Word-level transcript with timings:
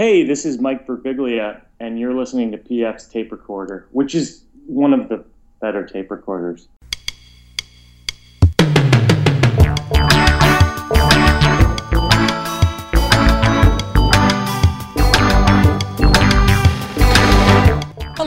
Hey, 0.00 0.22
this 0.22 0.46
is 0.46 0.58
Mike 0.58 0.86
Birbiglia, 0.86 1.60
and 1.78 2.00
you're 2.00 2.14
listening 2.14 2.50
to 2.52 2.56
PF's 2.56 3.06
tape 3.06 3.30
recorder, 3.30 3.86
which 3.92 4.14
is 4.14 4.44
one 4.64 4.94
of 4.94 5.10
the 5.10 5.22
better 5.60 5.84
tape 5.84 6.10
recorders. 6.10 6.68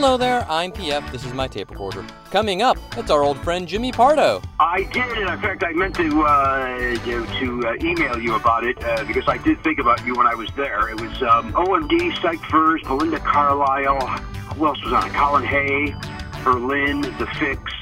Hello 0.04 0.18
there, 0.18 0.44
I'm 0.50 0.70
PF. 0.70 1.10
This 1.12 1.24
is 1.24 1.32
my 1.32 1.48
tape 1.48 1.70
recorder. 1.70 2.04
Coming 2.30 2.60
up, 2.60 2.76
it's 2.98 3.10
our 3.10 3.22
old 3.22 3.38
friend 3.38 3.66
Jimmy 3.66 3.90
Pardo. 3.90 4.42
I 4.60 4.82
did. 4.92 5.16
In 5.16 5.26
fact, 5.40 5.64
I 5.64 5.72
meant 5.72 5.94
to 5.94 6.22
uh, 6.24 6.78
to, 7.06 7.26
to 7.26 7.66
uh, 7.66 7.74
email 7.80 8.20
you 8.20 8.34
about 8.34 8.64
it 8.64 8.76
uh, 8.84 9.04
because 9.04 9.26
I 9.26 9.38
did 9.38 9.64
think 9.64 9.78
about 9.78 10.04
you 10.04 10.14
when 10.14 10.26
I 10.26 10.34
was 10.34 10.50
there. 10.56 10.90
It 10.90 11.00
was 11.00 11.22
um, 11.22 11.54
OMD, 11.54 12.20
Psych 12.20 12.38
Furs, 12.50 12.82
Belinda 12.82 13.18
Carlisle. 13.20 14.06
Who 14.56 14.66
else 14.66 14.84
was 14.84 14.92
on 14.92 15.08
it? 15.08 15.14
Colin 15.14 15.42
Hay, 15.42 15.94
Berlin, 16.44 17.00
The 17.00 17.26
Fixx, 17.40 17.72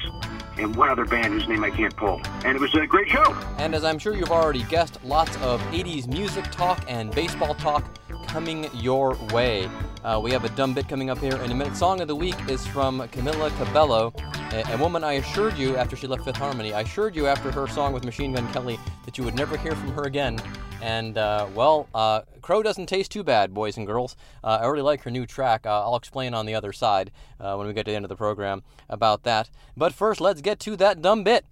and 0.57 0.73
one 0.77 0.87
other 0.87 1.03
band 1.03 1.33
whose 1.33 1.49
name 1.49 1.65
I 1.65 1.71
can't 1.71 1.95
pull. 1.97 2.21
And 2.45 2.55
it 2.55 2.61
was 2.61 2.73
a 2.73 2.87
great 2.87 3.09
show. 3.09 3.35
And 3.57 3.75
as 3.75 3.83
I'm 3.83 3.99
sure 3.99 4.15
you've 4.15 4.31
already 4.31 4.63
guessed, 4.63 4.97
lots 5.03 5.35
of 5.41 5.59
80s 5.73 6.07
music 6.07 6.45
talk 6.51 6.85
and 6.87 7.13
baseball 7.13 7.53
talk 7.55 7.83
coming 8.27 8.69
your 8.73 9.17
way. 9.33 9.69
Uh, 10.03 10.19
we 10.21 10.31
have 10.31 10.43
a 10.43 10.49
dumb 10.49 10.73
bit 10.73 10.89
coming 10.89 11.09
up 11.09 11.17
here 11.19 11.37
in 11.37 11.51
a 11.51 11.55
minute. 11.55 11.77
Song 11.77 12.01
of 12.01 12.09
the 12.09 12.15
week 12.15 12.35
is 12.49 12.67
from 12.67 12.99
Camila 13.09 13.55
Cabello, 13.57 14.13
a, 14.51 14.73
a, 14.73 14.77
woman 14.77 15.01
I 15.01 15.13
assured 15.13 15.57
you 15.57 15.77
after 15.77 15.95
she 15.95 16.07
left 16.07 16.25
Fifth 16.25 16.35
Harmony. 16.35 16.73
I 16.73 16.81
assured 16.81 17.15
you 17.15 17.25
after 17.27 17.51
her 17.51 17.67
song 17.67 17.93
with 17.93 18.03
Machine 18.03 18.33
Gun 18.33 18.51
Kelly 18.51 18.77
that 19.05 19.17
you 19.17 19.23
would 19.23 19.35
never 19.35 19.55
hear 19.55 19.73
from 19.73 19.93
her 19.93 20.03
again. 20.03 20.39
And, 20.81 21.17
uh, 21.17 21.47
well, 21.55 21.87
uh, 21.95 22.23
Crow 22.41 22.61
doesn't 22.61 22.87
taste 22.87 23.11
too 23.11 23.23
bad, 23.23 23.53
boys 23.53 23.77
and 23.77 23.87
girls. 23.87 24.17
Uh, 24.43 24.59
I 24.61 24.65
really 24.65 24.81
like 24.81 25.01
her 25.03 25.11
new 25.11 25.25
track. 25.25 25.65
Uh, 25.65 25.83
I'll 25.83 25.95
explain 25.95 26.33
on 26.33 26.45
the 26.45 26.55
other 26.55 26.73
side 26.73 27.09
uh, 27.39 27.55
when 27.55 27.67
we 27.67 27.73
get 27.73 27.85
to 27.85 27.91
the 27.91 27.95
end 27.95 28.03
of 28.03 28.09
the 28.09 28.17
program 28.17 28.63
about 28.89 29.23
that. 29.23 29.49
But 29.77 29.93
first, 29.93 30.19
let's 30.19 30.41
get 30.41 30.59
to 30.61 30.75
that 30.75 31.01
dumb 31.01 31.23
bit. 31.23 31.45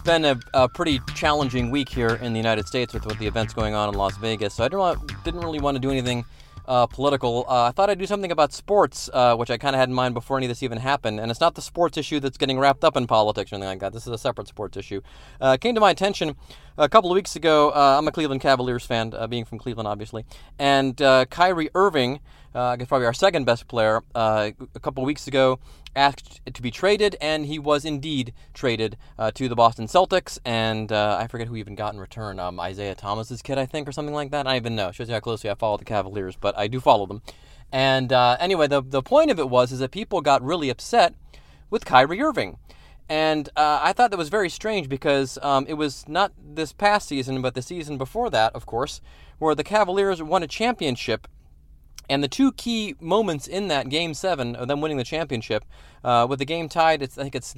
It's 0.00 0.06
been 0.06 0.24
a, 0.24 0.40
a, 0.54 0.66
pretty 0.66 0.98
challenging 1.14 1.70
week 1.70 1.86
here 1.86 2.14
in 2.22 2.32
the 2.32 2.38
United 2.38 2.66
States 2.66 2.94
with, 2.94 3.04
with 3.04 3.18
the 3.18 3.26
events 3.26 3.52
going 3.52 3.74
on 3.74 3.90
in 3.90 3.94
Las 3.94 4.16
Vegas. 4.16 4.54
So 4.54 4.64
I 4.64 4.68
didn't, 4.68 5.24
didn't 5.24 5.40
really 5.40 5.60
want 5.60 5.74
to 5.74 5.78
do 5.78 5.90
anything 5.90 6.24
uh, 6.66 6.86
political. 6.86 7.44
Uh, 7.46 7.64
I 7.64 7.70
thought 7.72 7.90
I'd 7.90 7.98
do 7.98 8.06
something 8.06 8.32
about 8.32 8.54
sports, 8.54 9.10
uh, 9.12 9.36
which 9.36 9.50
I 9.50 9.58
kind 9.58 9.76
of 9.76 9.80
had 9.80 9.90
in 9.90 9.94
mind 9.94 10.14
before 10.14 10.38
any 10.38 10.46
of 10.46 10.48
this 10.48 10.62
even 10.62 10.78
happened. 10.78 11.20
And 11.20 11.30
it's 11.30 11.40
not 11.40 11.54
the 11.54 11.60
sports 11.60 11.98
issue 11.98 12.18
that's 12.18 12.38
getting 12.38 12.58
wrapped 12.58 12.82
up 12.82 12.96
in 12.96 13.06
politics 13.06 13.52
or 13.52 13.56
anything 13.56 13.68
like 13.68 13.80
that. 13.80 13.92
This 13.92 14.06
is 14.06 14.12
a 14.14 14.16
separate 14.16 14.48
sports 14.48 14.78
issue. 14.78 15.02
Uh, 15.38 15.58
came 15.58 15.74
to 15.74 15.82
my 15.82 15.90
attention 15.90 16.34
a 16.78 16.88
couple 16.88 17.10
of 17.10 17.14
weeks 17.14 17.36
ago. 17.36 17.68
Uh, 17.68 17.96
I'm 17.98 18.08
a 18.08 18.12
Cleveland 18.12 18.40
Cavaliers 18.40 18.86
fan, 18.86 19.12
uh, 19.14 19.26
being 19.26 19.44
from 19.44 19.58
Cleveland, 19.58 19.86
obviously. 19.86 20.24
And 20.58 20.96
Kyrie 20.96 21.68
Irving, 21.74 22.20
I 22.54 22.76
guess 22.76 22.88
probably 22.88 23.06
our 23.06 23.12
second 23.12 23.44
best 23.44 23.68
player, 23.68 24.00
a 24.14 24.54
couple 24.80 25.04
of 25.04 25.06
weeks 25.06 25.26
ago 25.26 25.60
asked 25.94 26.40
to 26.52 26.62
be 26.62 26.70
traded, 26.70 27.16
and 27.20 27.46
he 27.46 27.58
was 27.58 27.84
indeed 27.84 28.32
traded 28.54 28.96
uh, 29.18 29.30
to 29.32 29.48
the 29.48 29.56
Boston 29.56 29.86
Celtics. 29.86 30.38
And 30.44 30.92
uh, 30.92 31.18
I 31.20 31.26
forget 31.26 31.48
who 31.48 31.56
even 31.56 31.74
got 31.74 31.94
in 31.94 32.00
return. 32.00 32.38
Um, 32.38 32.60
Isaiah 32.60 32.94
Thomas's 32.94 33.42
kid, 33.42 33.58
I 33.58 33.66
think, 33.66 33.88
or 33.88 33.92
something 33.92 34.14
like 34.14 34.30
that. 34.30 34.46
I 34.46 34.52
don't 34.52 34.56
even 34.56 34.76
know. 34.76 34.92
Shows 34.92 35.08
you 35.08 35.14
how 35.14 35.20
closely 35.20 35.50
I 35.50 35.54
follow 35.54 35.76
the 35.76 35.84
Cavaliers, 35.84 36.36
but 36.40 36.56
I 36.58 36.68
do 36.68 36.80
follow 36.80 37.06
them. 37.06 37.22
And 37.72 38.12
uh, 38.12 38.36
anyway, 38.40 38.66
the 38.66 38.82
the 38.82 39.02
point 39.02 39.30
of 39.30 39.38
it 39.38 39.48
was 39.48 39.72
is 39.72 39.78
that 39.78 39.90
people 39.90 40.20
got 40.20 40.42
really 40.42 40.70
upset 40.70 41.14
with 41.70 41.84
Kyrie 41.84 42.20
Irving. 42.20 42.58
And 43.08 43.48
uh, 43.56 43.80
I 43.82 43.92
thought 43.92 44.12
that 44.12 44.16
was 44.16 44.28
very 44.28 44.48
strange 44.48 44.88
because 44.88 45.36
um, 45.42 45.66
it 45.68 45.74
was 45.74 46.08
not 46.08 46.32
this 46.40 46.72
past 46.72 47.08
season, 47.08 47.42
but 47.42 47.54
the 47.54 47.62
season 47.62 47.98
before 47.98 48.30
that, 48.30 48.54
of 48.54 48.66
course, 48.66 49.00
where 49.40 49.54
the 49.56 49.64
Cavaliers 49.64 50.22
won 50.22 50.44
a 50.44 50.46
championship 50.46 51.26
and 52.10 52.24
the 52.24 52.28
two 52.28 52.50
key 52.52 52.96
moments 53.00 53.46
in 53.46 53.68
that 53.68 53.88
game 53.88 54.14
seven 54.14 54.56
of 54.56 54.66
them 54.66 54.80
winning 54.80 54.96
the 54.96 55.04
championship, 55.04 55.64
uh, 56.02 56.26
with 56.28 56.40
the 56.40 56.44
game 56.44 56.68
tied, 56.68 57.02
it's 57.02 57.16
I 57.16 57.22
think 57.22 57.36
it's 57.36 57.54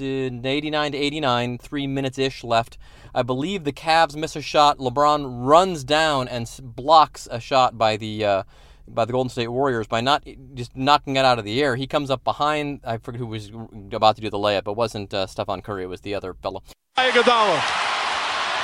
89 0.00 0.92
to 0.92 0.98
89, 0.98 1.58
three 1.58 1.86
minutes 1.86 2.18
ish 2.18 2.42
left. 2.42 2.78
I 3.14 3.22
believe 3.22 3.62
the 3.62 3.72
Cavs 3.72 4.16
miss 4.16 4.34
a 4.34 4.42
shot. 4.42 4.78
LeBron 4.78 5.46
runs 5.46 5.84
down 5.84 6.26
and 6.26 6.50
blocks 6.62 7.28
a 7.30 7.38
shot 7.38 7.78
by 7.78 7.96
the 7.96 8.24
uh, 8.24 8.42
by 8.88 9.04
the 9.04 9.12
Golden 9.12 9.30
State 9.30 9.48
Warriors 9.48 9.86
by 9.86 10.00
not 10.00 10.26
just 10.54 10.76
knocking 10.76 11.14
it 11.14 11.24
out 11.24 11.38
of 11.38 11.44
the 11.44 11.62
air. 11.62 11.76
He 11.76 11.86
comes 11.86 12.10
up 12.10 12.24
behind. 12.24 12.80
I 12.84 12.96
forget 12.96 13.20
who 13.20 13.26
was 13.26 13.52
about 13.92 14.16
to 14.16 14.22
do 14.22 14.30
the 14.30 14.38
layup. 14.38 14.66
It 14.66 14.76
wasn't 14.76 15.14
uh, 15.14 15.28
Stephen 15.28 15.62
Curry. 15.62 15.84
It 15.84 15.88
was 15.88 16.00
the 16.00 16.14
other 16.14 16.34
fellow. 16.34 16.64
Iguodala. 16.98 17.91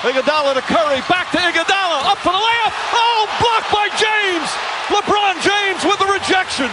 Iguodala 0.03 0.54
to 0.54 0.60
Curry. 0.62 1.00
Back 1.09 1.32
to 1.32 1.38
Iguodala. 1.38 2.06
Up 2.06 2.19
for 2.19 2.31
the 2.31 2.38
layup. 2.38 2.72
Oh, 2.94 3.26
blocked 3.42 3.72
by 3.72 3.88
James. 3.98 4.48
LeBron 4.94 5.42
James 5.42 5.84
with 5.84 5.98
the 5.98 6.06
rejection. 6.06 6.70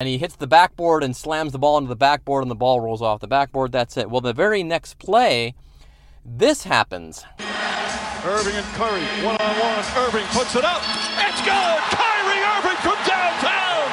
And 0.00 0.08
he 0.08 0.18
hits 0.18 0.34
the 0.34 0.48
backboard 0.48 1.04
and 1.04 1.14
slams 1.14 1.52
the 1.52 1.60
ball 1.60 1.78
into 1.78 1.88
the 1.88 1.94
backboard, 1.94 2.42
and 2.42 2.50
the 2.50 2.56
ball 2.56 2.80
rolls 2.80 3.00
off 3.00 3.20
the 3.20 3.28
backboard. 3.28 3.70
That's 3.70 3.96
it. 3.96 4.10
Well, 4.10 4.20
the 4.20 4.32
very 4.32 4.64
next 4.64 4.98
play, 4.98 5.54
this 6.24 6.64
happens. 6.64 7.24
Irving 8.24 8.56
and 8.56 8.66
Curry, 8.74 9.04
one 9.24 9.36
on 9.36 9.54
one. 9.60 9.84
Irving 10.04 10.26
puts 10.34 10.56
it 10.56 10.64
up. 10.64 10.82
It's 11.18 11.40
good. 11.42 11.78
Kyrie 11.94 12.42
Irving 12.42 12.78
from 12.82 12.98
downtown. 13.06 13.86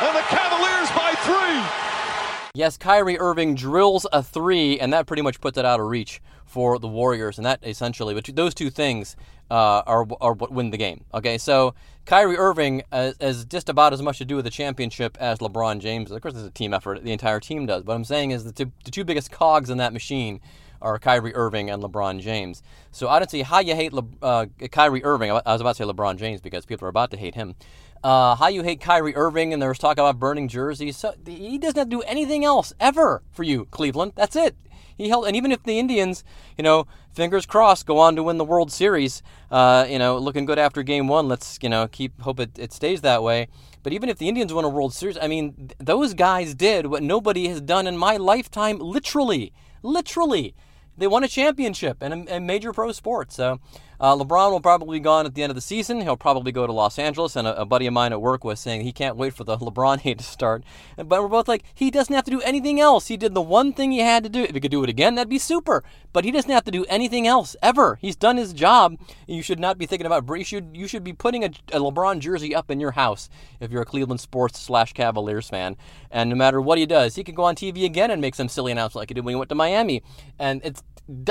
And 0.00 0.16
the 0.16 0.22
Cavaliers 0.30 0.90
by 0.94 1.12
three. 1.26 2.50
Yes, 2.54 2.76
Kyrie 2.76 3.18
Irving 3.18 3.56
drills 3.56 4.06
a 4.12 4.22
three, 4.22 4.78
and 4.78 4.92
that 4.92 5.06
pretty 5.06 5.22
much 5.22 5.40
puts 5.40 5.58
it 5.58 5.64
out 5.64 5.80
of 5.80 5.86
reach 5.86 6.20
for 6.44 6.78
the 6.78 6.88
Warriors. 6.88 7.38
And 7.38 7.46
that 7.46 7.60
essentially, 7.62 8.14
but 8.14 8.28
those 8.34 8.54
two 8.54 8.70
things 8.70 9.16
uh, 9.50 9.82
are, 9.86 10.06
are 10.20 10.32
what 10.32 10.52
win 10.52 10.70
the 10.70 10.76
game. 10.76 11.04
Okay, 11.12 11.38
so 11.38 11.74
Kyrie 12.06 12.36
Irving 12.36 12.82
has, 12.92 13.16
has, 13.20 13.44
just 13.44 13.68
about 13.68 13.92
as 13.92 14.02
much 14.02 14.18
to 14.18 14.24
do 14.24 14.36
with 14.36 14.44
the 14.44 14.50
championship 14.50 15.16
as 15.20 15.38
LeBron 15.38 15.80
James. 15.80 16.10
Of 16.10 16.20
course, 16.22 16.34
it's 16.34 16.46
a 16.46 16.50
team 16.50 16.74
effort. 16.74 17.02
The 17.02 17.12
entire 17.12 17.40
team 17.40 17.66
does. 17.66 17.84
What 17.84 17.94
I'm 17.94 18.04
saying 18.04 18.30
is 18.30 18.44
the 18.44 18.52
two, 18.52 18.72
the 18.84 18.90
two 18.90 19.04
biggest 19.04 19.30
cogs 19.30 19.70
in 19.70 19.78
that 19.78 19.92
machine 19.92 20.40
are 20.82 20.98
Kyrie 20.98 21.34
Irving 21.34 21.70
and 21.70 21.82
LeBron 21.82 22.20
James. 22.20 22.62
So 22.90 23.08
I 23.08 23.18
don't 23.18 23.30
see 23.30 23.42
how 23.42 23.60
you 23.60 23.74
hate 23.74 23.92
Le, 23.92 24.04
uh, 24.22 24.46
Kyrie 24.70 25.04
Irving. 25.04 25.30
I 25.30 25.40
was 25.46 25.60
about 25.60 25.76
to 25.76 25.84
say 25.84 25.90
LeBron 25.90 26.16
James 26.16 26.40
because 26.40 26.66
people 26.66 26.86
are 26.86 26.90
about 26.90 27.10
to 27.12 27.16
hate 27.16 27.34
him. 27.34 27.54
Uh, 28.02 28.34
how 28.34 28.48
you 28.48 28.62
hate 28.62 28.82
Kyrie 28.82 29.16
Irving, 29.16 29.54
and 29.54 29.62
there 29.62 29.70
was 29.70 29.78
talk 29.78 29.94
about 29.94 30.18
burning 30.18 30.46
jerseys. 30.46 30.98
So 30.98 31.14
he 31.26 31.56
doesn't 31.56 31.78
have 31.78 31.86
to 31.88 31.96
do 31.96 32.02
anything 32.02 32.44
else 32.44 32.74
ever 32.78 33.22
for 33.32 33.44
you, 33.44 33.64
Cleveland. 33.70 34.12
That's 34.14 34.36
it. 34.36 34.56
He 34.96 35.08
held, 35.08 35.26
and 35.26 35.36
even 35.36 35.52
if 35.52 35.62
the 35.62 35.78
Indians, 35.78 36.24
you 36.56 36.64
know, 36.64 36.86
fingers 37.12 37.46
crossed, 37.46 37.86
go 37.86 37.98
on 37.98 38.16
to 38.16 38.22
win 38.22 38.38
the 38.38 38.44
World 38.44 38.70
Series, 38.70 39.22
uh, 39.50 39.86
you 39.88 39.98
know, 39.98 40.18
looking 40.18 40.44
good 40.44 40.58
after 40.58 40.82
Game 40.82 41.08
One. 41.08 41.28
Let's, 41.28 41.58
you 41.62 41.68
know, 41.68 41.88
keep 41.88 42.20
hope 42.20 42.40
it, 42.40 42.58
it 42.58 42.72
stays 42.72 43.00
that 43.00 43.22
way. 43.22 43.48
But 43.82 43.92
even 43.92 44.08
if 44.08 44.18
the 44.18 44.28
Indians 44.28 44.52
win 44.52 44.64
a 44.64 44.68
World 44.68 44.94
Series, 44.94 45.18
I 45.20 45.28
mean, 45.28 45.54
th- 45.54 45.72
those 45.78 46.14
guys 46.14 46.54
did 46.54 46.86
what 46.86 47.02
nobody 47.02 47.48
has 47.48 47.60
done 47.60 47.86
in 47.86 47.96
my 47.96 48.16
lifetime. 48.16 48.78
Literally, 48.78 49.52
literally, 49.82 50.54
they 50.96 51.06
won 51.06 51.24
a 51.24 51.28
championship 51.28 52.02
in 52.02 52.12
a, 52.12 52.36
a 52.36 52.40
major 52.40 52.72
pro 52.72 52.92
sport. 52.92 53.32
So 53.32 53.60
uh, 54.00 54.16
LeBron 54.16 54.50
will 54.50 54.60
probably 54.60 54.98
be 54.98 55.02
gone 55.02 55.26
at 55.26 55.34
the 55.34 55.42
end 55.42 55.50
of 55.50 55.54
the 55.54 55.60
season. 55.60 56.00
He'll 56.00 56.16
probably 56.16 56.52
go 56.52 56.66
to 56.66 56.72
Los 56.72 56.98
Angeles. 56.98 57.36
And 57.36 57.46
a, 57.46 57.60
a, 57.60 57.64
buddy 57.64 57.86
of 57.86 57.92
mine 57.92 58.12
at 58.12 58.20
work 58.20 58.44
was 58.44 58.60
saying 58.60 58.82
he 58.82 58.92
can't 58.92 59.16
wait 59.16 59.34
for 59.34 59.44
the 59.44 59.56
LeBron 59.58 60.00
hate 60.00 60.18
to 60.18 60.24
start. 60.24 60.64
But 60.96 61.08
we're 61.08 61.28
both 61.28 61.48
like, 61.48 61.64
he 61.74 61.90
doesn't 61.90 62.14
have 62.14 62.24
to 62.24 62.30
do 62.30 62.40
anything 62.42 62.80
else. 62.80 63.08
He 63.08 63.16
did 63.16 63.34
the 63.34 63.42
one 63.42 63.72
thing 63.72 63.92
he 63.92 64.00
had 64.00 64.24
to 64.24 64.28
do. 64.28 64.42
If 64.42 64.54
he 64.54 64.60
could 64.60 64.70
do 64.70 64.82
it 64.82 64.90
again, 64.90 65.14
that'd 65.14 65.28
be 65.28 65.38
super. 65.38 65.82
But 66.12 66.24
he 66.24 66.30
doesn't 66.30 66.50
have 66.50 66.64
to 66.64 66.70
do 66.70 66.84
anything 66.86 67.26
else 67.26 67.56
ever. 67.62 67.98
He's 68.00 68.16
done 68.16 68.36
his 68.36 68.52
job. 68.52 68.98
You 69.26 69.42
should 69.42 69.60
not 69.60 69.78
be 69.78 69.86
thinking 69.86 70.06
about. 70.06 70.24
You 70.28 70.44
should 70.44 70.70
you 70.74 70.86
should 70.86 71.04
be 71.04 71.12
putting 71.12 71.44
a, 71.44 71.48
a 71.72 71.80
LeBron 71.80 72.20
jersey 72.20 72.54
up 72.54 72.70
in 72.70 72.80
your 72.80 72.92
house 72.92 73.28
if 73.60 73.70
you're 73.70 73.82
a 73.82 73.86
Cleveland 73.86 74.20
sports 74.20 74.58
slash 74.60 74.92
Cavaliers 74.92 75.48
fan. 75.48 75.76
And 76.10 76.30
no 76.30 76.36
matter 76.36 76.60
what 76.60 76.78
he 76.78 76.86
does, 76.86 77.16
he 77.16 77.24
can 77.24 77.34
go 77.34 77.44
on 77.44 77.56
TV 77.56 77.84
again 77.84 78.10
and 78.10 78.20
make 78.20 78.34
some 78.34 78.48
silly 78.48 78.72
announcement 78.72 79.02
like 79.02 79.10
he 79.10 79.14
did 79.14 79.24
when 79.24 79.32
he 79.32 79.38
went 79.38 79.48
to 79.48 79.54
Miami. 79.54 80.02
And 80.38 80.60
it's 80.64 80.82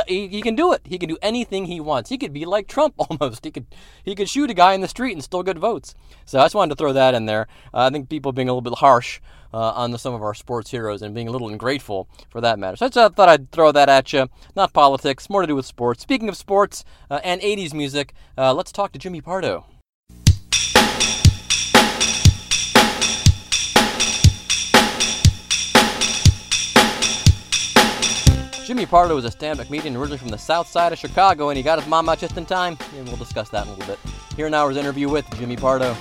he, 0.08 0.28
he 0.28 0.42
can 0.42 0.56
do 0.56 0.72
it. 0.72 0.82
He 0.84 0.98
can 0.98 1.10
do 1.10 1.18
anything 1.22 1.66
he 1.66 1.80
wants. 1.80 2.10
He 2.10 2.18
could 2.18 2.34
be 2.34 2.46
like 2.54 2.68
Trump 2.68 2.96
almost. 3.10 3.44
He 3.44 3.52
could 3.52 3.66
he 4.04 4.16
could 4.16 4.30
shoot 4.30 4.50
a 4.50 4.54
guy 4.54 4.74
in 4.74 4.82
the 4.82 4.88
street 4.88 5.14
and 5.14 5.24
still 5.24 5.44
get 5.44 5.58
votes. 5.58 5.94
So 6.26 6.40
I 6.40 6.46
just 6.46 6.56
wanted 6.56 6.76
to 6.76 6.76
throw 6.78 6.94
that 6.94 7.14
in 7.14 7.26
there. 7.26 7.48
Uh, 7.74 7.88
I 7.88 7.90
think 7.90 8.10
people 8.10 8.32
being 8.32 8.48
a 8.48 8.54
little 8.54 8.62
bit 8.62 8.80
harsh 8.80 9.20
uh, 9.54 9.72
on 9.72 9.92
the, 9.92 10.00
some 10.00 10.14
of 10.14 10.24
our 10.24 10.34
sports 10.34 10.72
heroes 10.72 11.02
and 11.02 11.14
being 11.14 11.28
a 11.28 11.32
little 11.32 11.50
ungrateful 11.50 12.08
for 12.30 12.42
that 12.42 12.58
matter. 12.58 12.78
So 12.78 12.86
I 12.86 12.90
just 12.90 13.16
thought 13.16 13.30
I'd 13.30 13.52
throw 13.52 13.72
that 13.72 13.90
at 13.90 14.14
you. 14.14 14.30
Not 14.56 14.74
politics, 14.74 15.30
more 15.30 15.42
to 15.42 15.48
do 15.48 15.56
with 15.56 15.66
sports. 15.66 16.02
Speaking 16.02 16.30
of 16.30 16.38
sports 16.38 16.84
uh, 17.10 17.20
and 17.24 17.42
80s 17.42 17.74
music, 17.74 18.14
uh, 18.38 18.54
let's 18.54 18.72
talk 18.72 18.92
to 18.94 19.00
Jimmy 19.00 19.22
Pardo. 19.22 19.66
Jimmy 28.74 28.88
Pardo 28.88 29.14
was 29.14 29.24
a 29.24 29.30
stand-up 29.30 29.68
comedian 29.68 29.96
originally 29.96 30.18
from 30.18 30.30
the 30.30 30.38
south 30.40 30.68
side 30.68 30.92
of 30.92 30.98
Chicago, 30.98 31.50
and 31.50 31.58
he 31.58 31.62
got 31.62 31.78
his 31.78 31.88
mom 31.88 32.10
out 32.10 32.18
just 32.18 32.38
in 32.38 32.46
time, 32.48 32.76
and 32.98 33.08
we'll 33.08 33.18
discuss 33.18 33.48
that 33.50 33.68
in 33.68 33.72
a 33.72 33.76
little 33.76 33.86
bit. 33.86 34.00
Here 34.36 34.50
now 34.50 34.68
is 34.68 34.78
an 34.78 34.82
interview 34.82 35.10
with 35.10 35.30
Jimmy 35.38 35.56
Pardo. 35.56 35.96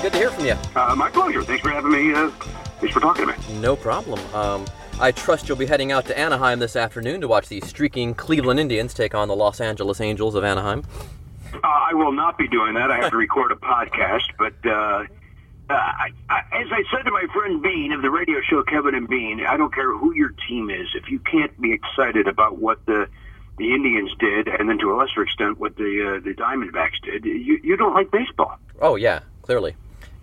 good 0.00 0.12
to 0.12 0.18
hear 0.18 0.30
from 0.30 0.46
you. 0.46 0.56
Uh, 0.74 0.96
my 0.96 1.08
pleasure. 1.10 1.42
Thanks 1.42 1.62
for 1.62 1.68
having 1.68 1.92
me. 1.92 2.12
Uh, 2.12 2.30
thanks 2.80 2.92
for 2.92 2.98
talking 2.98 3.26
to 3.26 3.32
me. 3.32 3.60
No 3.60 3.76
problem. 3.76 4.18
Um, 4.34 4.64
I 5.02 5.10
trust 5.10 5.48
you'll 5.48 5.58
be 5.58 5.66
heading 5.66 5.90
out 5.90 6.06
to 6.06 6.16
Anaheim 6.16 6.60
this 6.60 6.76
afternoon 6.76 7.22
to 7.22 7.28
watch 7.28 7.48
the 7.48 7.60
streaking 7.62 8.14
Cleveland 8.14 8.60
Indians 8.60 8.94
take 8.94 9.16
on 9.16 9.26
the 9.26 9.34
Los 9.34 9.60
Angeles 9.60 10.00
Angels 10.00 10.36
of 10.36 10.44
Anaheim. 10.44 10.84
Uh, 11.52 11.58
I 11.64 11.92
will 11.92 12.12
not 12.12 12.38
be 12.38 12.46
doing 12.46 12.74
that. 12.74 12.92
I 12.92 12.98
have 12.98 13.10
to 13.10 13.16
record 13.16 13.50
a 13.50 13.56
podcast, 13.56 14.28
but 14.38 14.54
uh, 14.64 14.70
uh, 15.68 15.74
I, 15.74 16.12
I, 16.30 16.38
as 16.52 16.68
I 16.70 16.84
said 16.92 17.02
to 17.02 17.10
my 17.10 17.26
friend 17.32 17.60
Bean 17.60 17.90
of 17.90 18.00
the 18.02 18.12
radio 18.12 18.40
show 18.42 18.62
Kevin 18.62 18.94
and 18.94 19.08
Bean, 19.08 19.44
I 19.44 19.56
don't 19.56 19.74
care 19.74 19.92
who 19.92 20.14
your 20.14 20.30
team 20.48 20.70
is. 20.70 20.86
If 20.94 21.10
you 21.10 21.18
can't 21.18 21.60
be 21.60 21.72
excited 21.72 22.28
about 22.28 22.58
what 22.58 22.86
the 22.86 23.08
the 23.58 23.74
Indians 23.74 24.12
did, 24.20 24.46
and 24.46 24.68
then 24.68 24.78
to 24.78 24.92
a 24.92 24.94
lesser 24.94 25.24
extent 25.24 25.58
what 25.58 25.74
the 25.74 26.16
uh, 26.16 26.24
the 26.24 26.32
Diamondbacks 26.32 27.02
did, 27.02 27.24
you 27.24 27.58
you 27.60 27.76
don't 27.76 27.92
like 27.92 28.12
baseball. 28.12 28.56
Oh 28.80 28.94
yeah, 28.94 29.22
clearly, 29.42 29.74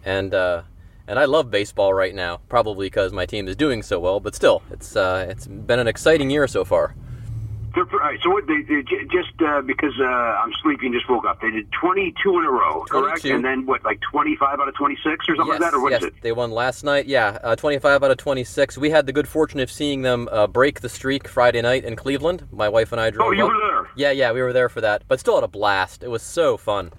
and 0.05 0.33
uh, 0.33 0.61
and 1.09 1.17
I 1.17 1.25
love 1.25 1.49
baseball 1.49 1.93
right 1.93 2.13
now, 2.13 2.39
probably 2.49 2.85
because 2.85 3.11
my 3.11 3.25
team 3.25 3.47
is 3.47 3.55
doing 3.55 3.81
so 3.81 3.99
well. 3.99 4.19
But 4.19 4.35
still, 4.35 4.61
it's 4.71 4.95
uh, 4.95 5.25
it's 5.27 5.47
been 5.47 5.79
an 5.79 5.87
exciting 5.87 6.29
year 6.29 6.47
so 6.47 6.63
far. 6.63 6.95
All 7.75 7.85
right, 7.99 8.19
so 8.21 8.31
what 8.31 8.45
they, 8.47 8.61
they 8.63 8.81
just 8.81 9.41
uh, 9.45 9.61
because 9.61 9.93
uh, 9.99 10.03
I'm 10.03 10.51
sleeping, 10.61 10.91
just 10.91 11.09
woke 11.09 11.25
up. 11.25 11.39
They 11.39 11.51
did 11.51 11.71
22 11.71 12.39
in 12.39 12.45
a 12.45 12.49
row, 12.51 12.83
correct? 12.89 13.21
22. 13.21 13.35
And 13.35 13.45
then 13.45 13.65
what, 13.65 13.85
like 13.85 13.99
25 14.11 14.59
out 14.59 14.67
of 14.67 14.75
26 14.75 15.05
or 15.29 15.35
something 15.35 15.47
like 15.47 15.59
that, 15.59 15.73
or 15.73 15.81
what 15.81 15.93
is 15.93 16.01
yes, 16.01 16.07
it? 16.09 16.15
they 16.21 16.31
won 16.31 16.51
last 16.51 16.83
night. 16.83 17.05
Yeah, 17.05 17.37
uh, 17.41 17.55
25 17.55 18.03
out 18.03 18.11
of 18.11 18.17
26. 18.17 18.77
We 18.77 18.89
had 18.89 19.05
the 19.05 19.13
good 19.13 19.27
fortune 19.27 19.59
of 19.59 19.71
seeing 19.71 20.01
them 20.01 20.27
uh, 20.31 20.47
break 20.47 20.81
the 20.81 20.89
streak 20.89 21.27
Friday 21.27 21.61
night 21.61 21.85
in 21.85 21.95
Cleveland. 21.95 22.47
My 22.51 22.67
wife 22.67 22.91
and 22.91 22.99
I 22.99 23.11
drove. 23.11 23.29
Oh, 23.29 23.31
you 23.31 23.45
up. 23.45 23.51
were 23.51 23.57
there. 23.57 23.89
Yeah, 23.95 24.11
yeah, 24.11 24.31
we 24.33 24.41
were 24.41 24.51
there 24.51 24.67
for 24.69 24.81
that, 24.81 25.03
but 25.07 25.19
still 25.19 25.35
had 25.35 25.43
a 25.43 25.47
blast. 25.47 26.03
It 26.03 26.09
was 26.09 26.23
so 26.23 26.57
fun. 26.57 26.91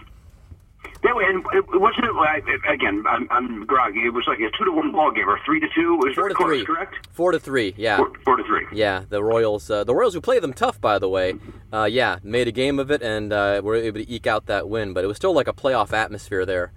That 1.02 1.16
way, 1.16 1.24
and 1.26 1.42
it 1.54 1.64
wasn't 1.80 2.04
it 2.06 2.60
again? 2.68 3.04
I'm, 3.08 3.26
I'm 3.30 3.64
groggy. 3.64 4.00
It 4.04 4.12
was 4.12 4.26
like 4.26 4.38
a 4.38 4.50
two 4.58 4.64
to 4.66 4.72
one 4.72 4.92
ball 4.92 5.10
game 5.10 5.28
or 5.28 5.40
three 5.46 5.58
to 5.58 5.66
two. 5.74 5.94
It 5.94 6.08
was 6.08 6.14
Four 6.14 6.28
to 6.28 6.34
close, 6.34 6.48
three. 6.50 6.64
correct? 6.66 7.08
Four 7.12 7.32
to 7.32 7.38
three. 7.38 7.72
Yeah. 7.78 7.96
Four, 7.96 8.12
four 8.22 8.36
to 8.36 8.44
three. 8.44 8.66
Yeah, 8.72 9.04
the 9.08 9.22
Royals, 9.22 9.70
uh, 9.70 9.84
the 9.84 9.94
Royals 9.94 10.12
who 10.12 10.20
play 10.20 10.40
them 10.40 10.52
tough, 10.52 10.78
by 10.78 10.98
the 10.98 11.08
way, 11.08 11.34
uh, 11.72 11.84
yeah, 11.90 12.18
made 12.22 12.48
a 12.48 12.52
game 12.52 12.78
of 12.78 12.90
it 12.90 13.00
and 13.02 13.32
uh, 13.32 13.62
were 13.64 13.76
able 13.76 14.00
to 14.00 14.10
eke 14.10 14.26
out 14.26 14.44
that 14.46 14.68
win. 14.68 14.92
But 14.92 15.04
it 15.04 15.06
was 15.06 15.16
still 15.16 15.32
like 15.32 15.48
a 15.48 15.54
playoff 15.54 15.94
atmosphere 15.94 16.44
there. 16.44 16.72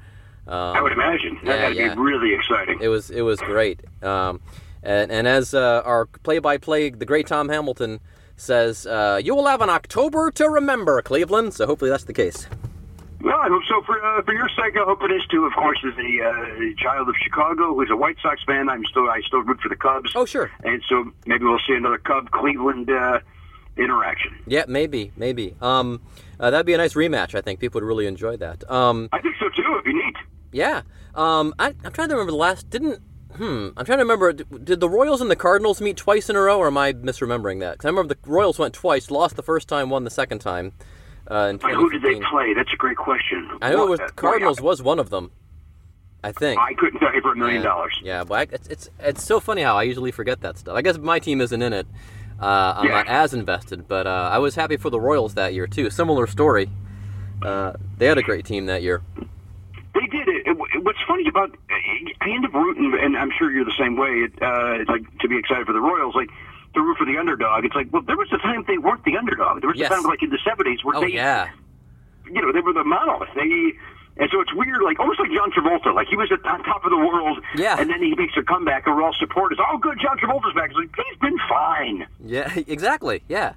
Um, 0.48 0.76
I 0.78 0.81
would 0.81 0.94
imagine 0.94 1.40
that 1.44 1.60
yeah, 1.60 1.66
had 1.68 1.69
to 1.69 1.76
yeah. 1.76 1.96
be 1.96 2.02
really 2.02 2.34
exciting. 2.34 2.80
it 2.81 2.88
was 2.88 3.10
it 3.10 3.22
was 3.22 3.40
great. 3.42 3.81
Um, 4.02 4.40
and, 4.81 5.12
and 5.12 5.28
as 5.28 5.54
uh, 5.54 5.81
our 5.86 6.06
play-by-play, 6.06 6.90
the 6.92 7.06
great 7.06 7.28
Tom 7.28 7.48
Hamilton 7.50 8.00
says, 8.36 8.86
uh, 8.86 9.19
"You 9.24 9.36
will 9.36 9.48
have 9.48 9.62
an 9.62 9.69
October 9.69 10.31
to 10.31 10.50
remember, 10.50 11.02
Cleveland." 11.02 11.54
So 11.54 11.66
hopefully 11.66 11.90
that's 11.92 12.04
the 12.06 12.14
case. 12.14 12.48
Well, 13.24 13.38
I 13.40 13.48
hope 13.48 13.64
so 13.70 13.81
for 13.84 14.04
uh, 14.04 14.22
for 14.24 14.34
your 14.34 14.50
sake. 14.50 14.75
I 14.75 14.84
hope 14.84 15.02
it 15.04 15.12
is 15.12 15.25
too. 15.31 15.46
Of 15.46 15.54
course, 15.54 15.80
as 15.88 15.94
a 15.98 16.24
uh, 16.30 16.74
child 16.78 17.08
of 17.08 17.16
Chicago, 17.24 17.74
who's 17.74 17.90
a 17.90 17.96
White 17.96 18.18
Sox 18.22 18.44
fan, 18.44 18.68
I'm 18.68 18.84
still 18.86 19.10
I 19.10 19.22
still 19.25 19.42
root 19.44 19.62
for 19.62 19.70
the 19.70 19.78
Cubs. 19.78 20.12
Oh, 20.14 20.25
sure. 20.25 20.52
And 20.66 20.84
so 20.90 21.10
maybe 21.25 21.46
we'll 21.46 21.60
see 21.66 21.74
another 21.74 21.98
Cub 22.00 22.31
Cleveland 22.31 22.90
uh, 22.92 23.20
interaction. 23.78 24.36
Yeah, 24.46 24.66
maybe, 24.68 25.14
maybe. 25.16 25.56
Um, 25.62 26.02
uh, 26.38 26.52
that'd 26.52 26.66
be 26.66 26.74
a 26.74 26.78
nice 26.78 26.96
rematch. 26.96 27.34
I 27.34 27.40
think 27.42 27.62
people 27.62 27.80
would 27.80 27.88
really 27.88 28.08
enjoy 28.08 28.36
that. 28.38 28.70
Um, 28.70 29.08
I 29.14 29.22
think 29.22 29.36
so 29.40 29.48
too. 29.50 29.72
It'd 29.72 29.86
be 29.86 29.94
neat. 29.94 30.16
Yeah. 30.52 30.81
Um, 31.16 31.54
I, 31.60 31.74
I'm 31.86 31.94
trying 31.94 32.10
to 32.10 32.16
remember 32.16 32.31
the 32.31 32.38
last. 32.38 32.69
Didn't. 32.69 33.02
Hmm. 33.38 33.69
I'm 33.78 33.86
trying 33.86 34.00
to 34.00 34.04
remember. 34.04 34.34
Did 34.34 34.81
the 34.81 34.90
Royals 34.90 35.22
and 35.22 35.31
the 35.31 35.36
Cardinals 35.38 35.80
meet 35.80 35.96
twice 35.96 36.30
in 36.30 36.36
a 36.36 36.42
row, 36.42 36.60
or 36.60 36.68
am 36.68 36.78
I 36.78 36.92
misremembering 36.92 37.62
that? 37.62 37.78
'Cause 37.80 37.86
I 37.86 37.90
remember 37.90 38.14
the 38.14 38.30
Royals 38.30 38.60
went 38.60 38.74
twice, 38.74 39.10
lost 39.10 39.38
the 39.38 39.44
first 39.44 39.69
time, 39.69 39.90
won 39.90 40.04
the 40.04 40.12
second 40.12 40.40
time. 40.40 40.74
Uh, 41.28 41.54
who 41.54 41.90
did 41.90 42.02
they 42.02 42.20
play? 42.30 42.54
That's 42.54 42.74
a 42.74 42.78
great 42.78 42.98
question. 42.98 43.50
I 43.62 43.72
know 43.72 43.84
it 43.84 43.90
was 43.90 44.00
What- 44.00 44.08
the 44.10 44.14
Cardinals 44.14 44.62
was 44.62 44.81
one 44.81 45.00
of 45.00 45.10
them. 45.10 45.31
I 46.25 46.31
think. 46.31 46.58
I 46.60 46.74
couldn't 46.75 47.00
tell 47.02 47.14
you 47.14 47.20
for 47.22 47.34
a 47.34 47.36
million 47.36 47.58
yeah. 47.62 47.68
dollars. 47.68 48.00
Yeah, 48.02 48.24
but 48.24 48.36
I, 48.36 48.56
it's, 48.56 48.68
it's 48.70 48.90
it's 49.00 49.24
so 49.24 49.42
funny 49.42 49.62
how 49.62 49.75
I 49.78 49.84
usually 49.84 50.12
forget 50.12 50.40
that 50.42 50.58
stuff. 50.58 50.74
I 50.74 50.81
guess 50.81 50.98
my 50.98 51.20
team 51.20 51.42
isn't 51.42 51.62
in 51.62 51.74
it. 51.74 51.86
Uh, 52.42 52.74
I'm 52.78 52.86
Yeah. 52.88 52.92
not 52.94 53.08
as 53.10 53.34
invested, 53.34 53.90
but 53.90 54.08
uh, 54.08 54.30
I 54.31 54.38
was 54.40 54.56
happy 54.56 54.78
for 54.78 54.90
the 54.90 55.02
Royals 55.02 55.34
that 55.34 55.54
year 55.54 55.68
too. 55.68 55.90
Similar 55.90 56.28
story. 56.28 56.70
Uh, 57.42 57.74
they 57.98 58.06
had 58.06 58.18
a 58.18 58.22
great 58.24 58.46
team 58.46 58.68
that 58.68 58.81
year. 58.84 59.02
They 59.94 60.08
did 60.10 60.28
it. 60.30 60.48
it. 60.48 60.84
What's 60.84 61.02
funny 61.06 61.28
about 61.28 61.56
I 61.69 62.30
end 62.30 62.46
up 62.46 62.54
rooting, 62.54 62.98
and 63.02 63.18
I'm 63.18 63.31
sure 63.38 63.52
you're 63.52 63.66
the 63.66 63.76
same 63.78 63.98
way. 63.98 64.10
It, 64.10 64.31
uh, 64.42 64.80
it's 64.80 64.90
like 64.90 65.04
to 65.19 65.28
be 65.28 65.38
excited 65.38 65.66
for 65.68 65.74
the 65.74 65.81
Royals, 65.81 66.16
like 66.16 66.30
root 66.81 66.98
for 66.98 67.06
the 67.06 67.18
underdog. 67.18 67.66
It's 67.66 67.75
like, 67.75 67.88
well, 67.92 68.02
there 68.02 68.18
was 68.18 68.28
a 68.31 68.38
time 68.40 68.64
they 68.68 68.78
weren't 68.78 69.04
the 69.06 69.18
underdog. 69.18 69.62
There 69.62 69.70
was 69.70 69.78
Yes. 69.78 69.92
a 69.92 69.96
time 69.96 70.04
like 70.04 70.24
in 70.24 70.30
the 70.30 70.40
'70s 70.46 70.84
where 70.84 70.98
Oh 70.98 71.02
they, 71.02 71.08
yeah. 71.14 71.50
you 72.25 72.42
know, 72.42 72.52
they 72.52 72.62
were 72.62 72.74
the 72.74 72.84
monolith. 72.84 73.30
They, 73.36 73.74
and 74.16 74.30
so 74.31 74.42
it's 74.42 74.54
weird, 74.54 74.84
like 74.84 75.00
almost 75.00 75.20
like 75.20 75.31
John 75.31 75.52
Travolta. 75.52 75.94
Like 75.94 76.08
he 76.08 76.16
was 76.16 76.31
at 76.31 76.46
on 76.46 76.64
top 76.64 76.86
of 76.86 76.92
the 76.92 76.98
world, 76.98 77.40
Yeah. 77.56 77.78
and 77.80 77.90
then 77.90 78.02
he 78.02 78.14
makes 78.16 78.34
a 78.38 78.44
comeback, 78.44 78.86
and 78.86 78.96
we're 78.96 79.02
all 79.02 79.14
supporters. 79.14 79.58
Oh, 79.60 79.78
good, 79.80 80.00
John 80.00 80.18
Travolta's 80.20 80.54
back. 80.54 80.70
It's 80.70 80.78
like 80.78 80.90
he's 80.96 81.18
been 81.20 81.40
fine. 81.50 82.06
Yeah, 82.24 82.54
exactly. 82.68 83.24
Yeah. 83.28 83.54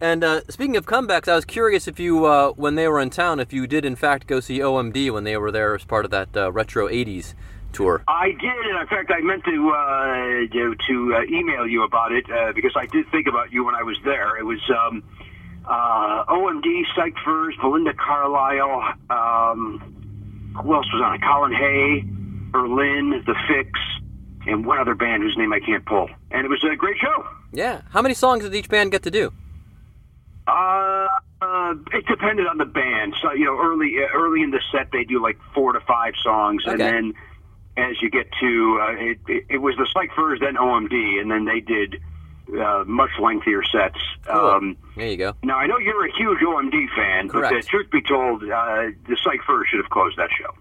And 0.00 0.22
uh, 0.22 0.42
speaking 0.48 0.76
of 0.76 0.86
comebacks, 0.86 1.26
I 1.26 1.34
was 1.34 1.44
curious 1.44 1.88
if 1.88 1.98
you, 1.98 2.26
uh, 2.26 2.50
when 2.52 2.74
they 2.76 2.86
were 2.86 3.00
in 3.00 3.10
town, 3.10 3.40
if 3.40 3.52
you 3.52 3.66
did 3.66 3.84
in 3.84 3.96
fact 3.96 4.26
go 4.26 4.38
see 4.40 4.58
OMD 4.60 5.10
when 5.10 5.24
they 5.24 5.36
were 5.36 5.50
there 5.50 5.74
as 5.74 5.84
part 5.84 6.04
of 6.04 6.10
that 6.12 6.36
uh, 6.36 6.52
retro 6.52 6.88
'80s 6.88 7.34
tour. 7.76 8.02
I 8.08 8.28
did, 8.30 8.42
and 8.42 8.80
in 8.80 8.86
fact, 8.86 9.10
I 9.10 9.20
meant 9.20 9.44
to 9.44 9.70
uh, 9.70 10.52
to, 10.52 10.74
to 10.88 11.14
uh, 11.14 11.22
email 11.24 11.66
you 11.66 11.84
about 11.84 12.12
it 12.12 12.24
uh, 12.30 12.52
because 12.52 12.72
I 12.76 12.86
did 12.86 13.10
think 13.10 13.26
about 13.26 13.52
you 13.52 13.64
when 13.64 13.74
I 13.74 13.82
was 13.82 13.98
there. 14.04 14.36
It 14.36 14.44
was 14.44 14.60
um, 14.70 15.02
uh, 15.66 16.24
OMD, 16.26 16.82
Psych 16.94 17.14
Furs, 17.24 17.54
Belinda 17.60 17.92
Carlisle. 17.94 18.94
Um, 19.10 20.52
who 20.62 20.74
else 20.74 20.86
was 20.92 21.02
on 21.04 21.14
it? 21.14 21.22
Colin 21.22 21.52
Hay, 21.52 22.02
Berlin, 22.50 23.22
The 23.26 23.34
Fixx, 23.48 23.72
and 24.46 24.64
one 24.64 24.78
other 24.78 24.94
band 24.94 25.22
whose 25.22 25.36
name 25.36 25.52
I 25.52 25.60
can't 25.60 25.84
pull. 25.84 26.08
And 26.30 26.44
it 26.44 26.48
was 26.48 26.64
a 26.64 26.76
great 26.76 26.96
show. 26.98 27.26
Yeah. 27.52 27.82
How 27.90 28.00
many 28.00 28.14
songs 28.14 28.42
did 28.44 28.54
each 28.54 28.68
band 28.68 28.90
get 28.90 29.02
to 29.02 29.10
do? 29.10 29.32
Uh, 30.46 31.08
uh, 31.42 31.74
it 31.92 32.06
depended 32.06 32.46
on 32.46 32.56
the 32.58 32.64
band. 32.64 33.14
So 33.20 33.32
you 33.32 33.44
know, 33.44 33.58
early 33.58 33.96
uh, 33.98 34.16
early 34.16 34.42
in 34.42 34.50
the 34.50 34.60
set, 34.72 34.90
they 34.92 35.04
do 35.04 35.20
like 35.20 35.38
four 35.54 35.72
to 35.72 35.80
five 35.80 36.14
songs, 36.22 36.62
and 36.66 36.80
then 36.80 37.14
as 37.76 38.00
you 38.00 38.10
get 38.10 38.26
to 38.40 38.80
uh, 38.82 38.92
it, 38.92 39.18
it, 39.28 39.44
it 39.50 39.58
was 39.58 39.76
the 39.76 39.86
Psych 39.92 40.10
Furs, 40.14 40.40
then 40.40 40.54
OMD, 40.56 41.20
and 41.20 41.30
then 41.30 41.44
they 41.44 41.60
did 41.60 42.00
uh, 42.60 42.84
much 42.86 43.10
lengthier 43.20 43.62
sets. 43.64 43.98
Cool. 44.26 44.36
Um, 44.36 44.76
There 44.96 45.08
you 45.08 45.16
go. 45.16 45.34
now 45.42 45.58
I 45.58 45.66
know 45.66 45.78
you're 45.78 46.06
a 46.06 46.16
huge 46.16 46.38
OMD 46.40 46.86
fan, 46.94 47.28
but 47.28 47.44
uh, 47.44 47.48
Correct. 47.50 47.68
truth 47.68 47.90
be 47.90 48.02
told, 48.02 48.42
uh, 48.44 48.46
the 49.08 49.16
Psych 49.22 49.42
Furs 49.46 49.66
should 49.70 49.80
have 49.80 49.90
closed 49.90 50.16
that 50.18 50.30
show. 50.38 50.54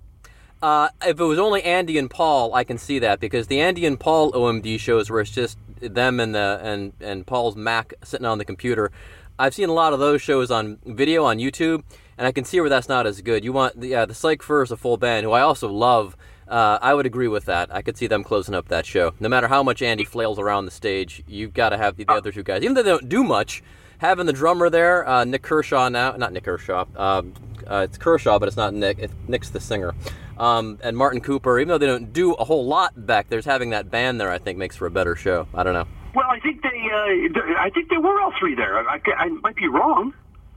Uh, 0.62 0.90
if 1.06 1.20
it 1.20 1.24
was 1.24 1.38
only 1.38 1.62
Andy 1.64 1.98
and 1.98 2.10
Paul, 2.10 2.54
I 2.56 2.64
can 2.64 2.78
see 2.78 3.00
that 3.00 3.20
because 3.20 3.48
the 3.48 3.60
Andy 3.62 3.86
and 3.86 4.00
Paul 4.00 4.32
OMD 4.32 4.80
shows 4.80 5.10
where 5.12 5.22
it's 5.22 5.30
just 5.32 5.58
them 5.80 6.20
and 6.20 6.34
the 6.34 6.60
and 6.64 6.94
and 7.02 7.28
Paul's 7.28 7.56
Mac 7.56 7.94
sitting 8.04 8.26
on 8.26 8.38
the 8.40 8.46
computer. 8.46 8.92
I've 9.38 9.54
seen 9.54 9.70
a 9.70 9.74
lot 9.74 9.94
of 9.94 10.00
those 10.00 10.22
shows 10.22 10.50
on 10.50 10.80
video 10.86 11.26
on 11.26 11.38
YouTube, 11.38 11.84
and 12.18 12.26
I 12.26 12.32
can 12.32 12.46
see 12.46 12.60
where 12.62 12.70
that's 12.70 12.88
not 12.90 13.06
as 13.06 13.22
good. 13.22 13.44
You 13.44 13.54
want 13.54 13.80
the 13.80 13.90
yeah, 13.90 14.06
the 14.06 14.16
Psych 14.16 14.42
Furs, 14.42 14.72
a 14.72 14.78
full 14.78 14.98
band, 14.98 15.26
who 15.26 15.34
I 15.34 15.42
also 15.42 15.70
love. 15.70 16.16
Uh, 16.48 16.78
I 16.82 16.94
would 16.94 17.06
agree 17.06 17.28
with 17.28 17.46
that. 17.46 17.74
I 17.74 17.82
could 17.82 17.98
see 17.98 18.08
them 18.08 18.24
closing 18.24 18.54
up 18.54 18.68
that 18.68 18.86
show. 18.86 19.14
No 19.20 19.30
matter 19.30 19.48
how 19.48 19.64
much 19.64 19.82
Andy 19.82 20.04
flails 20.04 20.38
around 20.38 20.66
the 20.66 20.72
stage, 20.72 21.24
you've 21.28 21.54
got 21.54 21.70
to 21.70 21.78
have 21.78 21.98
the, 21.98 22.06
the 22.06 22.14
other 22.14 22.32
two 22.32 22.44
guys, 22.44 22.62
even 22.62 22.76
though 22.76 22.84
they 22.84 22.92
don't 22.92 23.10
do 23.10 23.24
much. 23.24 23.64
Having 24.00 24.26
the 24.26 24.34
drummer 24.34 24.70
there, 24.70 25.08
uh, 25.08 25.24
Nick 25.24 25.42
Kershaw 25.42 25.88
now, 25.88 26.12
not 26.18 26.34
Nick 26.34 26.44
Kershaw. 26.44 26.86
Um, 26.98 27.34
uh, 27.66 27.88
it's 27.90 27.98
Kershaw, 27.98 28.40
but 28.40 28.48
it's 28.48 28.58
not 28.58 28.74
Nick. 28.74 29.00
It's, 29.00 29.14
Nick's 29.28 29.50
the 29.50 29.62
singer. 29.62 29.96
Um, 30.38 30.80
and 30.84 30.98
Martin 30.98 31.22
Cooper, 31.22 31.60
even 31.60 31.70
though 31.70 31.78
they 31.78 31.86
don't 31.86 32.12
do 32.12 32.34
a 32.34 32.44
whole 32.44 32.66
lot 32.66 33.06
back 33.08 33.30
there's 33.30 33.46
having 33.46 33.70
that 33.70 33.90
band 33.90 34.20
there, 34.20 34.30
I 34.30 34.38
think 34.38 34.58
makes 34.58 34.76
for 34.76 34.86
a 34.86 34.92
better 34.92 35.16
show. 35.16 35.48
I 35.54 35.64
don't 35.64 35.74
know. 35.74 35.88
Well, 36.14 36.28
I 36.30 36.40
think 36.42 36.62
they, 36.62 36.70
uh, 36.70 37.54
I 37.58 37.70
think 37.74 37.90
they 37.90 37.98
were 37.98 38.22
all 38.22 38.34
three 38.38 38.54
there. 38.54 38.78
I, 38.78 38.96
I, 38.96 39.12
I 39.18 39.28
might 39.30 39.56
be 39.56 39.68
wrong. 39.68 40.14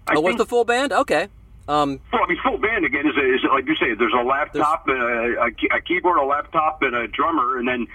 I 0.08 0.14
oh, 0.16 0.20
was 0.20 0.30
think- 0.30 0.38
the 0.38 0.46
full 0.46 0.64
band? 0.64 0.92
Okay. 0.92 1.28
Um, 1.68 2.00
Well, 2.12 2.22
I 2.24 2.28
mean, 2.28 2.38
full 2.42 2.58
band 2.58 2.84
again 2.86 3.06
is, 3.06 3.14
is 3.16 3.44
like 3.52 3.66
you 3.66 3.76
say. 3.76 3.94
There's 3.94 4.14
a 4.18 4.22
laptop, 4.24 4.88
and 4.88 5.00
a, 5.00 5.42
a, 5.42 5.76
a 5.76 5.80
keyboard, 5.82 6.18
a 6.18 6.24
laptop, 6.24 6.82
and 6.82 6.94
a 6.96 7.06
drummer, 7.06 7.58
and 7.58 7.68
then 7.68 7.86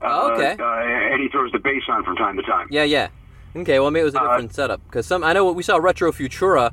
uh, 0.00 0.06
Oh, 0.10 0.32
okay. 0.32 0.56
uh, 0.58 1.12
and 1.12 1.20
he 1.22 1.28
throws 1.28 1.52
the 1.52 1.58
bass 1.58 1.82
on 1.88 2.04
from 2.04 2.16
time 2.16 2.36
to 2.36 2.42
time. 2.42 2.68
yeah, 2.70 2.84
yeah. 2.84 3.08
Okay, 3.56 3.78
well 3.80 3.90
maybe 3.90 4.02
it 4.02 4.04
was 4.04 4.14
a 4.14 4.20
Uh, 4.20 4.28
different 4.28 4.54
setup 4.54 4.80
because 4.84 5.06
some 5.06 5.24
I 5.24 5.32
know 5.32 5.44
what 5.44 5.54
we 5.56 5.62
saw 5.62 5.76
Retro 5.78 6.12
Futura. 6.12 6.72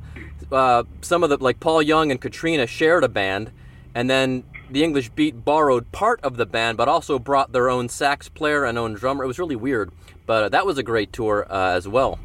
Uh, 0.51 0.83
some 1.01 1.23
of 1.23 1.29
the 1.29 1.37
like 1.37 1.59
Paul 1.59 1.81
Young 1.81 2.11
and 2.11 2.19
Katrina 2.21 2.67
shared 2.67 3.03
a 3.03 3.07
band, 3.09 3.51
and 3.95 4.09
then 4.09 4.43
the 4.69 4.83
English 4.83 5.09
Beat 5.09 5.43
borrowed 5.45 5.91
part 5.91 6.19
of 6.21 6.37
the 6.37 6.45
band, 6.45 6.77
but 6.77 6.87
also 6.87 7.17
brought 7.17 7.51
their 7.53 7.69
own 7.69 7.87
sax 7.89 8.29
player 8.29 8.65
and 8.65 8.77
own 8.77 8.93
drummer. 8.93 9.23
It 9.23 9.27
was 9.27 9.39
really 9.39 9.55
weird, 9.55 9.91
but 10.25 10.43
uh, 10.43 10.49
that 10.49 10.65
was 10.65 10.77
a 10.77 10.83
great 10.83 11.11
tour 11.13 11.47
uh, 11.49 11.71
as 11.71 11.87
well. 11.87 12.19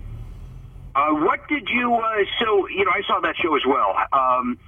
Uh, 0.94 1.11
what 1.14 1.47
did 1.49 1.68
you? 1.68 1.94
Uh, 1.94 2.25
so 2.40 2.68
you 2.68 2.85
know, 2.85 2.90
I 2.92 3.02
saw 3.06 3.20
that 3.20 3.37
show 3.37 3.54
as 3.56 3.62
well. 3.66 3.97
Um, 4.12 4.59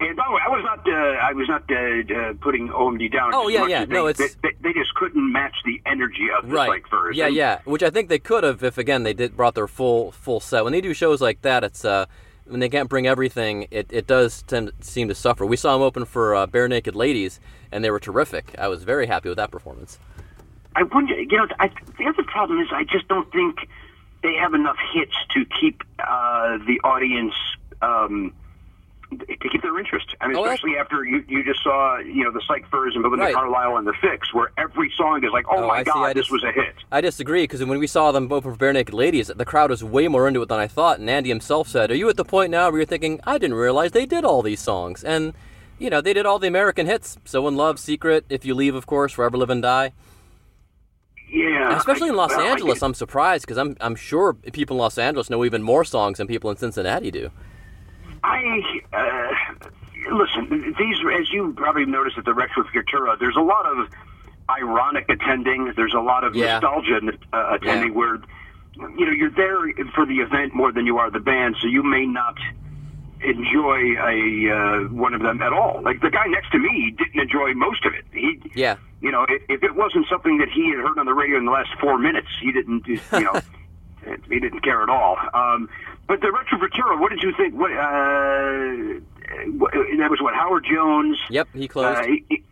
and 0.00 0.16
by 0.16 0.24
the 0.28 0.32
way, 0.34 0.40
I 0.46 0.48
was 0.48 0.64
not. 0.64 0.88
Uh, 0.88 0.92
I 0.92 1.32
was 1.32 1.48
not 1.48 1.62
uh, 1.70 2.14
uh, 2.30 2.32
putting 2.40 2.68
OMD 2.68 3.12
down. 3.12 3.32
Oh, 3.34 3.48
yeah, 3.48 3.66
yeah. 3.66 3.82
as 3.82 3.88
No, 3.88 4.04
they, 4.04 4.10
it's- 4.24 4.36
they, 4.42 4.50
they 4.60 4.72
just 4.72 4.94
couldn't 4.94 5.32
match 5.32 5.56
the 5.64 5.80
energy 5.86 6.28
of 6.36 6.48
the 6.48 6.54
right. 6.54 6.82
Furs. 6.88 7.16
Yeah, 7.16 7.26
And- 7.26 7.34
yeah. 7.34 7.58
Which 7.64 7.82
I 7.82 7.90
think 7.90 8.08
they 8.08 8.18
could 8.18 8.44
have 8.44 8.62
if 8.62 8.78
again 8.78 9.02
they 9.02 9.12
did 9.14 9.36
brought 9.36 9.54
their 9.54 9.68
full 9.68 10.12
full 10.12 10.40
set. 10.40 10.64
When 10.64 10.72
they 10.72 10.80
do 10.80 10.94
shows 10.94 11.20
like 11.20 11.42
that, 11.42 11.64
it's 11.64 11.84
uh 11.84 12.06
when 12.46 12.60
they 12.60 12.68
can't 12.68 12.88
bring 12.88 13.06
everything, 13.06 13.68
it, 13.70 13.86
it 13.92 14.06
does 14.08 14.42
tend 14.42 14.72
seem 14.80 15.06
to 15.08 15.14
suffer. 15.14 15.46
We 15.46 15.56
saw 15.56 15.74
them 15.74 15.82
open 15.82 16.04
for 16.04 16.34
uh, 16.34 16.46
Barenaked 16.48 16.96
Ladies, 16.96 17.38
and 17.70 17.84
they 17.84 17.90
were 17.90 18.00
terrific. 18.00 18.54
I 18.58 18.66
was 18.66 18.82
very 18.82 19.06
happy 19.06 19.28
with 19.28 19.36
that 19.38 19.52
performance. 19.52 20.00
I 20.74 20.82
wonder. 20.82 21.14
You 21.20 21.36
know, 21.36 21.46
I, 21.60 21.68
the 21.98 22.06
other 22.06 22.24
problem 22.24 22.58
is 22.60 22.68
I 22.72 22.84
just 22.84 23.06
don't 23.06 23.30
think 23.30 23.68
they 24.22 24.34
have 24.34 24.54
enough 24.54 24.76
hits 24.92 25.14
to 25.34 25.44
keep 25.60 25.82
uh, 25.98 26.58
the 26.66 26.80
audience. 26.84 27.34
Um, 27.82 28.32
to 29.10 29.48
keep 29.50 29.60
their 29.60 29.76
interest. 29.76 30.14
I 30.20 30.28
mean, 30.28 30.36
Oh, 30.36 30.42
that's- 30.44 30.58
especially 30.60 30.78
after 30.78 31.02
you, 31.04 31.24
you 31.26 31.42
just 31.42 31.60
saw, 31.64 31.98
you 31.98 32.22
know, 32.22 32.30
the 32.30 32.40
Psych 32.46 32.64
Furs 32.70 32.94
and 32.94 33.02
Belinda 33.02 33.24
Right. 33.24 33.34
Carlisle 33.34 33.78
and 33.78 33.84
the 33.84 33.92
Fixx, 33.94 34.32
where 34.32 34.52
every 34.56 34.88
song 34.96 35.24
is 35.24 35.32
like, 35.32 35.46
oh, 35.50 35.64
Oh, 35.64 35.66
my 35.66 35.78
I. 35.78 35.82
God, 35.82 36.14
this 36.14 36.30
was 36.30 36.44
a 36.44 36.52
hit. 36.52 36.74
I 36.92 37.00
disagree 37.00 37.42
because 37.42 37.64
when 37.64 37.80
we 37.80 37.88
saw 37.88 38.12
them 38.12 38.28
both 38.28 38.44
for 38.44 38.54
Barenaked 38.54 38.92
Ladies, 38.92 39.26
the 39.26 39.44
crowd 39.44 39.70
was 39.70 39.82
way 39.82 40.06
more 40.06 40.28
into 40.28 40.40
it 40.42 40.48
than 40.48 40.60
I 40.60 40.68
thought. 40.68 41.00
And 41.00 41.10
Andy 41.10 41.28
himself 41.28 41.66
said, 41.66 41.90
"Are 41.90 41.96
you 41.96 42.08
at 42.08 42.16
the 42.18 42.24
point 42.24 42.52
now 42.52 42.70
where 42.70 42.78
you're 42.78 42.86
thinking 42.86 43.18
I 43.26 43.36
didn't 43.38 43.54
realize 43.56 43.90
they 43.90 44.06
did 44.06 44.24
all 44.24 44.42
these 44.42 44.60
songs?" 44.60 45.02
And 45.02 45.32
you 45.80 45.90
know, 45.90 46.00
they 46.00 46.12
did 46.12 46.24
all 46.24 46.38
the 46.38 46.46
American 46.46 46.86
hits. 46.86 47.18
So 47.24 47.48
in 47.48 47.56
Love, 47.56 47.80
Secret, 47.80 48.26
If 48.28 48.44
You 48.44 48.54
Leave, 48.54 48.76
of 48.76 48.86
course, 48.86 49.12
Forever 49.14 49.38
Live 49.38 49.50
and 49.50 49.62
Die. 49.62 49.92
Yeah. 51.32 51.76
Especially 51.76 52.08
in 52.08 52.16
Los 52.16 52.30
well, 52.30 52.40
Angeles, 52.40 52.82
I'm 52.82 52.94
surprised 52.94 53.42
because 53.46 53.58
I'm 53.58 53.76
I'm 53.80 53.94
sure 53.94 54.32
people 54.34 54.76
in 54.76 54.80
Los 54.80 54.98
Angeles 54.98 55.30
know 55.30 55.44
even 55.44 55.62
more 55.62 55.84
songs 55.84 56.18
than 56.18 56.26
people 56.26 56.50
in 56.50 56.56
Cincinnati 56.56 57.10
do. 57.10 57.30
I 58.24 58.60
uh, 58.92 60.14
listen. 60.14 60.74
These, 60.78 60.96
as 61.18 61.30
you 61.32 61.52
probably 61.56 61.86
noticed 61.86 62.18
at 62.18 62.24
the 62.24 62.34
Retro 62.34 62.64
Futura, 62.64 63.18
there's 63.18 63.36
a 63.36 63.40
lot 63.42 63.64
of 63.66 63.88
ironic 64.50 65.08
attending. 65.08 65.72
There's 65.76 65.94
a 65.94 66.00
lot 66.00 66.24
of 66.24 66.34
Yeah. 66.34 66.58
nostalgia 66.58 67.00
uh, 67.32 67.56
attending, 67.60 67.90
Yeah. 67.92 67.96
where 67.98 68.14
you 68.98 69.06
know 69.06 69.12
you're 69.12 69.30
there 69.30 69.58
for 69.94 70.04
the 70.06 70.18
event 70.20 70.54
more 70.54 70.72
than 70.72 70.84
you 70.86 70.98
are 70.98 71.10
the 71.10 71.20
band, 71.20 71.56
so 71.60 71.68
you 71.68 71.82
may 71.82 72.06
not 72.06 72.36
enjoy 73.22 73.94
a 74.00 74.50
uh, 74.50 74.78
one 74.88 75.14
of 75.14 75.22
them 75.22 75.42
at 75.42 75.52
all. 75.52 75.80
Like 75.82 76.00
the 76.00 76.10
guy 76.10 76.26
next 76.26 76.50
to 76.52 76.58
me 76.58 76.94
didn't 76.98 77.20
enjoy 77.20 77.52
most 77.54 77.84
of 77.84 77.92
it. 77.94 78.04
He, 78.12 78.40
Yeah. 78.54 78.76
You 79.00 79.10
know, 79.10 79.24
if, 79.28 79.42
if 79.48 79.62
it 79.62 79.74
wasn't 79.74 80.06
something 80.10 80.38
that 80.38 80.48
he 80.50 80.68
had 80.70 80.78
heard 80.78 80.98
on 80.98 81.06
the 81.06 81.14
radio 81.14 81.38
in 81.38 81.44
the 81.46 81.50
last 81.52 81.70
four 81.80 81.98
minutes, 81.98 82.28
he 82.42 82.52
didn't, 82.52 82.86
you 82.86 83.00
know, 83.12 83.40
he 84.28 84.38
didn't 84.40 84.60
care 84.60 84.82
at 84.82 84.88
all. 84.88 85.16
Um, 85.34 85.68
but 86.06 86.20
the 86.20 86.30
Retro 86.32 86.58
Futura, 86.58 86.98
what 87.00 87.10
did 87.10 87.22
you 87.22 87.32
think? 87.36 87.54
What 87.54 87.72
uh, 87.72 89.00
what- 89.58 89.72
that 89.72 90.10
was 90.10 90.20
what 90.20 90.34
Howard 90.34 90.66
Jones. 90.70 91.18
Yep, 91.30 91.48
he 91.54 91.68
closed. 91.68 91.98
Uh, 92.00 92.04
E- 92.06 92.24
E- 92.30 92.42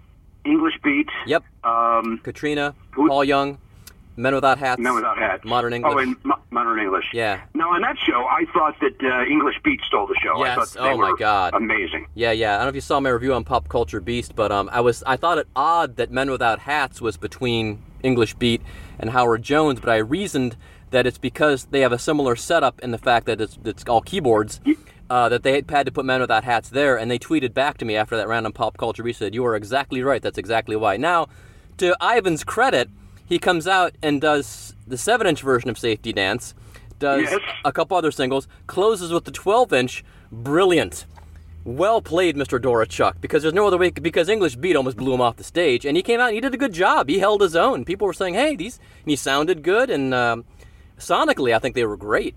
English 0.44 0.74
Beat. 0.82 1.08
Yep, 1.26 1.44
Um, 1.64 2.20
Katrina, 2.22 2.74
Who- 2.92 3.08
Paul 3.08 3.24
Young, 3.24 3.58
Men 4.18 4.34
Without 4.34 4.58
Hats, 4.58 4.80
Men 4.80 4.94
Without 4.94 5.16
Hats. 5.16 5.44
Modern 5.44 5.72
English. 5.72 5.94
Oh, 5.94 5.98
and 5.98 6.16
Mo- 6.24 6.38
Modern 6.50 6.80
English. 6.80 7.04
Yeah. 7.14 7.40
Now, 7.54 7.70
on 7.72 7.80
that 7.82 7.96
show, 7.98 8.24
I 8.24 8.44
thought 8.52 8.74
that 8.80 9.00
uh, 9.02 9.24
English 9.30 9.54
Beat 9.64 9.80
stole 9.86 10.06
the 10.06 10.16
show. 10.22 10.42
I 10.42 10.46
Yes. 10.48 10.56
thought 10.74 10.82
they 10.84 10.90
Oh, 10.90 10.96
my 10.98 11.10
were 11.12 11.16
God. 11.16 11.54
Amazing. 11.54 12.08
Yeah, 12.14 12.32
yeah. 12.32 12.54
I 12.54 12.56
don't 12.58 12.64
know 12.66 12.68
if 12.70 12.74
you 12.74 12.80
saw 12.80 12.98
my 13.00 13.10
review 13.10 13.32
on 13.32 13.44
Pop 13.44 13.68
Culture 13.68 14.00
Beast, 14.00 14.34
but 14.34 14.50
um, 14.52 14.68
I 14.72 14.80
was 14.80 15.02
I 15.06 15.16
thought 15.16 15.38
it 15.38 15.46
odd 15.56 15.96
that 15.96 16.10
Men 16.10 16.30
Without 16.30 16.58
Hats 16.58 17.00
was 17.00 17.16
between 17.16 17.82
English 18.02 18.34
Beat 18.34 18.60
and 18.98 19.10
Howard 19.10 19.42
Jones, 19.42 19.80
but 19.80 19.88
I 19.88 19.96
reasoned 19.96 20.56
that 20.90 21.06
it's 21.06 21.18
because 21.18 21.66
they 21.66 21.80
have 21.80 21.92
a 21.92 21.98
similar 21.98 22.34
setup 22.34 22.80
in 22.80 22.90
the 22.90 22.98
fact 22.98 23.26
that 23.26 23.40
it's 23.40 23.58
it's 23.64 23.84
all 23.88 24.00
keyboards. 24.00 24.60
Uh, 25.10 25.26
that 25.30 25.42
they 25.42 25.62
had 25.70 25.86
to 25.86 25.92
put 25.92 26.04
Men 26.04 26.20
Without 26.20 26.44
Hats 26.44 26.68
there, 26.68 26.98
and 26.98 27.10
they 27.10 27.18
tweeted 27.18 27.54
back 27.54 27.78
to 27.78 27.86
me 27.86 27.96
after 27.96 28.14
that 28.16 28.28
random 28.28 28.52
Pop 28.52 28.76
Culture 28.76 29.02
Beast 29.02 29.20
said, 29.20 29.34
"You 29.34 29.44
are 29.46 29.54
exactly 29.56 30.02
right. 30.02 30.20
That's 30.20 30.36
exactly 30.36 30.76
why." 30.76 30.98
Now, 30.98 31.28
to 31.78 31.96
Ivan's 32.02 32.44
credit, 32.44 32.90
he 33.28 33.38
comes 33.38 33.66
out 33.66 33.94
and 34.02 34.20
does 34.20 34.74
the 34.86 34.96
seven-inch 34.98 35.42
version 35.42 35.68
of 35.70 35.78
Safety 35.78 36.12
Dance, 36.12 36.54
does 36.98 37.22
Yes. 37.22 37.40
a 37.64 37.72
couple 37.72 37.96
other 37.96 38.10
singles, 38.10 38.48
closes 38.66 39.12
with 39.12 39.24
the 39.24 39.30
12-inch. 39.30 40.04
Brilliant. 40.32 41.06
Well 41.64 42.00
played, 42.00 42.36
Mr. 42.36 42.58
Doroschuk, 42.58 43.20
because 43.20 43.42
there's 43.42 43.54
no 43.54 43.66
other 43.66 43.76
way. 43.76 43.90
Because 43.90 44.28
English 44.28 44.56
Beat 44.56 44.74
almost 44.76 44.96
blew 44.96 45.12
him 45.12 45.20
off 45.20 45.36
the 45.36 45.44
stage, 45.44 45.84
and 45.84 45.96
he 45.96 46.02
came 46.02 46.18
out 46.20 46.28
and 46.28 46.34
he 46.34 46.40
did 46.40 46.54
a 46.54 46.58
good 46.58 46.72
job. 46.72 47.08
He 47.08 47.18
held 47.18 47.42
his 47.42 47.54
own. 47.54 47.84
People 47.84 48.06
were 48.06 48.14
saying, 48.14 48.34
"Hey, 48.34 48.56
these," 48.56 48.78
and 49.02 49.10
he 49.10 49.16
sounded 49.16 49.62
good, 49.62 49.90
and 49.90 50.14
um, 50.14 50.44
sonically, 50.98 51.54
I 51.54 51.58
think 51.58 51.74
they 51.74 51.84
were 51.84 51.96
great. 51.96 52.34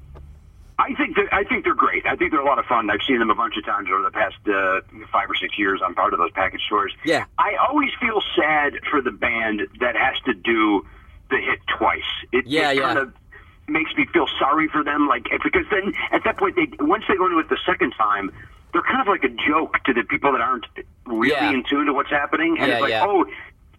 I 0.82 0.94
think 0.96 1.16
that 1.16 1.32
I 1.32 1.44
think 1.44 1.64
they're 1.64 1.74
great. 1.76 2.06
I 2.06 2.16
think 2.16 2.32
they're 2.32 2.42
a 2.42 2.46
lot 2.46 2.58
of 2.60 2.66
fun. 2.66 2.90
I've 2.90 3.04
seen 3.08 3.20
them 3.20 3.30
a 3.30 3.36
bunch 3.36 3.56
of 3.58 3.66
times 3.66 3.88
over 3.94 4.02
the 4.02 4.12
past 4.12 4.36
uh, 4.48 4.82
five 5.12 5.30
or 5.30 5.36
six 5.36 5.58
years. 5.58 5.80
I'm 5.86 5.94
part 5.96 6.14
of 6.14 6.20
those 6.20 6.32
package 6.32 6.62
tours. 6.70 6.94
Yeah. 7.06 7.26
I 7.38 7.56
always 7.68 7.92
feel 8.00 8.22
sad 8.36 8.80
for 8.90 9.02
the 9.02 9.12
band 9.12 9.62
that 9.80 9.96
has 9.96 10.16
to 10.26 10.34
do 10.34 10.86
the 11.30 11.38
hit 11.38 11.60
twice. 11.78 12.02
It, 12.32 12.48
Yeah, 12.48 12.72
it 12.72 12.78
yeah. 12.78 12.82
kind 12.84 13.00
of 13.00 13.14
makes 13.68 13.96
me 13.96 14.06
feel 14.12 14.28
sorry 14.40 14.68
for 14.70 14.84
them. 14.84 15.08
Like 15.08 15.26
because 15.44 15.66
then 15.72 15.94
at 16.12 16.24
that 16.24 16.38
point, 16.38 16.56
they 16.56 16.68
once 16.84 17.04
they 17.08 17.16
go 17.16 17.26
into 17.28 17.40
it 17.40 17.50
the 17.50 17.60
second 17.66 17.92
time, 17.92 18.32
they're 18.74 18.82
kind 18.82 19.02
of 19.02 19.08
like 19.08 19.24
a 19.24 19.30
joke 19.48 19.84
to 19.86 19.94
the 19.94 20.04
people 20.04 20.32
that 20.32 20.42
aren't 20.42 20.66
really 21.06 21.32
Yeah. 21.32 21.52
in 21.52 21.64
tune 21.64 21.86
to 21.86 21.94
what's 21.94 22.10
happening. 22.10 22.58
And 22.60 22.68
Yeah, 22.68 22.74
it's 22.76 22.82
like, 22.82 22.90
yeah. 22.90 23.06
oh, 23.08 23.26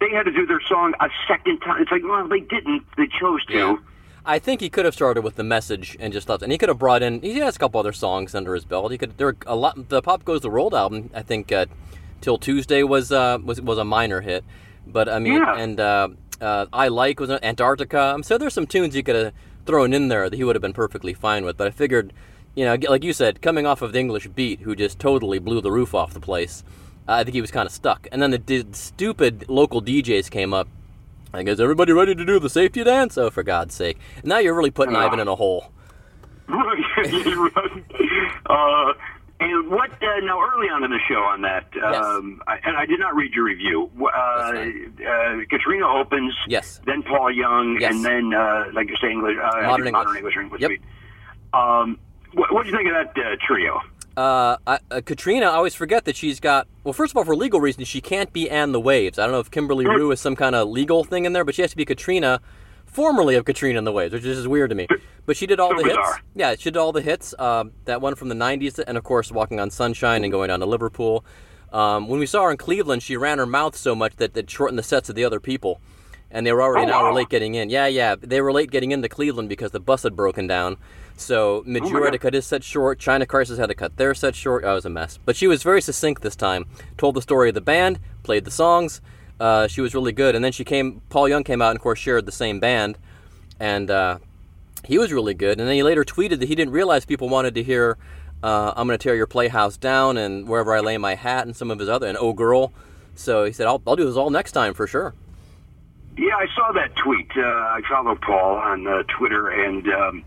they 0.01 0.11
had 0.11 0.25
to 0.25 0.33
do 0.33 0.47
their 0.47 0.61
song 0.69 0.95
a 1.01 1.09
second 1.29 1.61
time. 1.61 1.81
It's 1.83 1.91
like, 1.91 2.03
well, 2.05 2.27
they 2.29 2.41
didn't. 2.41 2.85
They 2.97 3.07
chose 3.09 3.45
to. 3.47 3.81
I 4.25 4.39
think 4.39 4.61
he 4.61 4.69
could 4.71 4.85
have 4.85 4.95
started 4.95 5.23
with 5.23 5.35
the 5.37 5.43
message 5.43 5.97
and 5.99 6.13
just 6.13 6.29
left, 6.29 6.43
and 6.43 6.53
he 6.53 6.59
could 6.59 6.69
have 6.69 6.79
brought 6.79 7.03
in. 7.03 7.21
He 7.23 7.39
has 7.39 7.57
a 7.57 7.59
couple 7.59 7.81
other 7.81 7.93
songs 7.93 8.35
under 8.35 8.55
his 8.55 8.65
belt. 8.65 8.93
He 8.93 8.99
could. 8.99 9.19
There 9.19 9.27
were 9.29 9.37
a 9.47 9.57
lot. 9.57 9.89
The 9.89 10.01
Pop 10.03 10.25
Goes 10.25 10.43
the 10.43 10.51
World 10.51 10.75
album, 10.75 11.11
I 11.13 11.23
think, 11.23 11.51
uh, 11.51 11.67
till 12.21 12.39
Tuesday 12.39 12.83
was 12.85 13.11
uh, 13.11 13.39
was 13.45 13.61
was 13.61 13.79
a 13.79 13.85
minor 13.85 14.21
hit, 14.21 14.45
but 14.87 15.09
I 15.09 15.19
mean, 15.19 15.35
Yeah. 15.35 15.57
and 15.57 15.81
uh, 15.81 16.09
uh, 16.41 16.67
I 16.73 16.89
like 16.89 17.19
was 17.19 17.31
Antarctica. 17.31 18.01
Um, 18.15 18.23
so 18.23 18.39
there's 18.39 18.55
some 18.55 18.67
tunes 18.67 18.95
you 18.95 19.03
could 19.03 19.17
have 19.17 19.33
thrown 19.67 19.93
in 19.93 20.09
there 20.09 20.31
that 20.31 20.37
he 20.37 20.45
would 20.45 20.55
have 20.57 20.63
been 20.63 20.73
perfectly 20.73 21.15
fine 21.15 21.45
with. 21.45 21.57
But 21.57 21.67
I 21.67 21.71
figured, 21.71 22.13
you 22.55 22.65
know, 22.65 22.77
like 22.89 23.03
you 23.03 23.13
said, 23.13 23.43
coming 23.43 23.67
off 23.67 23.83
of 23.83 23.93
the 23.93 23.99
English 23.99 24.29
Beat, 24.29 24.61
who 24.61 24.77
just 24.77 24.99
totally 25.01 25.39
blew 25.41 25.61
the 25.61 25.73
roof 25.73 25.95
off 25.95 26.15
the 26.15 26.21
place. 26.21 26.63
Uh, 27.09 27.13
I 27.15 27.25
think 27.25 27.35
he 27.35 27.41
was 27.41 27.51
kind 27.51 27.67
of 27.67 27.73
stuck. 27.73 28.07
And 28.13 28.23
then 28.23 28.31
the 28.31 28.39
d- 28.39 28.65
stupid 28.71 29.47
local 29.49 29.83
DJs 29.83 30.31
came 30.31 30.55
up 30.55 30.69
like, 31.33 31.47
is 31.49 31.61
everybody 31.61 31.93
ready 31.93 32.15
to 32.15 32.25
do 32.25 32.39
the 32.39 32.51
safety 32.51 32.85
dance? 32.85 33.17
Oh, 33.19 33.31
for 33.31 33.43
God's 33.43 33.75
sake. 33.75 33.99
Now 34.25 34.39
you're 34.39 34.55
really 34.55 34.71
putting 34.71 34.95
Yeah. 34.95 35.07
Ivan 35.07 35.21
in 35.21 35.29
a 35.29 35.35
hole. 35.37 35.67
uh, 36.49 36.55
and 39.41 39.71
what 39.71 39.91
uh, 40.03 40.21
now? 40.23 40.39
Early 40.41 40.69
on 40.69 40.85
in 40.85 40.91
the 40.91 40.99
show, 41.09 41.17
on 41.23 41.43
that, 41.43 41.67
um, 41.83 42.43
I, 42.47 42.59
and 42.65 42.77
I 42.77 42.87
did 42.87 43.01
not 43.01 43.15
read 43.17 43.33
your 43.33 43.45
review. 43.45 43.91
Uh, 44.01 44.07
uh, 44.07 44.67
Katrina 45.51 45.87
opens, 45.89 46.35
Yes. 46.47 46.81
Then 46.87 47.03
Paul 47.03 47.33
Young, 47.33 47.79
Yes. 47.81 47.93
and 47.95 48.05
then 48.05 48.35
uh, 48.35 48.67
like 48.73 48.89
you 48.89 48.97
say, 49.01 49.11
English, 49.11 49.37
uh, 49.43 49.63
Modern 49.63 49.87
English. 49.89 49.93
modern 49.93 50.17
English, 50.17 50.37
English 50.37 50.61
Yep. 50.61 50.71
Um, 51.55 51.99
what 52.35 52.53
what 52.53 52.63
do 52.65 52.71
you 52.71 52.77
think 52.77 52.89
of 52.89 52.95
that 52.95 53.17
uh, 53.25 53.37
trio? 53.47 53.81
Uh, 54.17 54.57
I, 54.67 54.79
uh, 54.91 55.01
Katrina, 55.05 55.47
I 55.47 55.55
always 55.55 55.75
forget 55.75 56.05
that 56.05 56.17
she's 56.17 56.39
got. 56.41 56.67
Well, 56.85 56.93
first 56.93 57.13
of 57.13 57.17
all, 57.17 57.25
for 57.25 57.35
legal 57.35 57.61
reasons, 57.61 57.89
she 57.89 58.01
can't 58.01 58.33
be 58.33 58.49
and 58.51 58.75
the 58.75 58.81
Waves. 58.81 59.19
I 59.19 59.23
don't 59.25 59.33
know 59.33 59.41
if 59.41 59.51
Kimberley 59.51 59.87
Rew 59.87 60.11
is 60.11 60.21
some 60.21 60.37
kind 60.37 60.55
of 60.55 60.69
legal 60.69 61.03
thing 61.05 61.25
in 61.25 61.33
there, 61.33 61.45
but 61.45 61.55
she 61.55 61.63
has 61.63 61.71
to 61.71 61.77
be 61.77 61.85
Katrina, 61.87 62.41
formerly 62.85 63.37
of 63.37 63.45
Katrina 63.47 63.79
and 63.79 63.87
the 63.87 63.93
Waves, 63.93 64.13
which 64.13 64.25
is 64.25 64.37
just 64.37 64.49
weird 64.49 64.69
to 64.71 64.77
me. 64.77 64.87
But 65.25 65.37
she 65.37 65.47
did 65.47 65.61
all 65.61 65.71
So 65.71 65.83
the 65.83 65.89
hits. 65.89 66.19
Yeah, 66.35 66.55
she 66.59 66.65
did 66.71 66.77
all 66.77 66.93
the 66.93 67.01
hits. 67.01 67.35
Um, 67.39 67.73
that 67.87 68.01
one 68.03 68.15
from 68.15 68.29
the 68.29 68.35
'90s, 68.35 68.79
and 68.87 68.99
of 68.99 69.05
course, 69.05 69.33
Walking 69.33 69.59
on 69.61 69.71
Sunshine 69.71 70.25
and 70.25 70.33
going 70.33 70.49
down 70.49 70.61
to 70.61 70.67
Liverpool. 70.67 71.25
Um, 71.73 72.07
when 72.07 72.21
we 72.21 72.27
saw 72.27 72.45
her 72.45 72.51
in 72.51 72.59
Cleveland, 72.59 73.03
she 73.03 73.17
ran 73.17 73.39
her 73.39 73.47
mouth 73.47 73.75
so 73.77 73.95
much 73.95 74.17
that 74.17 74.35
that 74.35 74.51
shortened 74.51 74.79
the 74.79 74.83
sets 74.83 75.09
of 75.09 75.15
the 75.15 75.25
other 75.25 75.41
people, 75.41 75.81
and 76.31 76.47
they 76.47 76.53
were 76.53 76.61
already 76.61 76.85
Oh, 76.85 76.89
an 76.89 76.95
hour 76.95 77.09
wow. 77.11 77.15
late 77.17 77.31
getting 77.31 77.55
in. 77.55 77.71
Yeah, 77.71 77.87
yeah, 77.87 78.15
they 78.21 78.43
were 78.43 78.53
late 78.53 78.71
getting 78.71 78.91
into 78.93 79.09
Cleveland 79.09 79.49
because 79.49 79.71
the 79.71 79.81
bus 79.81 80.03
had 80.03 80.15
broken 80.15 80.47
down. 80.47 80.77
So 81.17 81.63
Midge 81.67 81.85
Ure 81.85 82.01
God. 82.01 82.05
had 82.07 82.13
to 82.13 82.19
cut 82.19 82.35
his 82.35 82.47
set 82.47 82.65
short. 82.65 82.99
China 82.99 83.27
Crisis 83.27 83.59
had 83.59 83.69
to 83.69 83.75
cut 83.75 83.97
their 83.97 84.15
set 84.15 84.35
short. 84.35 84.65
Oh, 84.65 84.73
it 84.73 84.75
was 84.75 84.85
a 84.85 84.91
mess. 84.91 85.19
But 85.25 85.37
she 85.37 85.47
was 85.47 85.63
very 85.63 85.81
succinct 85.81 86.23
this 86.23 86.37
time. 86.37 86.67
Told 86.99 87.15
the 87.15 87.23
story 87.23 87.49
of 87.49 87.55
the 87.55 87.61
band, 87.61 88.01
played 88.23 88.45
the 88.45 88.51
songs. 88.51 89.01
Uh, 89.39 89.67
she 89.67 89.81
was 89.81 89.95
really 89.95 90.13
good. 90.13 90.35
And 90.35 90.45
then 90.45 90.53
she 90.53 90.65
came. 90.65 91.03
Paul 91.11 91.29
Young 91.29 91.45
came 91.45 91.63
out 91.63 91.71
and 91.71 91.77
of 91.77 91.83
course 91.83 91.99
shared 91.99 92.27
the 92.27 92.33
same 92.33 92.61
band, 92.61 92.99
and 93.61 93.91
uh, 93.91 94.19
he 94.85 94.99
was 94.99 95.13
really 95.13 95.35
good. 95.35 95.59
And 95.59 95.69
then 95.69 95.75
he 95.75 95.83
later 95.83 96.05
tweeted 96.05 96.39
that 96.41 96.49
he 96.49 96.55
didn't 96.55 96.73
realize 96.73 97.05
people 97.05 97.29
wanted 97.29 97.55
to 97.57 97.63
hear 97.63 97.99
uh, 98.43 98.73
"I'm 98.77 98.87
going 98.87 98.99
to 98.99 99.03
tear 99.03 99.15
your 99.15 99.27
playhouse 99.27 99.77
down" 99.77 100.17
and 100.17 100.49
"Wherever 100.49 100.75
I 100.75 100.81
Lay 100.81 100.97
My 100.99 101.15
Hat" 101.15 101.47
and 101.47 101.57
some 101.57 101.71
of 101.71 101.79
his 101.79 101.89
other 101.89 102.07
and 102.07 102.17
"Oh 102.19 102.33
Girl." 102.33 102.73
So 103.15 103.45
he 103.45 103.53
said, 103.53 103.67
"I'll, 103.67 103.83
I'll 103.87 103.97
do 103.97 104.05
this 104.05 104.17
all 104.17 104.31
next 104.31 104.53
time 104.53 104.75
for 104.75 104.87
sure." 104.87 105.15
Yeah, 106.17 106.37
I 106.37 106.47
saw 106.55 106.73
that 106.73 106.95
tweet. 106.97 107.31
Uh, 107.37 107.41
I 107.41 107.81
follow 107.89 108.15
Paul 108.17 108.57
on 108.57 108.87
uh, 108.87 109.03
Twitter, 109.19 109.49
and 109.49 109.89
um, 109.89 110.25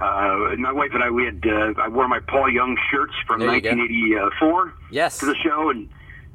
uh, 0.00 0.56
my 0.58 0.72
wife 0.72 0.90
and 0.94 1.02
I 1.02 1.10
we 1.10 1.24
had 1.24 1.42
uh, 1.46 1.74
I 1.80 1.88
wore 1.88 2.08
my 2.08 2.20
Paul 2.20 2.50
Young 2.50 2.76
shirts 2.90 3.14
from 3.26 3.40
There 3.40 3.48
1984 3.48 4.74
Yes. 4.90 5.18
to 5.18 5.26
the 5.26 5.34
show, 5.36 5.70
and 5.70 5.88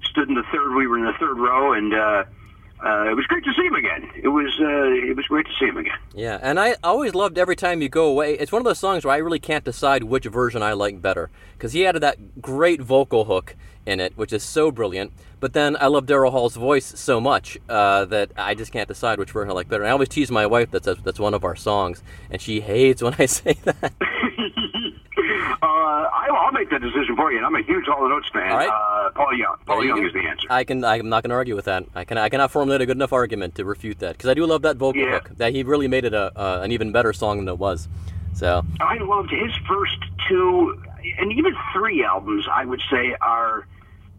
stood 0.04 0.30
in 0.30 0.36
the 0.36 0.44
third. 0.52 0.76
We 0.76 0.88
were 0.88 0.98
in 0.98 1.06
the 1.06 1.14
third 1.20 1.38
row, 1.38 1.74
and 1.74 1.94
uh, 2.84 3.10
it 3.10 3.16
was 3.16 3.26
great 3.28 3.44
to 3.44 3.54
see 3.54 3.66
him 3.66 3.76
again. 3.76 4.10
It 4.16 4.28
was 4.28 4.54
uh, 4.60 5.10
it 5.10 5.16
was 5.16 5.26
great 5.28 5.46
to 5.46 5.52
see 5.60 5.66
him 5.66 5.78
again. 5.78 5.98
Yeah, 6.14 6.40
and 6.42 6.60
I 6.60 6.76
always 6.84 7.16
loved 7.16 7.38
every 7.38 7.56
time 7.56 7.82
you 7.82 7.90
go 7.90 8.08
away. 8.08 8.34
It's 8.34 8.52
one 8.52 8.60
of 8.60 8.66
those 8.66 8.80
songs 8.80 9.06
where 9.06 9.14
I 9.14 9.18
really 9.18 9.40
can't 9.40 9.64
decide 9.64 10.04
which 10.04 10.26
version 10.26 10.62
I 10.62 10.74
like 10.74 11.02
better 11.02 11.30
because 11.54 11.74
he 11.74 11.86
added 11.86 12.02
that 12.02 12.42
great 12.42 12.82
vocal 12.82 13.26
hook 13.26 13.56
in 13.86 14.00
it, 14.00 14.14
which 14.18 14.34
is 14.34 14.44
so 14.44 14.72
brilliant. 14.72 15.14
But 15.40 15.54
then 15.54 15.78
I 15.80 15.88
love 15.88 16.06
Daryl 16.06 16.32
Hall's 16.32 16.56
voice 16.56 16.86
so 17.00 17.22
much 17.22 17.58
uh, 17.70 18.06
that 18.06 18.32
I 18.36 18.56
just 18.56 18.72
can't 18.72 18.88
decide 18.88 19.20
which 19.20 19.32
version 19.32 19.52
I 19.52 19.54
like 19.54 19.70
better. 19.70 19.84
And 19.84 19.90
I 19.90 19.92
always 19.92 20.10
tease 20.10 20.32
my 20.32 20.46
wife 20.46 20.72
that 20.72 20.86
says 20.86 20.98
that's 21.04 21.20
one 21.20 21.34
of 21.34 21.44
our 21.44 21.56
songs, 21.56 22.02
and 22.30 22.42
she 22.42 22.62
hates 22.62 23.02
when 23.02 23.16
I 23.20 23.26
say 23.28 23.54
that. 23.64 23.94
Uh, 25.62 25.66
I, 25.66 26.28
I'll 26.32 26.52
make 26.52 26.70
that 26.72 26.82
decision 26.82 27.16
for 27.16 27.32
you. 27.32 27.38
And 27.38 27.46
I'm 27.46 27.56
a 27.56 27.62
huge 27.64 27.86
Hall 27.86 28.12
Oates 28.12 28.30
fan. 28.30 28.52
All 28.52 28.58
right. 28.58 28.70
Uh, 28.70 29.10
Paul 29.12 29.34
Young. 29.38 29.56
Paul 29.66 29.84
you 29.84 29.90
Young 29.96 30.06
is 30.06 30.14
the 30.14 30.20
answer. 30.20 30.48
I 30.50 30.64
can. 30.64 30.84
I'm 30.84 31.10
not 31.10 31.24
going 31.24 31.30
to 31.30 31.36
argue 31.36 31.56
with 31.56 31.66
that. 31.66 31.86
I 31.96 32.04
can. 32.04 32.18
I 32.18 32.30
cannot 32.30 32.52
formulate 32.52 32.82
a 32.82 32.86
good 32.86 32.98
enough 32.98 33.14
argument 33.14 33.56
to 33.56 33.66
refute 33.66 34.00
that 34.00 34.14
because 34.18 34.30
I 34.30 34.34
do 34.34 34.46
love 34.46 34.64
that 34.64 34.78
vocal 34.78 35.02
Yeah. 35.02 35.12
hook. 35.20 35.32
That 35.38 35.54
he 35.54 35.64
really 35.64 35.88
made 35.88 36.06
it 36.06 36.14
a 36.14 36.32
uh, 36.40 36.62
an 36.64 36.72
even 36.72 36.92
better 36.92 37.14
song 37.14 37.38
than 37.38 37.48
it 37.48 37.58
was. 37.60 37.88
So 38.34 38.64
I 38.82 38.98
loved 38.98 39.32
his 39.32 39.52
first 39.68 39.98
two, 40.28 40.82
and 41.20 41.32
even 41.32 41.56
three 41.74 42.04
albums. 42.04 42.46
I 42.52 42.66
would 42.66 42.82
say 42.92 43.16
are 43.22 43.66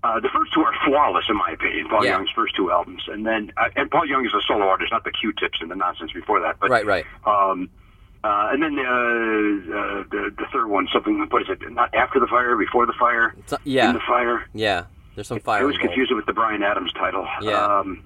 uh, 0.05 0.21
the 0.21 0.29
first 0.29 0.53
two 0.55 0.61
are 0.63 0.73
flawless 0.87 1.25
in 1.29 1.37
my 1.37 1.51
opinion. 1.53 1.89
Paul 1.89 2.05
Yeah. 2.05 2.13
Young's 2.13 2.31
first 2.31 2.55
two 2.57 2.71
albums, 2.71 3.03
and 3.09 3.27
then 3.27 3.53
uh, 3.57 3.69
and 3.77 3.91
Paul 3.91 4.07
Young 4.07 4.25
is 4.25 4.33
a 4.33 4.41
solo 4.47 4.67
artist, 4.69 4.93
not 4.93 5.05
the 5.05 5.11
Q-Tips 5.11 5.59
and 5.61 5.71
the 5.71 5.77
nonsense 5.77 6.13
before 6.13 6.41
that. 6.41 6.57
But 6.61 6.71
right, 6.71 6.87
right. 6.87 7.05
Um, 7.27 7.69
uh, 8.25 8.49
and 8.53 8.63
then 8.63 8.79
uh, 8.79 8.83
uh, 8.83 10.05
the 10.11 10.31
the 10.39 10.47
third 10.53 10.67
one, 10.69 10.89
something. 10.93 11.27
What 11.31 11.43
is 11.43 11.49
it? 11.49 11.59
Not 11.73 11.95
after 11.95 12.19
the 12.21 12.27
fire, 12.27 12.57
before 12.57 12.87
the 12.87 12.95
fire, 12.99 13.35
So- 13.47 13.59
yeah. 13.65 13.89
in 13.89 13.95
the 13.95 14.01
fire. 14.07 14.45
Yeah, 14.55 14.85
there's 15.15 15.29
some 15.29 15.37
I 15.37 15.41
fire. 15.41 15.61
always 15.63 15.77
involved. 15.77 15.89
confuse 15.95 16.11
it 16.11 16.15
with 16.15 16.27
the 16.27 16.33
Bryan 16.33 16.63
Adams 16.63 16.93
title. 16.95 17.27
Yeah. 17.43 17.53
Um, 17.65 18.03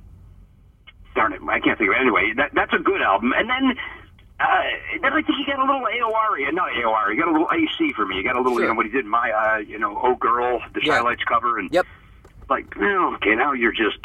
darn 1.14 1.32
it, 1.32 1.40
I 1.48 1.58
can't 1.60 1.76
think 1.78 1.90
of 1.90 1.96
it. 1.96 2.00
Anyway, 2.00 2.32
that, 2.36 2.50
that's 2.54 2.72
a 2.72 2.78
good 2.78 3.02
album. 3.02 3.32
And 3.36 3.50
then, 3.50 3.74
uh, 4.38 4.44
then 5.02 5.12
I 5.12 5.22
think 5.22 5.28
you 5.38 5.44
got 5.46 5.58
a 5.58 5.64
little 5.66 5.82
AOR, 5.82 6.52
not 6.54 6.70
AOR, 6.70 7.12
you 7.12 7.18
got 7.20 7.28
a 7.28 7.32
little 7.32 7.48
AC 7.52 7.92
for 7.94 8.06
me. 8.06 8.16
You 8.16 8.22
got 8.22 8.36
a 8.36 8.40
little, 8.40 8.54
Sure. 8.54 8.62
you 8.62 8.68
know, 8.68 8.74
what 8.74 8.86
he 8.86 8.92
did, 8.92 9.06
my, 9.06 9.30
uh, 9.32 9.56
you 9.58 9.76
know, 9.78 9.98
Oh 10.00 10.14
Girl, 10.14 10.62
the 10.72 10.80
Yeah. 10.84 10.98
Chi-Lites 10.98 11.24
cover, 11.24 11.58
and 11.58 11.68
Yep. 11.72 11.84
like, 12.48 12.72
well, 12.78 13.14
okay, 13.14 13.34
now 13.34 13.52
you're 13.52 13.72
just 13.72 13.98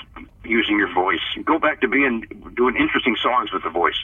using 0.44 0.78
your 0.80 0.92
voice. 0.94 1.22
Go 1.44 1.60
back 1.60 1.80
to 1.82 1.88
being 1.88 2.22
doing 2.56 2.76
interesting 2.76 3.16
songs 3.22 3.52
with 3.54 3.62
the 3.64 3.70
voice. 3.70 4.00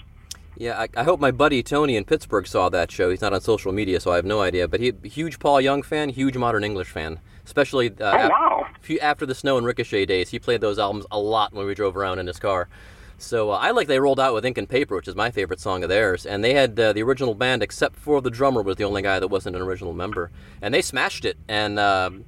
Yeah, 0.62 0.80
I, 0.80 0.90
I 0.96 1.04
hope 1.04 1.20
my 1.20 1.32
buddy 1.32 1.64
Tony 1.64 1.96
in 1.96 2.06
Pittsburgh 2.06 2.46
saw 2.46 2.70
that 2.70 2.92
show. 2.92 3.10
He's 3.10 3.22
not 3.22 3.34
on 3.34 3.42
social 3.42 3.72
media, 3.72 4.00
so 4.00 4.12
I 4.12 4.18
have 4.18 4.26
no 4.26 4.42
idea. 4.42 4.68
But 4.68 4.80
he 4.80 4.94
huge 5.02 5.40
Paul 5.40 5.60
Young 5.60 5.82
fan, 5.82 6.10
huge 6.10 6.38
Modern 6.38 6.64
English 6.64 6.90
fan, 6.92 7.20
especially 7.44 7.88
uh, 8.00 8.12
Oh, 8.26 8.30
wow. 8.30 8.68
few- 8.80 9.00
after 9.00 9.26
the 9.26 9.34
Snow 9.34 9.58
and 9.58 9.66
Ricochet 9.66 10.06
days. 10.06 10.30
He 10.30 10.38
played 10.38 10.62
those 10.62 10.78
albums 10.78 11.08
a 11.10 11.18
lot 11.18 11.52
when 11.52 11.66
we 11.66 11.74
drove 11.74 11.98
around 11.98 12.20
in 12.20 12.28
his 12.28 12.38
car. 12.38 12.70
So 13.18 13.50
uh, 13.50 13.56
I 13.58 13.72
like 13.72 13.88
they 13.88 14.00
rolled 14.00 14.20
out 14.20 14.36
with 14.36 14.46
Ink 14.46 14.60
and 14.60 14.70
Paper, 14.70 14.96
which 14.96 15.08
is 15.08 15.16
my 15.16 15.32
favorite 15.32 15.60
song 15.60 15.82
of 15.82 15.90
theirs. 15.90 16.28
And 16.28 16.44
they 16.44 16.54
had 16.54 16.80
uh, 16.80 16.94
the 16.94 17.02
original 17.02 17.34
band, 17.34 17.64
except 17.64 17.96
for 17.96 18.22
the 18.22 18.30
drummer 18.30 18.62
was 18.62 18.76
the 18.76 18.84
only 18.84 19.02
guy 19.02 19.20
that 19.20 19.30
wasn't 19.30 19.56
an 19.56 19.64
original 19.64 19.94
member, 19.94 20.30
and 20.62 20.72
they 20.76 20.84
smashed 20.84 21.26
it. 21.26 21.38
And 21.48 21.80
um, 21.80 22.26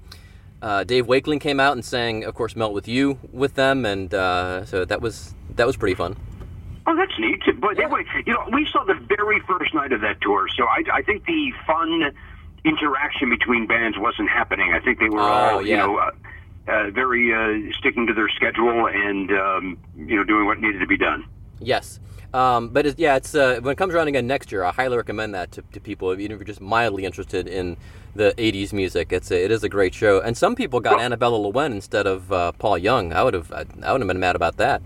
uh, 0.60 0.84
Dave 0.86 1.06
Wakeling 1.06 1.40
came 1.40 1.60
out 1.60 1.74
and 1.74 1.86
sang, 1.86 2.24
of 2.24 2.34
course, 2.34 2.56
"Melt 2.56 2.74
with 2.74 2.88
You" 2.88 3.20
with 3.32 3.54
them, 3.54 3.86
and 3.86 4.12
uh, 4.12 4.66
so 4.66 4.86
that 4.86 5.02
was 5.02 5.36
that 5.56 5.68
was 5.68 5.78
pretty 5.78 5.94
fun. 5.96 6.16
Oh, 6.86 6.96
that's 6.96 7.18
neat. 7.18 7.42
But 7.60 7.80
anyway, 7.80 8.04
you 8.26 8.34
know, 8.34 8.46
we 8.52 8.68
saw 8.72 8.84
the 8.84 8.96
very 8.96 9.40
first 9.42 9.74
night 9.74 9.94
of 9.94 10.02
that 10.02 10.20
tour, 10.22 10.48
so 10.56 10.66
I, 10.66 10.84
I 10.94 11.02
think 11.02 11.26
the 11.26 11.54
fun 11.66 12.12
interaction 12.66 13.30
between 13.30 13.68
bands 13.68 13.98
wasn't 13.98 14.30
happening. 14.30 14.74
I 14.74 14.80
think 14.80 15.00
they 15.00 15.10
were 15.10 15.22
Oh, 15.22 15.24
all, 15.24 15.66
you 15.66 15.78
know, 15.78 15.98
uh, 15.98 16.12
uh, 16.68 16.90
very 16.92 17.34
uh, 17.34 17.72
sticking 17.78 18.08
to 18.08 18.14
their 18.14 18.30
schedule 18.30 18.88
and 18.88 19.32
um, 19.32 19.78
you 19.96 20.16
know 20.16 20.24
doing 20.24 20.46
what 20.46 20.60
needed 20.60 20.80
to 20.80 20.88
be 20.88 20.98
done. 20.98 21.26
Yes. 21.60 22.00
Um, 22.34 22.70
but 22.70 22.86
it's, 22.88 22.98
yeah, 23.00 23.16
it's 23.16 23.36
uh, 23.36 23.60
when 23.62 23.74
it 23.74 23.78
comes 23.78 23.94
around 23.94 24.08
again 24.08 24.26
next 24.26 24.52
year, 24.52 24.64
I 24.64 24.72
highly 24.72 24.98
recommend 24.98 25.36
that 25.36 25.52
to, 25.52 25.62
to 25.74 25.80
people, 25.80 26.12
even 26.14 26.32
if 26.32 26.38
you're 26.40 26.46
just 26.46 26.62
mildly 26.62 27.06
interested 27.06 27.48
in 27.48 27.78
the 28.16 28.34
'80s 28.38 28.74
music. 28.74 29.14
It's 29.14 29.30
a, 29.30 29.44
it 29.44 29.52
is 29.52 29.64
a 29.64 29.70
great 29.70 29.94
show, 29.94 30.20
and 30.20 30.36
some 30.36 30.56
people 30.56 30.80
got 30.80 31.00
Annabella 31.00 31.38
Lwin 31.38 31.74
instead 31.74 32.08
of 32.08 32.32
uh, 32.32 32.52
Paul 32.54 32.78
Young. 32.78 33.14
I 33.14 33.24
would 33.24 33.36
have 33.36 33.52
I, 33.52 33.66
I 33.84 33.92
would 33.92 34.02
have 34.02 34.08
been 34.08 34.20
mad 34.20 34.36
about 34.36 34.58
that. 34.58 34.82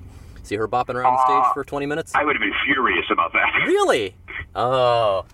See 0.48 0.56
her 0.56 0.68
bopping 0.68 0.96
around 0.96 1.14
the 1.14 1.26
stage 1.26 1.44
Uh, 1.50 1.54
for 1.54 1.64
20 1.64 1.86
minutes. 1.86 2.12
I 2.16 2.24
would 2.24 2.36
have 2.36 2.42
been 2.42 2.54
furious 2.66 3.06
about 3.12 3.34
that. 3.34 3.52
Really? 3.68 4.16
Oh. 4.56 5.26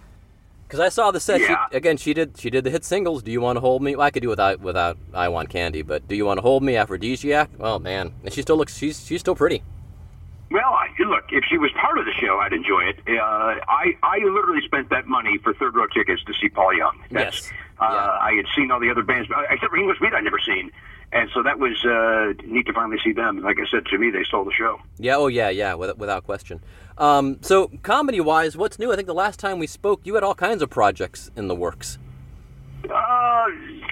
Because 0.67 0.79
I 0.79 0.89
saw 0.89 1.11
the 1.11 1.19
set. 1.19 1.39
Yeah. 1.41 1.67
She, 1.71 1.77
again, 1.77 1.97
she 1.97 2.13
did. 2.15 2.35
She 2.39 2.49
did 2.49 2.63
the 2.63 2.71
hit 2.71 2.83
singles. 2.83 3.21
Do 3.21 3.31
you 3.31 3.39
want 3.41 3.57
to 3.57 3.59
hold 3.59 3.83
me? 3.83 3.95
Well, 3.95 4.05
I 4.07 4.09
could 4.09 4.23
do 4.23 4.29
without 4.29 4.59
without 4.59 4.97
I 5.13 5.29
want 5.29 5.49
candy. 5.49 5.83
But 5.83 6.07
do 6.07 6.15
you 6.15 6.25
want 6.25 6.39
to 6.39 6.41
hold 6.41 6.63
me? 6.63 6.75
Aphrodisiac. 6.77 7.49
Oh 7.59 7.77
man, 7.77 8.11
and 8.23 8.33
she 8.33 8.41
still 8.41 8.57
looks. 8.57 8.75
She's 8.75 9.05
she's 9.05 9.19
still 9.19 9.35
pretty. 9.35 9.61
Well, 10.49 10.73
I, 10.73 10.87
look, 11.03 11.25
if 11.31 11.43
she 11.49 11.57
was 11.59 11.69
part 11.79 11.99
of 11.99 12.05
the 12.05 12.11
show, 12.19 12.39
I'd 12.39 12.53
enjoy 12.53 12.85
it. 12.85 12.97
Uh, 13.07 13.13
I 13.67 13.95
I 14.01 14.17
literally 14.23 14.61
spent 14.65 14.89
that 14.89 15.05
money 15.05 15.37
for 15.43 15.53
third 15.53 15.75
row 15.75 15.85
tickets 15.93 16.23
to 16.23 16.33
see 16.41 16.49
Paul 16.49 16.73
Young. 16.75 16.97
Yes. 17.11 17.51
Uh, 17.79 17.89
Yeah. 17.91 18.17
I 18.21 18.33
had 18.33 18.45
seen 18.55 18.71
all 18.71 18.79
the 18.79 18.89
other 18.89 19.03
bands, 19.03 19.29
except 19.51 19.69
for 19.69 19.77
English 19.77 19.99
Beat, 19.99 20.13
I'd 20.13 20.23
never 20.23 20.39
seen, 20.39 20.71
and 21.13 21.29
so 21.33 21.43
that 21.43 21.59
was 21.59 21.83
uh, 21.85 22.33
neat 22.45 22.65
to 22.65 22.73
finally 22.73 22.97
see 23.03 23.13
them. 23.13 23.41
Like 23.41 23.57
I 23.59 23.69
said, 23.69 23.85
to 23.87 23.97
me, 23.97 24.09
they 24.09 24.23
stole 24.23 24.45
the 24.45 24.53
show. 24.53 24.79
Yeah. 24.97 25.17
Oh 25.17 25.27
yeah. 25.27 25.49
Yeah. 25.49 25.75
Without, 25.75 25.97
without 25.97 26.23
question. 26.23 26.61
Um, 26.97 27.39
so 27.41 27.71
comedy 27.81 28.19
wise, 28.19 28.55
what's 28.57 28.79
new? 28.79 28.91
I 28.91 28.95
think 28.95 29.07
the 29.07 29.13
last 29.13 29.39
time 29.39 29.59
we 29.59 29.67
spoke, 29.67 30.01
you 30.03 30.15
had 30.15 30.23
all 30.23 30.35
kinds 30.35 30.61
of 30.61 30.69
projects 30.69 31.31
in 31.35 31.47
the 31.47 31.55
works. 31.55 31.97
Uh, 32.83 33.45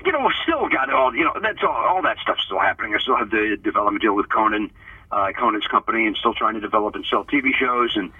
you 0.06 0.12
know, 0.12 0.30
still 0.44 0.68
got 0.70 0.92
all 0.92 1.16
you 1.16 1.24
know. 1.24 1.34
That's 1.42 1.60
all. 1.64 1.70
All 1.70 2.02
that 2.02 2.18
stuff's 2.22 2.44
still 2.46 2.60
happening. 2.60 2.94
I 2.94 3.00
still 3.00 3.16
have 3.16 3.30
the 3.30 3.58
development 3.64 4.02
deal 4.02 4.16
with 4.16 4.30
Conan, 4.30 4.70
uh, 5.12 5.32
Conan's 5.38 5.66
company, 5.68 6.06
and 6.08 6.16
still 6.18 6.34
trying 6.34 6.56
to 6.56 6.60
develop 6.60 6.96
and 6.96 7.06
sell 7.06 7.24
TV 7.24 7.54
shows. 7.58 7.96
And 7.96 8.12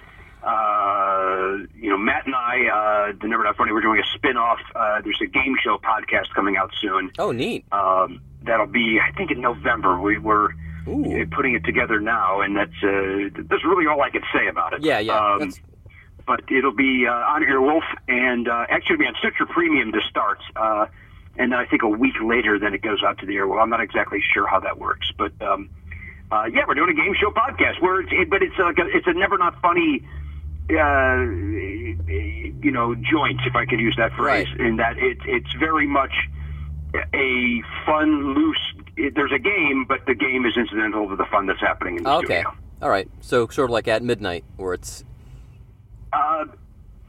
uh, 0.42 1.66
you 1.76 1.90
know, 1.90 1.98
Matt 1.98 2.26
and 2.26 2.34
I, 2.34 2.66
uh, 2.66 3.12
the 3.20 3.28
Never 3.28 3.44
Not 3.44 3.56
Funny, 3.56 3.72
we're 3.72 3.82
doing 3.82 4.00
a 4.00 4.06
spin-off. 4.16 4.60
Uh, 4.74 5.00
there's 5.02 5.20
a 5.20 5.26
game 5.26 5.56
show 5.62 5.78
podcast 5.78 6.32
coming 6.34 6.56
out 6.56 6.72
soon. 6.80 7.12
Oh, 7.18 7.32
neat. 7.32 7.64
Um, 7.70 8.20
that'll 8.44 8.66
be, 8.66 8.98
I 9.00 9.12
think, 9.16 9.30
in 9.30 9.40
November. 9.40 10.00
We 10.00 10.18
were 10.18 10.54
Ooh. 10.88 11.22
uh, 11.22 11.24
putting 11.34 11.54
it 11.54 11.64
together 11.64 12.00
now, 12.00 12.40
and 12.40 12.56
that's 12.56 12.82
uh, 12.82 13.42
that's 13.48 13.64
really 13.64 13.86
all 13.86 14.00
I 14.02 14.10
can 14.10 14.22
say 14.34 14.48
about 14.48 14.72
it. 14.74 14.82
Yeah. 14.82 14.98
Yeah. 14.98 15.18
Um, 15.18 15.52
but 16.26 16.40
it'll 16.52 16.74
be 16.74 17.06
uh, 17.08 17.12
on 17.12 17.42
Earwolf, 17.42 17.82
and 18.08 18.48
uh, 18.48 18.66
actually 18.70 18.94
it'll 18.94 19.02
be 19.02 19.06
on 19.08 19.14
Stitcher 19.18 19.46
Premium 19.46 19.90
to 19.92 20.00
start, 20.08 20.38
uh, 20.54 20.86
and 21.36 21.50
then 21.50 21.58
I 21.58 21.66
think 21.66 21.82
a 21.82 21.88
week 21.88 22.14
later, 22.22 22.58
then 22.60 22.74
it 22.74 22.82
goes 22.82 23.02
out 23.02 23.18
to 23.18 23.26
the 23.26 23.34
Earwolf. 23.34 23.60
I'm 23.60 23.70
not 23.70 23.80
exactly 23.80 24.22
sure 24.32 24.46
how 24.46 24.60
that 24.60 24.78
works, 24.78 25.10
but 25.18 25.32
um, 25.42 25.68
uh, 26.30 26.44
yeah, 26.44 26.62
we're 26.66 26.74
doing 26.74 26.90
a 26.90 26.94
game 26.94 27.14
show 27.20 27.30
podcast 27.30 27.82
where 27.82 28.00
it's, 28.02 28.12
it, 28.12 28.30
but 28.30 28.40
it's 28.42 28.56
like 28.56 28.78
a, 28.78 28.86
it's 28.96 29.06
a 29.08 29.12
never 29.14 29.36
not 29.36 29.60
funny, 29.60 30.06
uh, 30.70 31.16
you 32.62 32.70
know, 32.70 32.94
joint 32.94 33.40
if 33.44 33.56
I 33.56 33.66
could 33.66 33.80
use 33.80 33.96
that 33.98 34.12
phrase, 34.14 34.46
Right. 34.52 34.60
in 34.60 34.76
that 34.76 34.98
it, 34.98 35.18
it's 35.26 35.52
very 35.54 35.86
much 35.86 36.12
a 37.14 37.62
fun, 37.86 38.34
loose. 38.34 38.72
It, 38.96 39.14
there's 39.14 39.32
a 39.32 39.38
game, 39.38 39.84
but 39.88 40.04
the 40.06 40.14
game 40.14 40.44
is 40.46 40.56
incidental 40.56 41.08
to 41.08 41.16
the 41.16 41.24
fun 41.26 41.46
that's 41.46 41.60
happening 41.60 41.98
in 41.98 42.02
the 42.04 42.10
okay. 42.10 42.26
studio. 42.26 42.54
All 42.82 42.90
right. 42.90 43.08
So 43.20 43.46
sort 43.48 43.70
of 43.70 43.70
like 43.70 43.88
at 43.88 44.02
midnight, 44.02 44.44
where 44.56 44.74
it's 44.74 45.04
Uh, 46.12 46.44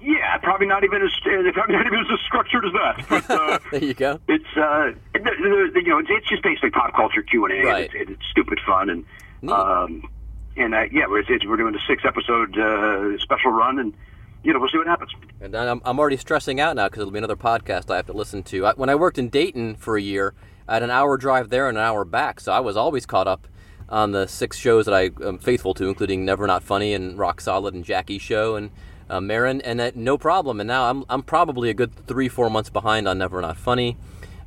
yeah, 0.02 0.38
probably 0.38 0.68
not 0.68 0.84
even 0.84 1.02
as 1.02 1.12
uh, 1.26 1.52
probably 1.54 1.76
not 1.76 1.88
even 1.88 2.00
as 2.00 2.20
structured 2.26 2.66
as 2.66 2.74
that. 2.74 3.06
But, 3.10 3.30
uh, 3.30 3.60
there 3.72 3.84
you 3.84 3.94
go. 3.94 4.20
it's 4.28 4.46
uh, 4.56 4.92
the, 5.14 5.20
the, 5.20 5.72
the, 5.74 5.82
you 5.84 5.90
know, 5.90 6.00
it's, 6.00 6.10
it's 6.12 6.30
just 6.30 6.44
basically 6.44 6.72
pop 6.72 6.94
culture 6.96 7.22
Q 7.22 7.46
and 7.46 7.54
A. 7.54 7.66
Right. 7.66 7.90
It's, 7.94 8.12
it's 8.12 8.22
stupid 8.30 8.60
fun 8.66 8.90
and 8.90 9.06
Neat. 9.42 9.52
um, 9.52 10.10
and 10.56 10.76
uh, 10.76 10.84
yeah, 10.92 11.08
we're 11.08 11.20
it's, 11.20 11.46
we're 11.46 11.58
doing 11.58 11.76
a 11.76 11.80
six 11.88 12.04
episode 12.06 12.58
uh, 12.58 13.18
special 13.20 13.52
run 13.52 13.80
and 13.80 13.94
you 14.44 14.54
know 14.54 14.60
we'll 14.60 14.70
see 14.70 14.78
what 14.78 14.88
happens. 14.88 15.12
And 15.42 15.56
I'm, 15.56 15.82
I'm 15.84 16.00
already 16.00 16.18
stressing 16.18 16.60
out 16.60 16.76
now 16.76 16.88
because 16.88 17.02
it'll 17.02 17.12
be 17.12 17.18
another 17.18 17.36
podcast 17.36 17.90
I 17.92 17.98
have 17.98 18.06
to 18.08 18.14
listen 18.14 18.44
to. 18.44 18.66
I, 18.68 18.74
when 18.74 18.90
I 18.90 18.96
worked 18.96 19.18
in 19.18 19.30
Dayton 19.30 19.76
for 19.76 19.98
a 19.98 20.02
year, 20.02 20.34
I 20.68 20.76
had 20.76 20.84
an 20.84 20.92
hour 20.92 21.18
drive 21.18 21.50
there 21.50 21.68
and 21.68 21.78
an 21.78 21.84
hour 21.84 22.06
back, 22.06 22.40
so 22.40 22.52
I 22.54 22.60
was 22.60 22.78
always 22.78 23.06
caught 23.06 23.28
up 23.28 23.48
on 23.90 24.12
the 24.12 24.28
six 24.28 24.58
shows 24.58 24.86
that 24.86 24.94
I 24.94 25.12
am 25.26 25.38
faithful 25.38 25.74
to, 25.76 25.88
including 25.88 26.24
Never 26.26 26.48
Not 26.48 26.64
Funny 26.64 26.94
and 26.94 27.18
Rock 27.18 27.42
Solid 27.42 27.74
and 27.74 27.84
Jackie 27.84 28.18
show 28.20 28.56
and 28.56 28.72
uh, 29.10 29.20
Marin, 29.20 29.60
and 29.62 29.80
that 29.80 29.96
no 29.98 30.18
problem. 30.18 30.60
And 30.62 30.68
now 30.68 30.90
I'm 30.90 31.04
I'm 31.10 31.22
probably 31.24 31.70
a 31.70 31.74
good 31.74 31.94
three 32.08 32.30
four 32.30 32.50
months 32.50 32.70
behind 32.70 33.08
on 33.08 33.18
Never 33.18 33.42
Not 33.42 33.58
Funny. 33.58 33.98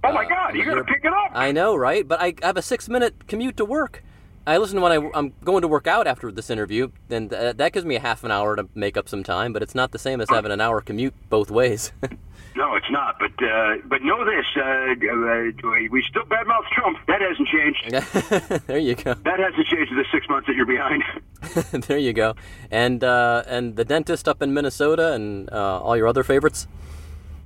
Oh 0.03 0.13
my 0.13 0.25
Uh, 0.25 0.29
God, 0.29 0.55
you 0.57 0.65
got 0.65 0.77
to 0.77 0.85
pick 0.85 1.05
it 1.05 1.13
up. 1.13 1.31
I 1.35 1.53
know, 1.53 1.77
right? 1.77 2.07
But 2.09 2.21
I 2.21 2.35
I 2.43 2.47
have 2.47 2.57
a 2.57 2.63
six 2.63 2.89
minute 2.89 3.27
commute 3.29 3.57
to 3.59 3.65
work. 3.65 4.03
I 4.47 4.59
listen 4.59 4.77
to 4.77 4.83
when 4.83 4.93
I, 4.93 5.11
I'm 5.15 5.33
going 5.45 5.63
to 5.63 5.69
work 5.69 5.89
out 5.89 6.07
after 6.07 6.31
this 6.31 6.51
interview, 6.51 6.91
then 7.09 7.29
th- 7.29 7.57
that 7.57 7.73
gives 7.73 7.85
me 7.85 7.97
a 7.97 8.01
half 8.01 8.23
an 8.23 8.31
hour 8.31 8.55
to 8.55 8.69
make 8.75 8.97
up 8.97 9.09
some 9.09 9.25
time. 9.25 9.53
But 9.53 9.63
it's 9.63 9.75
not 9.75 9.91
the 9.91 9.99
same 9.99 10.21
as 10.21 10.31
having 10.31 10.53
an 10.53 10.61
hour 10.61 10.81
commute 10.81 11.15
both 11.29 11.51
ways. 11.51 11.91
no, 12.55 12.77
it's 12.77 12.91
not. 12.91 13.19
But 13.19 13.45
uh, 13.45 13.79
but 13.87 14.03
know 14.03 14.25
this: 14.25 14.47
uh, 14.57 14.63
uh, 14.63 15.89
we 15.91 16.05
still 16.09 16.23
badmouth 16.25 16.69
Trump. 16.73 16.99
That 17.09 17.21
hasn't 17.21 17.49
changed. 17.49 18.63
there 18.69 18.79
you 18.79 18.95
go. 18.95 19.15
That 19.15 19.41
hasn't 19.41 19.67
changed 19.67 19.91
in 19.91 19.99
the 19.99 20.07
six 20.13 20.29
months 20.29 20.47
that 20.47 20.55
you're 20.55 20.65
behind. 20.65 21.03
there 21.87 21.99
you 21.99 22.13
go. 22.13 22.37
And 22.71 23.03
uh, 23.03 23.43
and 23.49 23.75
the 23.75 23.85
dentist 23.85 24.29
up 24.29 24.43
in 24.43 24.55
Minnesota 24.55 25.13
and 25.13 25.51
uh, 25.51 25.81
all 25.81 25.97
your 25.97 26.07
other 26.07 26.23
favorites. 26.23 26.69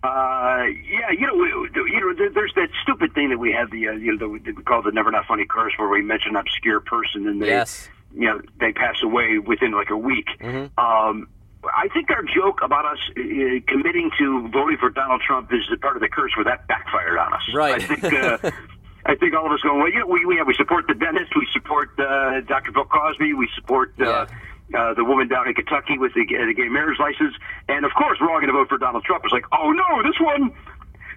Uh, 0.03 0.65
yeah, 0.89 1.11
you 1.11 1.27
know, 1.27 1.35
we, 1.35 1.49
you 1.93 2.01
know, 2.01 2.31
there's 2.33 2.55
that 2.55 2.69
stupid 2.83 3.13
thing 3.15 3.29
that 3.29 3.39
we 3.39 3.53
have 3.53 3.71
the, 3.71 3.89
uh, 3.89 3.93
you 3.93 4.17
know, 4.17 4.19
the, 4.19 4.29
we 4.29 4.63
call 4.63 4.83
the 4.83 4.91
never 4.91 5.11
not 5.11 5.27
funny 5.27 5.45
curse, 5.49 5.73
where 5.77 5.89
we 5.89 6.01
mention 6.03 6.31
an 6.31 6.37
obscure 6.37 6.81
person 6.81 7.27
and 7.29 7.43
they, 7.43 7.49
Yes. 7.49 7.89
you 8.15 8.27
know, 8.27 8.41
they 8.61 8.73
pass 8.73 8.97
away 9.03 9.39
within 9.39 9.73
like 9.73 9.91
a 9.91 9.97
week. 9.97 10.27
Mm-hmm. 10.41 10.81
Um, 10.83 11.29
I 11.65 11.89
think 11.89 12.11
our 12.11 12.23
joke 12.23 12.61
about 12.63 12.87
us 12.87 12.99
uh, 13.11 13.61
committing 13.69 14.11
to 14.19 14.49
voting 14.49 14.79
for 14.79 14.89
Donald 14.89 15.21
Trump 15.21 15.53
is 15.53 15.69
part 15.83 15.97
of 15.97 16.01
the 16.03 16.09
curse 16.09 16.33
where 16.35 16.45
that 16.45 16.67
backfired 16.67 17.19
on 17.19 17.35
us. 17.35 17.43
Right. 17.55 17.83
I 17.83 17.87
think. 17.87 18.05
Uh, 18.05 18.51
I 19.07 19.15
think 19.15 19.35
all 19.35 19.47
of 19.47 19.53
us 19.53 19.61
going, 19.63 19.79
well, 19.79 19.91
you 19.91 19.99
know, 19.99 20.07
we, 20.07 20.27
we, 20.27 20.37
yeah, 20.37 20.43
we 20.43 20.55
support 20.55 20.87
the 20.87 20.95
dentist, 20.95 21.33
we 21.35 21.49
support 21.53 21.99
uh, 21.99 22.43
Dr. 22.43 22.71
Bill 22.71 22.85
Cosby, 22.85 23.33
we 23.33 23.49
support 23.55 23.95
uh, 23.99 24.27
uh, 24.75 24.95
the 24.95 25.05
woman 25.05 25.29
down 25.29 25.49
in 25.49 25.55
Kentucky 25.55 25.99
with 25.99 26.13
the, 26.15 26.23
uh, 26.23 26.47
the 26.47 26.55
gay 26.55 26.69
marriage 26.69 26.99
license, 26.99 27.35
and 27.69 27.85
of 27.85 27.93
course, 27.95 28.19
we're 28.21 28.31
all 28.31 28.39
going 28.39 28.49
to 28.49 28.53
vote 28.53 28.69
for 28.69 28.79
Donald 28.79 29.05
Trump. 29.05 29.25
It's 29.25 29.33
like, 29.33 29.47
oh 29.53 29.73
no, 29.73 30.03
this 30.03 30.19
one, 30.21 30.53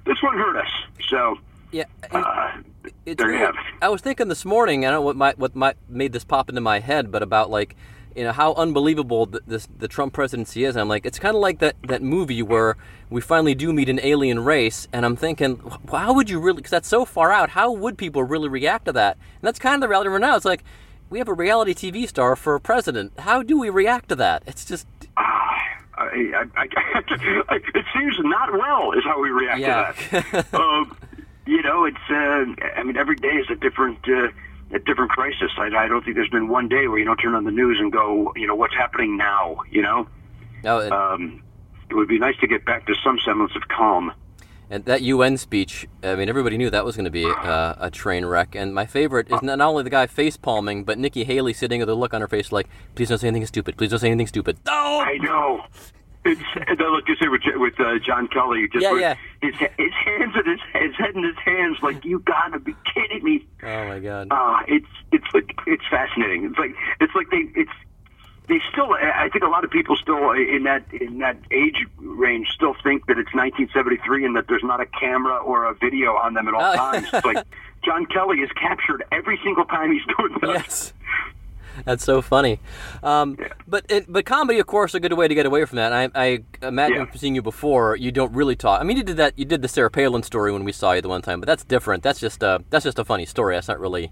this 0.06 0.22
one 0.22 0.38
hurt 0.38 0.58
us. 0.58 0.70
So 1.10 1.38
Yeah, 1.72 1.86
uh, 2.12 2.52
it's 3.06 3.22
there 3.22 3.32
you 3.32 3.40
have 3.40 3.56
it. 3.56 3.62
I 3.82 3.90
was 3.90 4.02
thinking 4.02 4.28
this 4.28 4.46
morning. 4.46 4.86
I 4.86 4.90
don't 4.90 5.00
know 5.00 5.02
what 5.02 5.16
my 5.16 5.34
what 5.38 5.56
my 5.56 5.76
made 5.88 6.14
this 6.14 6.24
pop 6.24 6.50
into 6.50 6.62
my 6.62 6.80
head, 6.80 7.12
but 7.12 7.24
about 7.24 7.50
like 7.50 7.76
you 8.16 8.24
know 8.24 8.32
how 8.32 8.54
unbelievable 8.54 9.28
th- 9.28 9.44
this 9.48 9.68
the 9.80 9.88
Trump 9.88 10.14
presidency 10.14 10.66
is. 10.66 10.76
I'm 10.76 10.88
like, 10.88 11.06
it's 11.06 11.20
kind 11.20 11.36
of 11.36 11.42
like 11.42 11.60
that 11.60 11.76
that 11.88 12.02
movie 12.02 12.42
where 12.42 12.78
we 13.10 13.22
finally 13.22 13.56
do 13.56 13.74
meet 13.74 13.90
an 13.90 14.00
alien 14.04 14.44
race, 14.44 14.88
and 14.94 15.06
I'm 15.06 15.16
thinking, 15.16 15.60
how 15.92 16.14
would 16.14 16.30
you 16.30 16.40
really? 16.40 16.58
Because 16.58 16.72
that's 16.72 16.88
so 16.88 17.06
far 17.06 17.32
out. 17.32 17.50
How 17.50 17.72
would 17.72 17.98
people 17.98 18.24
really 18.24 18.50
react 18.50 18.86
to 18.86 18.92
that? 18.94 19.18
And 19.18 19.42
that's 19.42 19.60
kind 19.60 19.76
of 19.76 19.82
the 19.82 19.88
reality 19.88 20.10
right 20.10 20.22
now. 20.22 20.36
It's 20.36 20.46
like 20.46 20.64
we 21.14 21.20
have 21.20 21.28
a 21.28 21.34
reality 21.34 21.76
TV 21.76 22.08
star 22.08 22.36
for 22.36 22.56
a 22.56 22.60
president. 22.60 23.14
How 23.20 23.44
do 23.44 23.60
we 23.60 23.70
react 23.70 24.10
to 24.10 24.16
that? 24.16 24.42
It's 24.48 24.66
just 24.66 24.88
I, 25.18 25.70
I, 25.96 26.44
I, 26.56 27.56
it 27.76 27.86
seems 27.96 28.16
not 28.22 28.52
well 28.52 28.94
is 28.94 29.04
how 29.04 29.22
we 29.22 29.30
react 29.30 29.60
Yeah. 29.60 29.92
to 29.92 30.26
that. 30.32 30.54
um, 30.60 30.98
you 31.46 31.62
know, 31.62 31.86
it's. 31.86 31.98
Uh, 32.10 32.46
I 32.76 32.82
mean, 32.84 32.98
every 32.98 33.16
day 33.16 33.36
is 33.36 33.48
a 33.52 33.56
different. 33.56 34.00
Uh, 34.10 34.30
a 34.72 34.80
different 34.80 35.12
crisis. 35.12 35.52
I, 35.56 35.68
I 35.68 35.88
don't 35.88 36.04
think 36.04 36.16
there's 36.16 36.30
been 36.32 36.48
one 36.48 36.68
day 36.68 36.88
where 36.88 36.98
you 36.98 37.06
don't 37.06 37.18
turn 37.18 37.36
on 37.36 37.44
the 37.44 37.52
news 37.52 37.80
and 37.80 37.92
go, 37.92 38.34
you 38.36 38.48
know, 38.48 38.56
what's 38.56 38.74
happening 38.74 39.18
now. 39.18 39.58
You 39.70 39.84
know, 39.84 40.08
no, 40.64 40.80
it- 40.80 40.92
um, 40.92 41.44
it 41.92 41.94
would 41.94 42.08
be 42.08 42.18
nice 42.18 42.38
to 42.38 42.48
get 42.48 42.66
back 42.66 42.88
to 42.88 42.96
some 43.04 43.20
semblance 43.24 43.56
of 43.56 43.68
calm. 43.68 44.12
And 44.74 44.86
that 44.86 45.04
UN 45.04 45.38
speech, 45.38 45.88
I 46.02 46.16
mean, 46.16 46.30
everybody 46.30 46.58
knew 46.58 46.72
that 46.72 46.84
was 46.84 46.96
going 46.96 47.06
to 47.06 47.12
be 47.12 47.26
uh, 47.26 47.76
a 47.78 47.92
train 47.92 48.26
wreck. 48.26 48.56
And 48.56 48.74
my 48.74 48.88
favorite 48.88 49.32
is 49.32 49.40
not 49.44 49.62
only 49.62 49.84
the 49.84 49.92
guy 49.92 50.08
face 50.08 50.36
palming, 50.36 50.84
but 50.84 50.98
Nikki 50.98 51.26
Haley 51.26 51.54
sitting 51.54 51.80
with 51.80 51.90
a 51.90 51.94
look 51.94 52.12
on 52.12 52.22
her 52.22 52.28
face 52.28 52.52
like, 52.52 52.68
please 52.96 53.10
don't 53.10 53.20
say 53.20 53.28
anything 53.28 53.46
stupid. 53.46 53.78
Please 53.78 53.92
don't 53.92 54.00
say 54.00 54.08
anything 54.08 54.26
stupid. 54.26 54.58
Oh! 54.68 55.00
I 55.06 55.18
know. 55.18 55.64
It's 56.26 56.42
and 56.56 56.80
then 56.80 56.92
look, 56.92 57.08
you 57.08 57.16
say 57.18 57.28
with 57.28 57.42
with 57.56 57.80
uh, 57.80 58.00
John 58.00 58.28
Kelly, 58.30 58.68
just 58.72 58.82
Yeah, 58.82 58.98
yeah. 58.98 59.16
his 59.44 59.54
his 59.78 59.92
hands 60.06 60.34
in 60.36 60.52
his 60.52 60.60
his 60.74 60.96
head 60.96 61.14
in 61.14 61.24
his 61.24 61.36
hands, 61.46 61.78
like 61.84 62.04
you 62.04 62.20
gotta 62.20 62.58
be 62.60 62.74
kidding 62.96 63.24
me. 63.24 63.46
Oh, 63.62 63.88
my 63.88 64.00
God. 64.00 64.30
Uh, 64.32 64.60
it's 64.68 64.88
it's 65.12 65.28
like 65.36 65.54
it's 65.68 65.84
fascinating. 65.92 66.46
It's 66.46 66.58
like 66.58 66.74
it's 67.00 67.14
like 67.14 67.30
they 67.30 67.52
it's 67.60 67.72
they 68.48 68.60
still. 68.72 68.94
I 68.94 69.30
think 69.30 69.44
a 69.44 69.48
lot 69.48 69.64
of 69.64 69.72
people 69.72 69.96
still 69.96 70.32
in 70.32 70.64
that 70.64 70.84
in 70.94 71.20
that 71.20 71.38
age 71.52 71.86
range 71.98 72.50
still 72.50 72.76
think 72.84 73.06
that 73.08 73.18
it's 73.18 73.34
1973 73.34 74.26
and 74.26 74.36
that 74.36 74.48
there's 74.48 74.64
not 74.64 74.82
a 74.82 74.86
camera 74.86 75.38
or 75.38 75.66
a 75.66 75.74
video 75.76 76.14
on 76.16 76.34
them 76.34 76.48
at 76.48 76.54
all 76.54 76.62
Oh. 76.62 76.76
times. 76.76 77.08
It's 77.14 77.26
like 77.26 77.46
John 77.86 78.06
Kelly 78.06 78.40
is 78.40 78.52
captured 78.54 79.04
every 79.12 79.40
single 79.44 79.66
time 79.66 79.92
he's 79.94 80.04
doing 80.18 80.36
that. 80.42 80.50
Yes. 80.50 80.94
That's 81.86 82.04
so 82.04 82.22
funny. 82.22 82.60
Um, 83.02 83.36
but 83.68 83.86
it, 83.90 84.06
but 84.08 84.26
comedy, 84.26 84.60
of 84.60 84.68
course, 84.68 84.94
a 84.94 85.00
good 85.00 85.14
way 85.14 85.28
to 85.28 85.34
get 85.34 85.48
away 85.48 85.66
from 85.66 85.78
that. 85.78 85.92
I, 85.92 86.10
I 86.14 86.44
imagine 86.62 86.98
Yeah. 87.12 87.16
seeing 87.16 87.34
you 87.34 87.42
before, 87.42 87.96
you 87.96 88.12
don't 88.12 88.32
really 88.34 88.56
talk. 88.56 88.80
I 88.80 88.84
mean, 88.84 88.96
you 88.96 89.04
did 89.04 89.18
that. 89.18 89.40
You 89.40 89.46
did 89.46 89.64
the 89.64 89.68
Sarah 89.68 89.90
Palin 89.90 90.22
story 90.22 90.52
when 90.52 90.64
we 90.66 90.72
saw 90.72 90.92
you 90.92 91.02
the 91.02 91.10
one 91.10 91.24
time, 91.24 91.40
but 91.40 91.48
that's 91.48 91.64
different. 91.64 92.04
That's 92.04 92.20
just 92.20 92.44
a 92.44 92.64
that's 92.70 92.84
just 92.84 93.00
a 93.00 93.04
funny 93.06 93.26
story. 93.26 93.56
That's 93.56 93.68
not 93.68 93.80
really. 93.80 94.12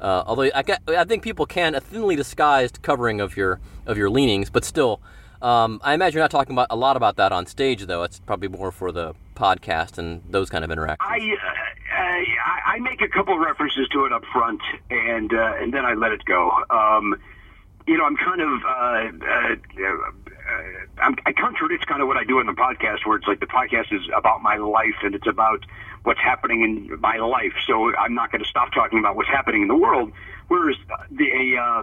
Uh, 0.00 0.22
although 0.26 0.50
I, 0.54 0.62
I 0.88 1.04
think 1.04 1.22
people 1.22 1.46
can 1.46 1.74
a 1.74 1.80
thinly 1.80 2.16
disguised 2.16 2.82
covering 2.82 3.20
of 3.20 3.36
your 3.36 3.60
of 3.86 3.98
your 3.98 4.10
leanings, 4.10 4.50
but 4.50 4.64
still, 4.64 5.00
um, 5.42 5.80
I 5.82 5.94
imagine 5.94 6.18
you're 6.18 6.24
not 6.24 6.30
talking 6.30 6.54
about 6.54 6.68
a 6.70 6.76
lot 6.76 6.96
about 6.96 7.16
that 7.16 7.32
on 7.32 7.46
stage, 7.46 7.86
though. 7.86 8.02
It's 8.02 8.20
probably 8.20 8.48
more 8.48 8.70
for 8.70 8.92
the 8.92 9.14
podcast 9.34 9.98
and 9.98 10.22
those 10.30 10.50
kind 10.50 10.64
of 10.64 10.70
interactions. 10.70 11.08
I, 11.08 11.18
uh, 11.18 11.98
I 11.98 12.74
I 12.74 12.78
make 12.80 13.00
a 13.00 13.08
couple 13.08 13.38
references 13.38 13.88
to 13.92 14.04
it 14.04 14.12
up 14.12 14.24
front, 14.32 14.60
and 14.90 15.32
uh, 15.32 15.54
and 15.60 15.72
then 15.72 15.84
I 15.84 15.94
let 15.94 16.12
it 16.12 16.24
go. 16.24 16.50
Um, 16.70 17.20
you 17.86 17.96
know, 17.96 18.04
I'm 18.04 18.16
kind 18.16 18.40
of 18.40 18.62
uh, 18.64 19.26
uh, 19.26 19.56
uh, 20.48 21.02
I'm, 21.02 21.16
I 21.26 21.32
contradict 21.32 21.86
kind 21.86 22.02
of 22.02 22.08
what 22.08 22.16
I 22.16 22.24
do 22.24 22.40
in 22.40 22.46
the 22.46 22.52
podcast, 22.52 23.06
where 23.06 23.16
it's 23.16 23.26
like 23.26 23.40
the 23.40 23.46
podcast 23.46 23.92
is 23.92 24.02
about 24.14 24.42
my 24.42 24.56
life 24.56 24.96
and 25.02 25.14
it's 25.14 25.26
about 25.26 25.64
what's 26.08 26.20
happening 26.20 26.62
in 26.62 27.00
my 27.00 27.16
life. 27.18 27.52
So 27.66 27.94
I'm 27.96 28.14
not 28.14 28.32
going 28.32 28.42
to 28.42 28.48
stop 28.48 28.72
talking 28.72 28.98
about 28.98 29.14
what's 29.14 29.28
happening 29.28 29.60
in 29.62 29.68
the 29.68 29.76
world. 29.76 30.10
Whereas 30.48 30.76
the 31.10 31.28
uh, 31.60 31.82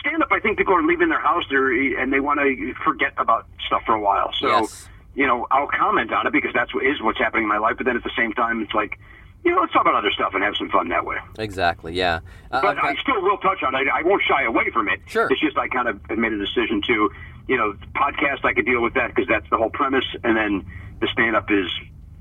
stand 0.00 0.22
up, 0.22 0.32
I 0.32 0.40
think 0.40 0.56
people 0.58 0.74
are 0.74 0.82
leaving 0.82 1.10
their 1.10 1.20
house 1.20 1.44
there 1.50 1.70
and 2.00 2.10
they 2.12 2.20
want 2.20 2.40
to 2.40 2.74
forget 2.82 3.12
about 3.18 3.46
stuff 3.66 3.82
for 3.86 3.94
a 3.94 4.00
while. 4.00 4.30
So 4.40 4.48
Yes. 4.48 4.88
you 5.14 5.26
know, 5.26 5.46
I'll 5.50 5.68
comment 5.68 6.10
on 6.12 6.26
it 6.26 6.32
because 6.32 6.52
that's 6.54 6.74
what 6.74 6.84
is 6.86 7.00
what's 7.02 7.18
happening 7.18 7.44
in 7.44 7.48
my 7.50 7.58
life. 7.58 7.74
But 7.76 7.84
then 7.86 7.96
at 7.96 8.02
the 8.04 8.16
same 8.16 8.32
time, 8.32 8.62
it's 8.62 8.72
like, 8.74 8.98
you 9.44 9.50
know, 9.52 9.60
let's 9.60 9.72
talk 9.74 9.82
about 9.82 9.94
other 9.96 10.10
stuff 10.10 10.32
and 10.34 10.42
have 10.42 10.54
some 10.56 10.70
fun 10.70 10.88
that 10.88 11.04
way. 11.04 11.18
exactly. 11.38 11.92
Yeah. 11.92 12.20
Uh, 12.50 12.62
But 12.62 12.82
I 12.82 12.94
still 13.02 13.20
will 13.20 13.36
touch 13.38 13.62
on 13.62 13.74
it. 13.74 13.86
I 13.92 14.02
won't 14.02 14.22
shy 14.26 14.44
away 14.44 14.70
from 14.72 14.88
it. 14.88 15.00
Sure. 15.06 15.28
It's 15.30 15.40
just 15.40 15.58
I 15.58 15.68
kind 15.68 15.88
of 15.88 16.00
made 16.16 16.32
a 16.32 16.38
decision 16.38 16.80
to, 16.86 17.10
you 17.48 17.56
know, 17.58 17.74
podcast 17.94 18.44
I 18.44 18.54
could 18.54 18.64
deal 18.64 18.80
with 18.80 18.94
that 18.94 19.08
because 19.14 19.28
that's 19.28 19.48
the 19.50 19.58
whole 19.58 19.68
premise, 19.70 20.06
and 20.24 20.34
then 20.36 20.64
the 21.00 21.08
stand 21.08 21.34
up 21.36 21.50
is, 21.50 21.68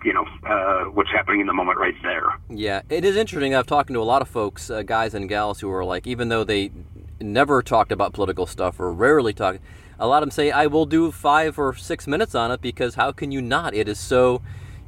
you 0.03 0.13
know, 0.13 0.25
uh, 0.45 0.85
what's 0.85 1.09
happening 1.11 1.41
in 1.41 1.47
the 1.47 1.53
moment 1.53 1.77
right 1.77 1.95
there. 2.03 2.23
Yeah, 2.49 2.81
it 2.89 3.05
is 3.05 3.15
interesting. 3.15 3.53
I've 3.55 3.67
talked 3.67 3.89
to 3.89 4.01
a 4.01 4.03
lot 4.03 4.21
of 4.21 4.27
folks, 4.29 4.69
uh, 4.69 4.81
guys 4.83 5.13
and 5.13 5.27
gals, 5.29 5.59
who 5.59 5.71
are 5.71 5.85
like, 5.85 6.07
even 6.07 6.29
though 6.29 6.43
they 6.43 6.71
never 7.19 7.61
talked 7.61 7.91
about 7.91 8.13
political 8.13 8.45
stuff 8.45 8.79
or 8.79 8.91
rarely 8.91 9.33
talk, 9.33 9.57
a 9.99 10.07
lot 10.07 10.23
of 10.23 10.27
them 10.27 10.31
say, 10.31 10.49
I 10.51 10.65
will 10.67 10.85
do 10.87 11.11
five 11.11 11.59
or 11.59 11.75
six 11.75 12.07
minutes 12.07 12.33
on 12.33 12.51
it 12.51 12.61
because 12.61 12.95
how 12.95 13.11
can 13.11 13.31
you 13.31 13.41
not? 13.41 13.73
It 13.75 13.87
is 13.87 13.99
so 13.99 14.41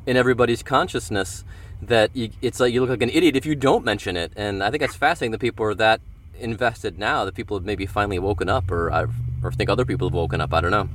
in 0.05 0.17
everybody's 0.17 0.63
consciousness 0.63 1.43
that 1.81 2.09
you, 2.15 2.29
it's 2.41 2.59
like 2.59 2.73
you 2.73 2.81
look 2.81 2.89
like 2.89 3.01
an 3.03 3.09
idiot 3.09 3.35
if 3.35 3.45
you 3.45 3.55
don't 3.55 3.85
mention 3.85 4.17
it. 4.17 4.31
And 4.35 4.63
I 4.63 4.71
think 4.71 4.81
that's 4.81 4.95
fascinating 4.95 5.31
that 5.33 5.39
people 5.41 5.65
are 5.65 5.75
that 5.75 6.01
invested 6.39 6.97
now, 6.97 7.25
that 7.25 7.35
people 7.35 7.55
have 7.57 7.65
maybe 7.65 7.85
finally 7.85 8.17
woken 8.19 8.49
up 8.49 8.71
or, 8.71 8.91
I- 8.91 9.05
or 9.43 9.51
think 9.51 9.69
other 9.69 9.85
people 9.85 10.07
have 10.09 10.15
woken 10.15 10.41
up. 10.41 10.53
I 10.53 10.61
don't 10.61 10.71
know. 10.71 10.89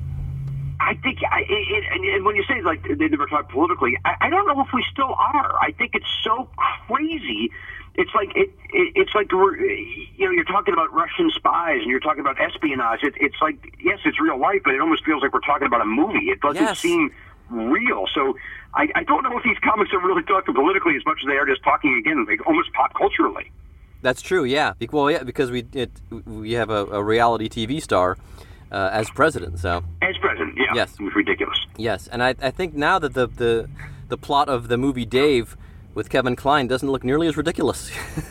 I 0.89 0.95
think, 0.95 1.19
I, 1.31 1.41
it, 1.47 1.85
and, 1.93 2.03
and 2.15 2.25
when 2.25 2.35
you 2.35 2.45
say 2.45 2.63
like 2.63 2.83
they 2.83 3.09
never 3.09 3.27
talk 3.27 3.51
politically, 3.51 3.99
I, 4.07 4.15
I 4.23 4.31
don't 4.31 4.47
know 4.47 4.59
if 4.63 4.69
we 4.73 4.83
still 4.91 5.15
are. 5.19 5.55
I 5.61 5.73
think 5.77 5.91
it's 5.95 6.13
so 6.25 6.49
crazy. 6.87 7.51
It's 7.97 8.11
like 8.15 8.31
it, 8.35 8.49
it 8.73 8.93
it's 8.97 9.15
like 9.15 9.31
we're, 9.31 9.57
you 9.59 10.25
know 10.25 10.31
you're 10.31 10.45
talking 10.45 10.73
about 10.73 10.91
Russian 10.95 11.31
spies 11.31 11.81
and 11.83 11.91
you're 11.91 12.01
talking 12.01 12.21
about 12.21 12.41
espionage. 12.41 13.01
It, 13.03 13.15
it's 13.21 13.37
like 13.43 13.59
yes, 13.85 13.99
it's 14.07 14.19
real 14.19 14.39
life, 14.41 14.63
but 14.65 14.73
it 14.73 14.81
almost 14.81 15.05
feels 15.05 15.21
like 15.23 15.35
we're 15.35 15.41
talking 15.53 15.67
about 15.67 15.83
a 15.83 15.91
movie. 16.01 16.31
It 16.31 16.41
doesn't 16.41 16.63
Yes. 16.63 16.79
seem 16.79 17.11
real. 17.51 18.07
So 18.15 18.37
I, 18.73 18.89
I 18.95 19.03
don't 19.05 19.25
know 19.25 19.37
if 19.37 19.45
these 19.45 19.59
comics 19.63 19.93
are 19.93 20.01
really 20.01 20.23
talking 20.23 20.55
politically 20.55 20.97
as 20.97 21.05
much 21.05 21.19
as 21.23 21.27
they 21.29 21.37
are 21.37 21.45
just 21.47 21.63
talking 21.65 21.99
again, 21.99 22.25
like 22.27 22.47
almost 22.47 22.73
pop 22.73 22.95
culturally. 22.95 23.51
That's 24.01 24.23
true. 24.23 24.45
Yeah. 24.45 24.73
Well, 24.91 25.11
yeah, 25.11 25.23
because 25.23 25.51
we 25.51 25.67
it, 25.75 25.91
we 26.25 26.53
have 26.53 26.71
a, 26.71 26.87
a 26.87 27.03
reality 27.03 27.49
TV 27.51 27.83
star 27.83 28.17
uh, 28.73 28.91
as 28.93 29.11
president. 29.11 29.59
So 29.59 29.83
As 30.03 30.17
president, 30.19 30.57
yeah, 30.57 30.73
Yes. 30.75 30.95
it 30.99 31.03
was 31.03 31.15
ridiculous. 31.15 31.59
yes, 31.77 32.09
and 32.09 32.23
I, 32.23 32.35
I 32.41 32.51
think 32.51 32.75
now 32.75 32.99
that 32.99 33.15
the, 33.15 33.27
the 33.29 33.69
the 34.09 34.17
plot 34.17 34.49
of 34.49 34.69
the 34.69 34.77
movie 34.79 35.05
Dave 35.05 35.57
with 35.95 36.09
Kevin 36.11 36.35
Kline 36.37 36.67
doesn't 36.67 36.91
look 36.91 37.05
nearly 37.05 37.27
as 37.29 37.37
ridiculous. 37.37 37.91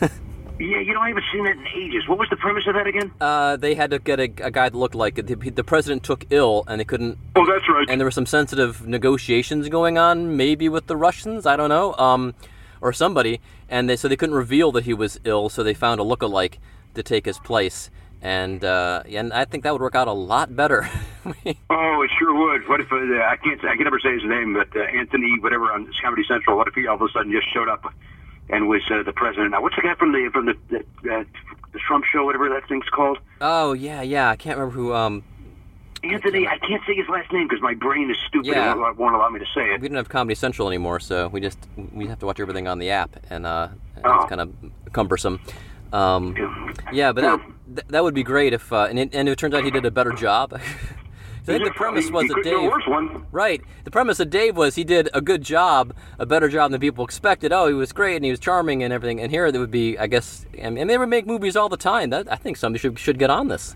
Yeah, 0.60 0.80
you 0.80 0.92
know, 0.92 0.98
I 1.00 1.10
haven't 1.10 1.22
seen 1.32 1.44
that 1.44 1.52
in 1.56 1.64
ages. 1.68 2.08
What 2.08 2.18
was 2.18 2.28
the 2.30 2.36
premise 2.36 2.66
of 2.66 2.74
that 2.74 2.88
again? 2.88 3.12
uh, 3.20 3.54
they 3.56 3.76
had 3.76 3.92
to 3.92 4.00
get 4.00 4.18
a, 4.18 4.24
a 4.42 4.50
guy 4.50 4.68
that 4.68 4.74
looked 4.76 4.96
like 4.96 5.14
the, 5.14 5.22
the 5.50 5.62
president 5.62 6.02
took 6.02 6.24
ill, 6.30 6.64
and 6.66 6.80
they 6.80 6.84
couldn't. 6.84 7.16
Oh, 7.36 7.46
that's 7.46 7.68
right. 7.68 7.88
And 7.88 8.00
there 8.00 8.04
were 8.06 8.10
some 8.10 8.26
sensitive 8.26 8.84
negotiations 8.84 9.68
going 9.68 9.98
on, 9.98 10.36
maybe 10.36 10.68
with 10.68 10.88
the 10.88 10.96
Russians. 10.96 11.46
I 11.46 11.54
don't 11.54 11.68
know, 11.68 11.94
um, 11.94 12.34
or 12.80 12.92
somebody, 12.92 13.40
and 13.68 13.88
they 13.88 13.94
so 13.94 14.08
they 14.08 14.16
couldn't 14.16 14.34
reveal 14.34 14.72
that 14.72 14.82
he 14.82 14.92
was 14.94 15.20
ill, 15.22 15.48
so 15.48 15.62
they 15.62 15.74
found 15.74 16.00
a 16.00 16.02
look-alike 16.02 16.58
to 16.94 17.04
take 17.04 17.26
his 17.26 17.38
place. 17.38 17.88
And 18.20 18.64
uh, 18.64 19.02
and 19.08 19.32
I 19.32 19.44
think 19.44 19.62
that 19.64 19.72
would 19.72 19.80
work 19.82 19.94
out 19.94 20.08
a 20.08 20.12
lot 20.12 20.54
better. 20.54 20.88
Oh, 21.68 22.00
it 22.02 22.10
sure 22.18 22.32
would. 22.34 22.66
What 22.70 22.80
if 22.80 22.90
uh, 22.90 22.96
I 22.96 23.36
can't? 23.36 23.62
I 23.62 23.74
can 23.76 23.84
never 23.84 23.98
say 24.00 24.14
his 24.14 24.24
name, 24.24 24.54
but 24.54 24.74
uh, 24.74 24.80
Anthony, 24.84 25.38
whatever, 25.40 25.70
on 25.70 25.86
Comedy 26.02 26.24
Central. 26.26 26.56
What 26.56 26.68
if 26.68 26.74
he 26.74 26.86
all 26.86 26.94
of 26.94 27.02
a 27.02 27.08
sudden 27.12 27.30
just 27.32 27.52
showed 27.52 27.68
up 27.68 27.84
and 28.48 28.66
was 28.66 28.80
uh, 28.90 29.02
the 29.02 29.12
president? 29.12 29.50
Now, 29.50 29.60
what's 29.60 29.76
the 29.76 29.82
guy 29.82 29.94
from 29.94 30.12
the 30.12 30.30
from 30.32 30.46
the 30.46 30.54
the, 30.70 30.78
uh, 30.78 31.24
the 31.72 31.78
Trump 31.86 32.06
show, 32.06 32.24
whatever 32.24 32.48
that 32.48 32.66
thing's 32.66 32.88
called? 32.88 33.18
Oh 33.42 33.74
yeah, 33.74 34.00
yeah. 34.00 34.30
I 34.30 34.36
can't 34.36 34.56
remember 34.56 34.74
who. 34.74 34.94
Um, 34.94 35.22
Anthony. 36.02 36.46
I 36.48 36.56
can't 36.58 36.82
say 36.86 36.94
his 36.94 37.08
last 37.10 37.30
name 37.30 37.46
because 37.46 37.60
my 37.60 37.74
brain 37.74 38.10
is 38.10 38.16
stupid. 38.26 38.46
Yeah. 38.46 38.70
and 38.72 38.80
won't, 38.80 38.96
won't 38.96 39.14
allow 39.14 39.28
me 39.28 39.40
to 39.40 39.46
say 39.54 39.74
it. 39.74 39.82
we 39.82 39.88
don't 39.88 39.96
have 39.96 40.08
Comedy 40.08 40.34
Central 40.34 40.66
anymore, 40.68 40.98
so 41.00 41.28
we 41.28 41.42
just 41.42 41.58
we 41.92 42.06
have 42.06 42.20
to 42.20 42.26
watch 42.26 42.40
everything 42.40 42.68
on 42.68 42.78
the 42.78 42.88
app, 42.90 43.16
and 43.28 43.44
uh, 43.44 43.68
Oh. 44.02 44.20
it's 44.20 44.28
kind 44.30 44.40
of 44.40 44.54
cumbersome. 44.94 45.40
Um, 45.92 46.74
yeah, 46.92 47.12
but 47.12 47.22
that, 47.22 47.88
that 47.88 48.04
would 48.04 48.14
be 48.14 48.22
great 48.22 48.52
if 48.52 48.72
uh, 48.72 48.86
and 48.90 48.98
it, 48.98 49.14
and 49.14 49.28
it 49.28 49.38
turns 49.38 49.54
out 49.54 49.64
he 49.64 49.70
did 49.70 49.84
a 49.84 49.90
better 49.90 50.12
job. 50.12 50.60
I 51.48 51.52
think 51.52 51.64
the 51.64 51.70
premise 51.70 52.10
was 52.10 52.28
that 52.28 52.34
could 52.34 52.44
do 52.44 52.66
a 52.66 52.78
Dave. 52.78 52.88
one. 52.88 53.26
Right. 53.32 53.62
The 53.84 53.90
premise 53.90 54.20
of 54.20 54.28
Dave 54.28 54.54
was 54.54 54.74
he 54.74 54.84
did 54.84 55.08
a 55.14 55.22
good 55.22 55.40
job, 55.40 55.94
a 56.18 56.26
better 56.26 56.50
job 56.50 56.72
than 56.72 56.80
people 56.80 57.06
expected. 57.06 57.54
Oh, 57.54 57.68
he 57.68 57.72
was 57.72 57.90
great 57.90 58.16
and 58.16 58.24
he 58.26 58.30
was 58.30 58.38
charming 58.38 58.82
and 58.82 58.92
everything. 58.92 59.18
And 59.18 59.32
here 59.32 59.50
there 59.50 59.60
would 59.60 59.70
be, 59.70 59.96
I 59.96 60.08
guess, 60.08 60.44
and, 60.58 60.78
and 60.78 60.90
they 60.90 60.98
would 60.98 61.08
make 61.08 61.26
movies 61.26 61.56
all 61.56 61.70
the 61.70 61.78
time. 61.78 62.10
That 62.10 62.30
I 62.30 62.36
think 62.36 62.58
somebody 62.58 62.80
should 62.80 62.98
should 62.98 63.18
get 63.18 63.30
on 63.30 63.48
this. 63.48 63.74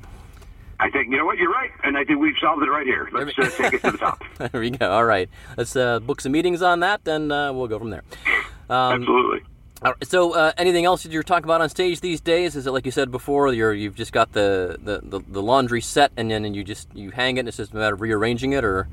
I 0.81 0.91
think 0.91 1.11
you 1.11 1.17
know 1.17 1.25
what 1.25 1.39
you're 1.39 1.51
right, 1.51 1.71
and 1.85 1.97
I 1.97 2.05
think 2.05 2.19
we've 2.21 2.35
solved 2.43 2.63
it 2.63 2.69
right 2.69 2.87
here. 2.87 3.09
Let's 3.13 3.39
uh, 3.39 3.49
take 3.57 3.75
it 3.75 3.83
to 3.85 3.93
the 3.93 3.99
top. 3.99 4.23
there 4.39 4.61
we 4.61 4.71
go. 4.71 4.91
All 4.91 5.05
right. 5.05 5.31
Let's 5.57 5.75
uh, 5.75 6.01
book 6.01 6.21
some 6.21 6.33
meetings 6.33 6.61
on 6.61 6.81
that, 6.81 7.07
and 7.07 7.33
uh, 7.33 7.53
we'll 7.55 7.69
go 7.69 7.79
from 7.79 7.91
there. 7.91 8.03
Um, 8.71 9.03
Absolutely. 9.03 9.41
Right, 9.83 10.07
so, 10.07 10.33
uh, 10.35 10.53
anything 10.57 10.85
else 10.85 11.03
that 11.03 11.13
you're 11.13 11.23
talking 11.23 11.45
about 11.45 11.61
on 11.61 11.69
stage 11.69 12.01
these 12.01 12.21
days? 12.21 12.57
Is 12.57 12.67
it 12.67 12.71
like 12.71 12.85
you 12.87 12.93
said 12.93 13.11
before? 13.11 13.53
You're 13.53 13.73
you've 13.75 13.95
just 13.95 14.13
got 14.13 14.33
the, 14.33 14.77
the, 14.83 15.01
the, 15.03 15.25
the 15.29 15.43
laundry 15.43 15.81
set, 15.81 16.13
and 16.17 16.31
then 16.31 16.45
and 16.45 16.55
you 16.55 16.65
just 16.65 16.89
you 16.95 17.11
hang 17.11 17.37
it, 17.37 17.41
and 17.41 17.49
it's 17.49 17.57
just 17.57 17.73
a 17.73 17.77
matter 17.77 17.95
of 17.95 18.01
rearranging 18.01 18.53
it, 18.53 18.65
or 18.65 18.89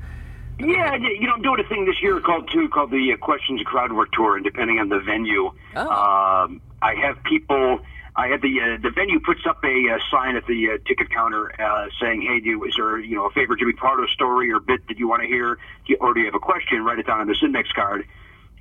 Yeah, 0.58 0.94
you 0.96 1.26
know, 1.26 1.34
I'm 1.34 1.42
doing 1.42 1.60
a 1.60 1.68
thing 1.68 1.86
this 1.86 2.00
year 2.02 2.20
called 2.20 2.50
too 2.50 2.68
called 2.68 2.90
the 2.90 3.12
uh, 3.12 3.16
Questions 3.18 3.62
Crowd 3.62 3.92
Work 3.92 4.10
Tour, 4.12 4.36
and 4.36 4.44
depending 4.44 4.78
on 4.80 4.88
the 4.88 4.98
venue, 5.00 5.52
Oh. 5.76 5.80
um, 6.44 6.60
I 6.82 6.94
have 6.96 7.22
people. 7.24 7.80
I 8.16 8.26
had 8.26 8.42
the 8.42 8.60
uh, 8.60 8.76
the 8.82 8.90
venue 8.90 9.20
puts 9.20 9.46
up 9.46 9.62
a 9.64 9.90
uh, 9.94 9.98
sign 10.10 10.34
at 10.34 10.44
the 10.46 10.70
uh, 10.72 10.78
ticket 10.86 11.10
counter 11.10 11.52
uh, 11.62 11.88
saying, 12.00 12.22
"Hey, 12.22 12.40
do 12.40 12.64
is 12.64 12.74
there 12.76 12.98
you 12.98 13.14
know 13.14 13.26
a 13.26 13.30
favorite 13.30 13.60
Jimmy 13.60 13.72
Pardo 13.74 14.06
story 14.06 14.50
or 14.52 14.58
bit 14.58 14.86
that 14.88 14.98
you 14.98 15.06
want 15.08 15.22
to 15.22 15.28
hear, 15.28 15.54
Do 15.86 15.92
you- 15.92 15.96
or 16.00 16.12
do 16.12 16.20
you 16.20 16.26
have 16.26 16.34
a 16.34 16.40
question? 16.40 16.84
Write 16.84 16.98
it 16.98 17.06
down 17.06 17.20
on 17.20 17.28
this 17.28 17.42
index 17.42 17.70
card." 17.72 18.04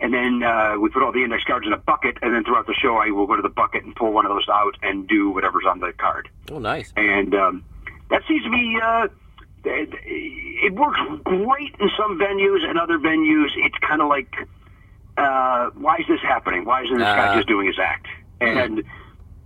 And 0.02 0.14
then 0.14 0.44
uh, 0.44 0.76
we 0.80 0.90
put 0.90 1.04
all 1.04 1.12
the 1.12 1.24
index 1.24 1.44
cards 1.44 1.68
in 1.68 1.74
a 1.74 1.78
bucket, 1.78 2.18
and 2.22 2.34
then 2.34 2.46
throughout 2.46 2.68
the 2.68 2.74
show, 2.74 2.96
I 2.98 3.12
will 3.12 3.28
go 3.28 3.36
to 3.36 3.42
the 3.42 3.50
bucket 3.50 3.84
and 3.84 3.94
pull 3.96 4.14
one 4.14 4.26
of 4.26 4.32
those 4.32 4.48
out 4.50 4.78
and 4.82 5.08
do 5.08 5.30
whatever's 5.32 5.66
on 5.68 5.80
the 5.80 5.92
card. 5.98 6.30
Oh, 6.52 6.60
nice. 6.60 6.94
and 6.96 7.36
um, 7.36 7.66
that 8.10 8.22
seems 8.28 8.44
to 8.44 8.50
be 8.50 8.80
uh, 8.82 9.08
it, 9.66 9.90
it 10.04 10.74
works 10.74 11.00
great 11.24 11.76
in 11.80 11.90
some 11.98 12.18
venues 12.18 12.68
and 12.68 12.80
other 12.80 12.98
venues. 12.98 13.50
It's 13.58 13.78
kind 13.80 14.02
of 14.02 14.08
like 14.08 14.34
uh, 15.18 15.70
why 15.72 15.98
is 15.98 16.08
this 16.08 16.22
happening? 16.22 16.66
Why 16.66 16.84
isn't 16.84 16.98
this 16.98 17.06
guy 17.06 17.36
just 17.36 17.48
doing 17.48 17.68
his 17.68 17.78
act? 17.80 18.08
And 18.40 18.84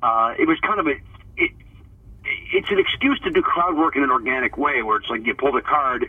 uh, 0.03 0.35
it 0.37 0.47
was 0.47 0.59
kind 0.59 0.79
of 0.79 0.87
a 0.87 0.95
it, 1.35 1.51
it's 2.53 2.69
an 2.69 2.79
excuse 2.79 3.19
to 3.21 3.31
do 3.31 3.41
crowd 3.41 3.75
work 3.75 3.95
in 3.95 4.03
an 4.03 4.11
organic 4.11 4.57
way 4.57 4.83
where 4.83 4.97
it's 4.97 5.09
like 5.09 5.25
you 5.25 5.33
pull 5.33 5.51
the 5.51 5.61
card 5.61 6.05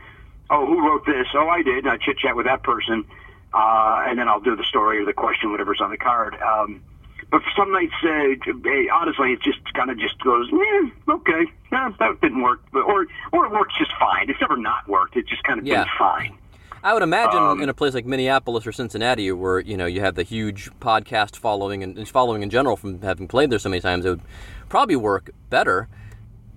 oh 0.50 0.66
who 0.66 0.86
wrote 0.86 1.06
this? 1.06 1.26
Oh 1.34 1.48
i 1.48 1.62
did. 1.62 1.84
And 1.84 1.88
i 1.88 1.96
chit 1.96 2.18
chat 2.18 2.36
with 2.36 2.46
that 2.46 2.62
person 2.62 3.06
uh, 3.54 4.04
and 4.06 4.18
then 4.18 4.28
i'll 4.28 4.40
do 4.40 4.54
the 4.56 4.64
story 4.64 4.98
or 4.98 5.04
the 5.04 5.12
question 5.12 5.50
whatever's 5.50 5.80
on 5.80 5.90
the 5.90 5.96
card 5.96 6.34
um, 6.42 6.82
but 7.30 7.42
for 7.42 7.50
some 7.56 7.72
nights, 7.72 7.94
uh, 8.04 8.94
honestly, 8.94 9.32
it 9.32 9.40
just 9.42 9.58
kind 9.74 9.90
of 9.90 9.98
just 9.98 10.20
goes, 10.22 10.48
eh, 10.52 10.88
okay, 11.10 11.46
yeah, 11.72 11.90
that 11.98 12.20
didn't 12.20 12.42
work, 12.42 12.60
But- 12.72 12.82
or 12.82 13.06
or 13.32 13.46
it 13.46 13.50
works 13.50 13.74
just 13.76 13.90
fine. 13.98 14.28
It's 14.30 14.40
never 14.40 14.56
not 14.56 14.86
worked. 14.86 15.16
It's 15.16 15.28
just 15.30 15.42
kind 15.42 15.58
of 15.58 15.66
Yeah. 15.66 15.82
been 15.84 15.92
fine. 15.98 16.38
I 16.84 16.92
would 16.92 17.02
imagine 17.02 17.42
Um, 17.42 17.60
in 17.60 17.68
a 17.68 17.74
place 17.74 17.92
like 17.94 18.04
Minneapolis 18.04 18.66
or 18.66 18.72
Cincinnati, 18.72 19.32
where 19.32 19.58
you 19.58 19.76
know 19.76 19.86
you 19.86 20.00
have 20.00 20.14
the 20.14 20.22
huge 20.22 20.70
podcast 20.80 21.36
following 21.36 21.82
and 21.82 22.06
following 22.08 22.42
in 22.42 22.50
general 22.50 22.76
from 22.76 23.00
having 23.00 23.26
played 23.26 23.50
there 23.50 23.58
so 23.58 23.70
many 23.70 23.80
times, 23.80 24.04
it 24.04 24.10
would 24.10 24.22
probably 24.68 24.94
work 24.94 25.30
better. 25.50 25.88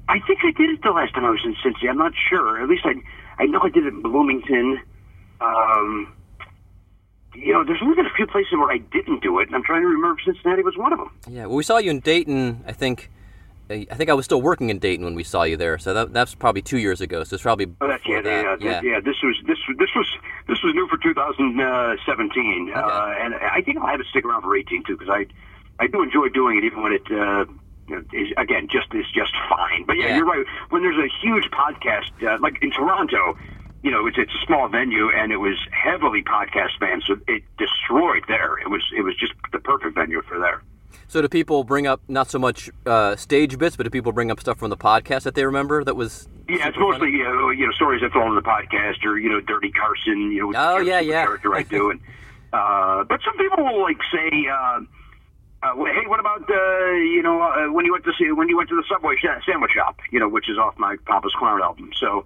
I 0.09 0.19
think 0.27 0.39
I 0.43 0.51
did 0.51 0.69
it 0.69 0.83
the 0.83 0.91
last 0.91 1.13
time 1.15 1.25
I 1.25 1.31
was 1.31 1.43
in 1.43 1.55
Cincy. 1.55 1.89
I'm 1.89 1.97
not 1.97 2.13
sure. 2.29 2.61
At 2.61 2.67
least 2.69 2.85
I 2.85 2.93
I 3.39 3.45
know 3.45 3.61
I 3.63 3.69
did 3.69 3.85
it 3.85 3.93
in 3.93 4.01
Bloomington. 4.01 4.79
Um, 5.41 6.13
you 7.37 7.53
know, 7.53 7.63
there's 7.63 7.81
only 7.81 7.95
been 7.95 8.05
a 8.07 8.13
few 8.15 8.25
places 8.27 8.53
where 8.53 8.71
I 8.71 8.77
didn't 8.79 9.21
do 9.21 9.39
it, 9.39 9.47
and 9.47 9.55
I'm 9.55 9.63
trying 9.63 9.81
to 9.81 9.87
remember 9.87 10.19
if 10.19 10.25
Cincinnati 10.25 10.63
was 10.63 10.75
one 10.77 10.91
of 10.93 10.99
them. 10.99 11.11
Yeah, 11.29 11.45
well, 11.45 11.55
we 11.55 11.63
saw 11.63 11.77
you 11.77 11.91
in 11.91 11.99
Dayton. 11.99 12.63
I 12.67 12.71
think, 12.73 13.09
I 13.69 13.83
think 13.85 14.09
I 14.09 14.13
was 14.13 14.25
still 14.25 14.41
working 14.41 14.69
in 14.69 14.79
Dayton 14.79 15.03
when 15.05 15.13
we 15.13 15.23
saw 15.23 15.43
you 15.43 15.57
there. 15.57 15.77
So 15.77 15.93
that, 15.93 16.13
that's 16.13 16.33
probably 16.35 16.61
two 16.61 16.77
years 16.79 16.99
ago. 17.01 17.23
So 17.25 17.33
it's 17.35 17.43
probably 17.43 17.67
Oh, 17.81 17.87
that's 17.87 18.05
yeah, 18.07 18.21
that. 18.21 18.61
yeah, 18.61 18.81
yeah, 18.83 18.99
This 18.99 19.17
was 19.21 19.35
this 19.45 19.57
was- 19.67 19.77
this 19.77 19.89
was 19.95 20.07
this 20.47 20.63
was 20.63 20.73
new 20.73 20.87
for 20.87 20.97
2017, 20.97 22.71
uh, 22.73 23.13
and 23.19 23.35
I 23.35 23.61
think 23.61 23.77
I'll 23.77 23.87
have 23.87 23.99
it 23.99 24.07
stick 24.09 24.25
around 24.25 24.41
for 24.43 24.55
18 24.55 24.83
too, 24.83 24.97
because 24.97 25.09
I 25.13 25.25
I 25.79 25.87
do 25.87 26.01
enjoy 26.01 26.29
doing 26.29 26.57
it, 26.57 26.63
even 26.63 26.81
when 26.81 26.93
it 26.93 27.03
uh, 27.11 27.45
is 28.13 28.29
again 28.37 28.67
just 28.69 28.93
is 28.93 29.05
just 29.13 29.33
fine. 29.49 29.83
But 29.85 29.97
yeah, 29.97 30.07
Yeah. 30.07 30.17
you're 30.17 30.25
right. 30.25 30.45
When 30.69 30.81
there's 30.81 30.97
a 30.97 31.07
huge 31.21 31.45
podcast, 31.51 32.11
uh, 32.25 32.37
like 32.41 32.57
in 32.63 32.71
Toronto, 32.71 33.37
you 33.87 33.93
know, 33.93 34.05
it's 34.05 34.17
it's 34.17 34.33
a 34.33 34.45
small 34.45 34.67
venue, 34.67 35.09
and 35.15 35.31
it 35.31 35.37
was 35.37 35.55
heavily 35.71 36.21
podcast 36.21 36.77
fans, 36.77 37.05
so 37.07 37.15
it 37.25 37.41
destroyed 37.57 38.23
there. 38.27 38.57
It 38.59 38.69
was 38.69 38.83
it 38.97 39.01
was 39.01 39.15
just 39.15 39.31
the 39.53 39.59
perfect 39.59 39.95
venue 39.95 40.21
for 40.23 40.37
there. 40.39 40.61
So 41.07 41.21
do 41.21 41.29
people 41.29 41.63
bring 41.63 41.87
up 41.87 42.01
not 42.09 42.29
so 42.29 42.37
much 42.37 42.69
uh, 42.85 43.15
stage 43.15 43.57
bits, 43.57 43.77
but 43.77 43.83
do 43.85 43.89
people 43.89 44.11
bring 44.11 44.29
up 44.29 44.41
stuff 44.41 44.57
from 44.59 44.71
the 44.71 44.75
podcast 44.75 45.23
that 45.23 45.35
they 45.35 45.45
remember 45.45 45.85
that 45.85 45.95
was? 45.95 46.27
Yeah, 46.49 46.67
it's 46.67 46.77
mostly 46.77 47.07
uh, 47.25 47.47
you 47.59 47.65
know 47.65 47.71
stories 47.71 48.01
that 48.01 48.11
fall 48.11 48.23
on 48.27 48.35
the 48.35 48.41
podcast, 48.41 49.05
or 49.05 49.17
you 49.17 49.29
know, 49.29 49.39
Dirty 49.39 49.71
Carson. 49.71 50.31
You 50.33 50.51
know, 50.51 50.59
Oh, 50.59 50.77
yeah, 50.79 50.99
yeah. 50.99 51.23
character 51.23 51.55
I 51.55 51.63
do, 51.63 51.91
and 51.91 52.01
uh, 52.51 53.05
but 53.05 53.21
some 53.23 53.37
people 53.37 53.63
will 53.63 53.81
like 53.83 54.01
say, 54.11 54.47
uh, 54.51 54.81
uh, 55.63 55.75
"Hey, 55.85 56.07
what 56.07 56.19
about 56.19 56.43
uh, 56.49 56.91
you 57.15 57.23
know 57.23 57.41
uh, 57.41 57.71
when 57.71 57.85
you 57.85 57.93
went 57.93 58.03
to 58.03 58.11
see 58.19 58.29
when 58.33 58.49
you 58.49 58.57
went 58.57 58.67
to 58.67 58.75
the 58.75 58.83
Subway 58.89 59.15
sa- 59.23 59.39
sandwich 59.45 59.71
shop? 59.75 59.99
You 60.11 60.19
know, 60.19 60.27
which 60.27 60.49
is 60.49 60.57
off 60.57 60.77
my 60.77 60.97
Papa's 61.05 61.33
Clown 61.39 61.61
album. 61.61 61.91
So, 61.97 62.25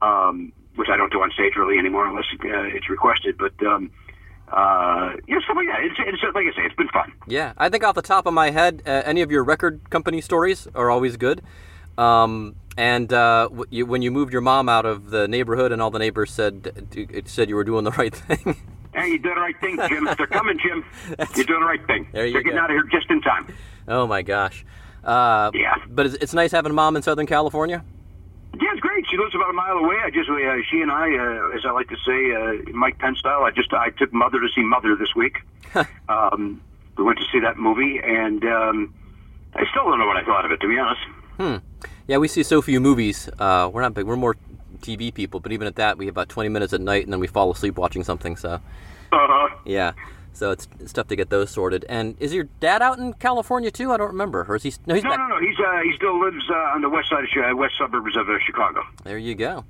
um, 0.00 0.52
which 0.76 0.88
I 0.88 0.96
don't 0.96 1.12
do 1.12 1.22
on 1.22 1.30
stage 1.32 1.54
really 1.56 1.78
anymore 1.78 2.06
unless 2.06 2.24
uh, 2.32 2.62
it's 2.76 2.88
requested. 2.90 3.36
But 3.38 3.52
um, 3.66 3.90
uh, 4.48 5.14
yeah, 5.26 5.38
stuff 5.44 5.56
like 5.56 5.66
that. 5.68 5.80
It's, 5.82 5.96
it's 5.98 6.22
like 6.34 6.46
I 6.46 6.50
say, 6.56 6.62
it's 6.66 6.74
been 6.76 6.88
fun. 6.88 7.12
Yeah, 7.26 7.52
I 7.56 7.68
think 7.68 7.84
off 7.84 7.94
the 7.94 8.02
top 8.02 8.26
of 8.26 8.34
my 8.34 8.50
head, 8.50 8.82
uh, 8.86 9.02
any 9.04 9.22
of 9.22 9.30
your 9.30 9.44
record 9.44 9.88
company 9.90 10.20
stories 10.20 10.68
are 10.74 10.90
always 10.90 11.16
good. 11.16 11.42
Um, 11.96 12.56
and 12.76 13.12
uh, 13.12 13.44
w- 13.50 13.64
you, 13.70 13.86
when 13.86 14.02
you 14.02 14.10
moved 14.10 14.32
your 14.32 14.42
mom 14.42 14.68
out 14.68 14.84
of 14.84 15.10
the 15.10 15.28
neighborhood, 15.28 15.70
and 15.72 15.80
all 15.80 15.90
the 15.90 15.98
neighbors 16.00 16.32
said 16.32 16.86
it 16.92 17.28
said 17.28 17.48
you 17.48 17.54
were 17.54 17.64
doing 17.64 17.84
the 17.84 17.92
right 17.92 18.14
thing. 18.14 18.56
Hey, 18.92 19.08
you 19.10 19.18
did 19.18 19.32
the 19.36 19.40
right 19.40 19.58
thing, 19.60 19.78
Jim. 19.88 20.08
They're 20.16 20.26
coming, 20.26 20.58
Jim. 20.58 20.84
You're 21.36 21.44
doing 21.46 21.60
the 21.60 21.66
right 21.66 21.84
thing. 21.86 22.08
There 22.12 22.26
you 22.26 22.32
They're 22.32 22.42
getting 22.42 22.58
out 22.58 22.70
of 22.70 22.74
here 22.76 22.84
just 22.84 23.10
in 23.10 23.20
time. 23.22 23.52
oh 23.88 24.06
my 24.06 24.22
gosh. 24.22 24.64
Uh, 25.02 25.50
Yeah. 25.54 25.74
But 25.88 26.06
it's, 26.06 26.14
it's 26.16 26.34
nice 26.34 26.52
having 26.52 26.70
a 26.70 26.74
mom 26.74 26.94
in 26.96 27.02
Southern 27.02 27.26
California. 27.26 27.84
She 29.14 29.18
lives 29.20 29.32
about 29.32 29.50
a 29.50 29.52
mile 29.52 29.76
away. 29.76 29.94
I 30.04 30.10
just, 30.10 30.28
uh, 30.28 30.34
she 30.68 30.80
and 30.80 30.90
I, 30.90 31.06
uh, 31.16 31.56
as 31.56 31.64
I 31.64 31.70
like 31.70 31.88
to 31.88 31.96
say, 32.04 32.32
uh, 32.34 32.76
Mike 32.76 32.98
Penn 32.98 33.14
style. 33.14 33.44
I 33.44 33.52
just, 33.52 33.72
I 33.72 33.90
took 33.90 34.12
Mother 34.12 34.40
to 34.40 34.48
see 34.52 34.62
Mother 34.62 34.96
this 34.96 35.14
week. 35.14 35.36
um, 36.08 36.60
we 36.98 37.04
went 37.04 37.20
to 37.20 37.24
see 37.30 37.38
that 37.38 37.56
movie, 37.56 38.00
and 38.02 38.44
um, 38.44 38.92
I 39.54 39.66
still 39.70 39.84
don't 39.84 40.00
know 40.00 40.06
what 40.08 40.16
I 40.16 40.24
thought 40.24 40.44
of 40.44 40.50
it, 40.50 40.60
to 40.62 40.66
be 40.68 40.76
honest. 40.80 41.00
Hmm. 41.36 41.56
Yeah, 42.08 42.16
we 42.16 42.26
see 42.26 42.42
so 42.42 42.60
few 42.60 42.80
movies. 42.80 43.28
Uh, 43.38 43.70
we're 43.72 43.82
not 43.82 43.94
big. 43.94 44.04
We're 44.04 44.16
more 44.16 44.34
TV 44.80 45.14
people. 45.14 45.38
But 45.38 45.52
even 45.52 45.68
at 45.68 45.76
that, 45.76 45.96
we 45.96 46.06
have 46.06 46.14
about 46.14 46.28
20 46.28 46.48
minutes 46.48 46.72
at 46.72 46.80
night, 46.80 47.04
and 47.04 47.12
then 47.12 47.20
we 47.20 47.28
fall 47.28 47.52
asleep 47.52 47.76
watching 47.78 48.02
something. 48.02 48.34
So 48.34 48.60
Uh, 49.12 49.48
yeah. 49.64 49.92
So 50.34 50.50
it's, 50.50 50.68
it's 50.80 50.92
tough 50.92 51.06
to 51.08 51.16
get 51.16 51.30
those 51.30 51.50
sorted. 51.50 51.84
And 51.88 52.16
is 52.20 52.34
your 52.34 52.44
dad 52.60 52.82
out 52.82 52.98
in 52.98 53.14
California 53.14 53.70
too? 53.70 53.92
I 53.92 53.96
don't 53.96 54.08
remember. 54.10 54.44
Or 54.48 54.56
is 54.56 54.64
he? 54.64 54.74
No, 54.86 54.94
he's 54.94 55.04
no, 55.04 55.10
back. 55.10 55.18
no, 55.20 55.28
no. 55.28 55.40
He's 55.40 55.56
uh, 55.58 55.80
he 55.82 55.92
still 55.96 56.20
lives 56.20 56.44
uh, 56.50 56.54
on 56.74 56.80
the 56.82 56.88
west 56.90 57.08
side 57.08 57.24
of 57.24 57.30
Chi- 57.32 57.52
west 57.52 57.74
suburbs 57.78 58.16
of 58.16 58.28
uh, 58.28 58.38
Chicago. 58.44 58.82
There 59.04 59.16
you 59.18 59.34
go. 59.34 59.64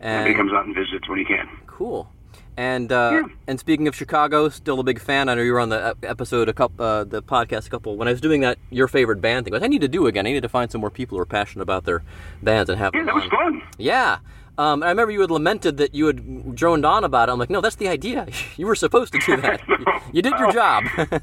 And 0.00 0.26
he 0.28 0.34
comes 0.34 0.52
out 0.52 0.66
and 0.66 0.74
visits 0.74 1.08
when 1.08 1.18
he 1.18 1.24
can. 1.24 1.48
cool. 1.66 2.10
And 2.58 2.90
uh, 2.90 3.10
Yeah. 3.12 3.22
and 3.46 3.60
speaking 3.60 3.86
of 3.86 3.94
Chicago, 3.94 4.48
still 4.48 4.80
a 4.80 4.82
big 4.82 4.98
fan. 4.98 5.28
I 5.28 5.34
know 5.34 5.42
you 5.42 5.52
were 5.52 5.60
on 5.60 5.68
the 5.68 5.94
episode 6.02 6.48
a 6.48 6.54
couple, 6.54 6.82
uh, 6.84 7.04
the 7.04 7.22
podcast 7.22 7.66
a 7.66 7.70
couple. 7.70 7.96
When 7.98 8.08
I 8.08 8.12
was 8.12 8.20
doing 8.22 8.40
that, 8.40 8.56
your 8.70 8.88
favorite 8.88 9.20
band 9.20 9.44
thing, 9.44 9.52
I 9.52 9.56
was, 9.58 9.62
I 9.62 9.66
need 9.66 9.82
to 9.82 9.88
do 9.88 10.06
again. 10.06 10.26
I 10.26 10.32
need 10.32 10.42
to 10.42 10.48
find 10.48 10.70
some 10.70 10.80
more 10.80 10.90
people 10.90 11.18
who 11.18 11.22
are 11.22 11.26
passionate 11.26 11.62
about 11.62 11.84
their 11.84 12.02
bands 12.42 12.70
and 12.70 12.78
have. 12.78 12.94
Yeah, 12.94 13.04
that 13.04 13.14
was 13.14 13.24
fun. 13.24 13.60
Yeah. 13.76 14.18
Um, 14.58 14.82
I 14.82 14.88
remember 14.88 15.12
you 15.12 15.20
had 15.20 15.30
lamented 15.30 15.76
that 15.78 15.94
you 15.94 16.06
had 16.06 16.54
droned 16.56 16.84
on 16.86 17.04
about 17.04 17.28
it. 17.28 17.32
I'm 17.32 17.38
like, 17.38 17.50
no, 17.50 17.60
that's 17.60 17.76
the 17.76 17.88
idea. 17.88 18.26
You 18.56 18.66
were 18.66 18.74
supposed 18.74 19.12
to 19.12 19.18
do 19.18 19.36
that. 19.42 19.60
You, 19.68 19.76
you 20.12 20.22
did 20.22 20.38
your 20.38 20.50
job. 20.52 20.84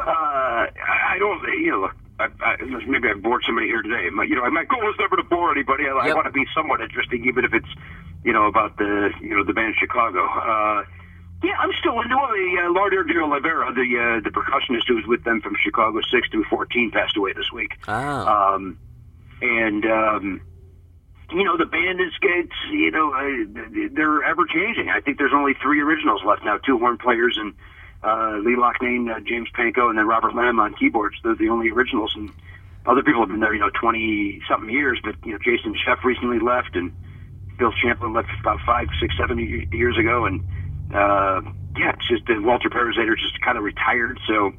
Uh, 0.00 0.66
I 0.66 1.16
don't, 1.18 1.42
you 1.62 1.70
know, 1.70 1.90
I, 2.18 2.28
I, 2.42 2.56
maybe 2.86 3.08
I 3.08 3.14
bored 3.14 3.42
somebody 3.46 3.66
here 3.68 3.82
today. 3.82 4.08
My, 4.10 4.24
you 4.24 4.34
know, 4.34 4.48
my 4.50 4.64
goal 4.64 4.88
is 4.88 4.96
never 4.98 5.16
to 5.16 5.22
bore 5.22 5.52
anybody. 5.52 5.84
I, 5.86 5.90
I 5.92 6.14
want 6.14 6.24
to 6.26 6.32
be 6.32 6.44
somewhat 6.54 6.80
interesting, 6.80 7.24
even 7.26 7.44
if 7.44 7.52
it's, 7.52 7.68
you 8.24 8.32
know, 8.32 8.46
about 8.46 8.78
the, 8.78 9.10
you 9.20 9.36
know, 9.36 9.44
the 9.44 9.52
band 9.52 9.74
Chicago. 9.78 10.24
Uh, 10.26 10.84
yeah, 11.44 11.52
I'm 11.58 11.70
still 11.78 12.00
into 12.00 12.14
it. 12.16 12.58
Uh, 12.64 12.72
Laudir 12.72 13.06
de 13.06 13.20
Oliveira, 13.20 13.72
the 13.74 13.80
uh, 13.80 14.20
the 14.24 14.30
percussionist 14.30 14.88
who 14.88 14.96
was 14.96 15.06
with 15.06 15.24
them 15.24 15.40
from 15.40 15.54
Chicago 15.62 16.00
6 16.10 16.28
through 16.30 16.44
14, 16.44 16.90
passed 16.90 17.16
away 17.16 17.32
this 17.34 17.50
week. 17.52 17.72
ah. 17.86 18.54
Um, 18.54 18.78
and 19.42 19.84
um, 19.86 20.40
you 21.32 21.44
know 21.44 21.56
the 21.56 21.66
band 21.66 22.00
is 22.00 22.12
it's 22.22 22.52
you 22.70 22.90
know 22.90 23.12
uh, 23.12 23.62
they're 23.92 24.22
ever 24.24 24.46
changing. 24.46 24.88
I 24.88 25.00
think 25.00 25.18
there's 25.18 25.34
only 25.34 25.54
three 25.62 25.80
originals 25.80 26.22
left 26.24 26.44
now: 26.44 26.58
two 26.58 26.78
horn 26.78 26.98
players 26.98 27.38
and 27.38 27.54
uh, 28.02 28.38
Lee 28.38 28.56
Loughnane, 28.56 29.14
uh, 29.14 29.20
James 29.20 29.48
Pankow, 29.56 29.90
and 29.90 29.98
then 29.98 30.06
Robert 30.06 30.34
Lamm 30.34 30.58
on 30.58 30.74
keyboards. 30.74 31.16
They're 31.22 31.34
the 31.34 31.48
only 31.48 31.70
originals, 31.70 32.12
and 32.16 32.30
other 32.86 33.02
people 33.02 33.20
have 33.22 33.28
been 33.28 33.40
there 33.40 33.54
you 33.54 33.60
know 33.60 33.70
twenty 33.70 34.40
something 34.48 34.70
years. 34.70 34.98
But 35.02 35.16
you 35.24 35.32
know 35.32 35.38
Jason 35.38 35.74
Scheff 35.74 36.02
recently 36.04 36.38
left, 36.38 36.76
and 36.76 36.92
Bill 37.58 37.72
Champlin 37.82 38.12
left 38.12 38.28
about 38.40 38.60
five, 38.66 38.88
six, 39.00 39.14
seven 39.18 39.38
years 39.72 39.98
ago, 39.98 40.24
and 40.24 40.40
uh, 40.94 41.42
yeah, 41.76 41.92
it's 41.92 42.08
just 42.08 42.28
uh, 42.28 42.40
Walter 42.40 42.70
Parazaider 42.70 43.16
just 43.16 43.40
kind 43.42 43.56
of 43.58 43.64
retired. 43.64 44.18
So 44.26 44.52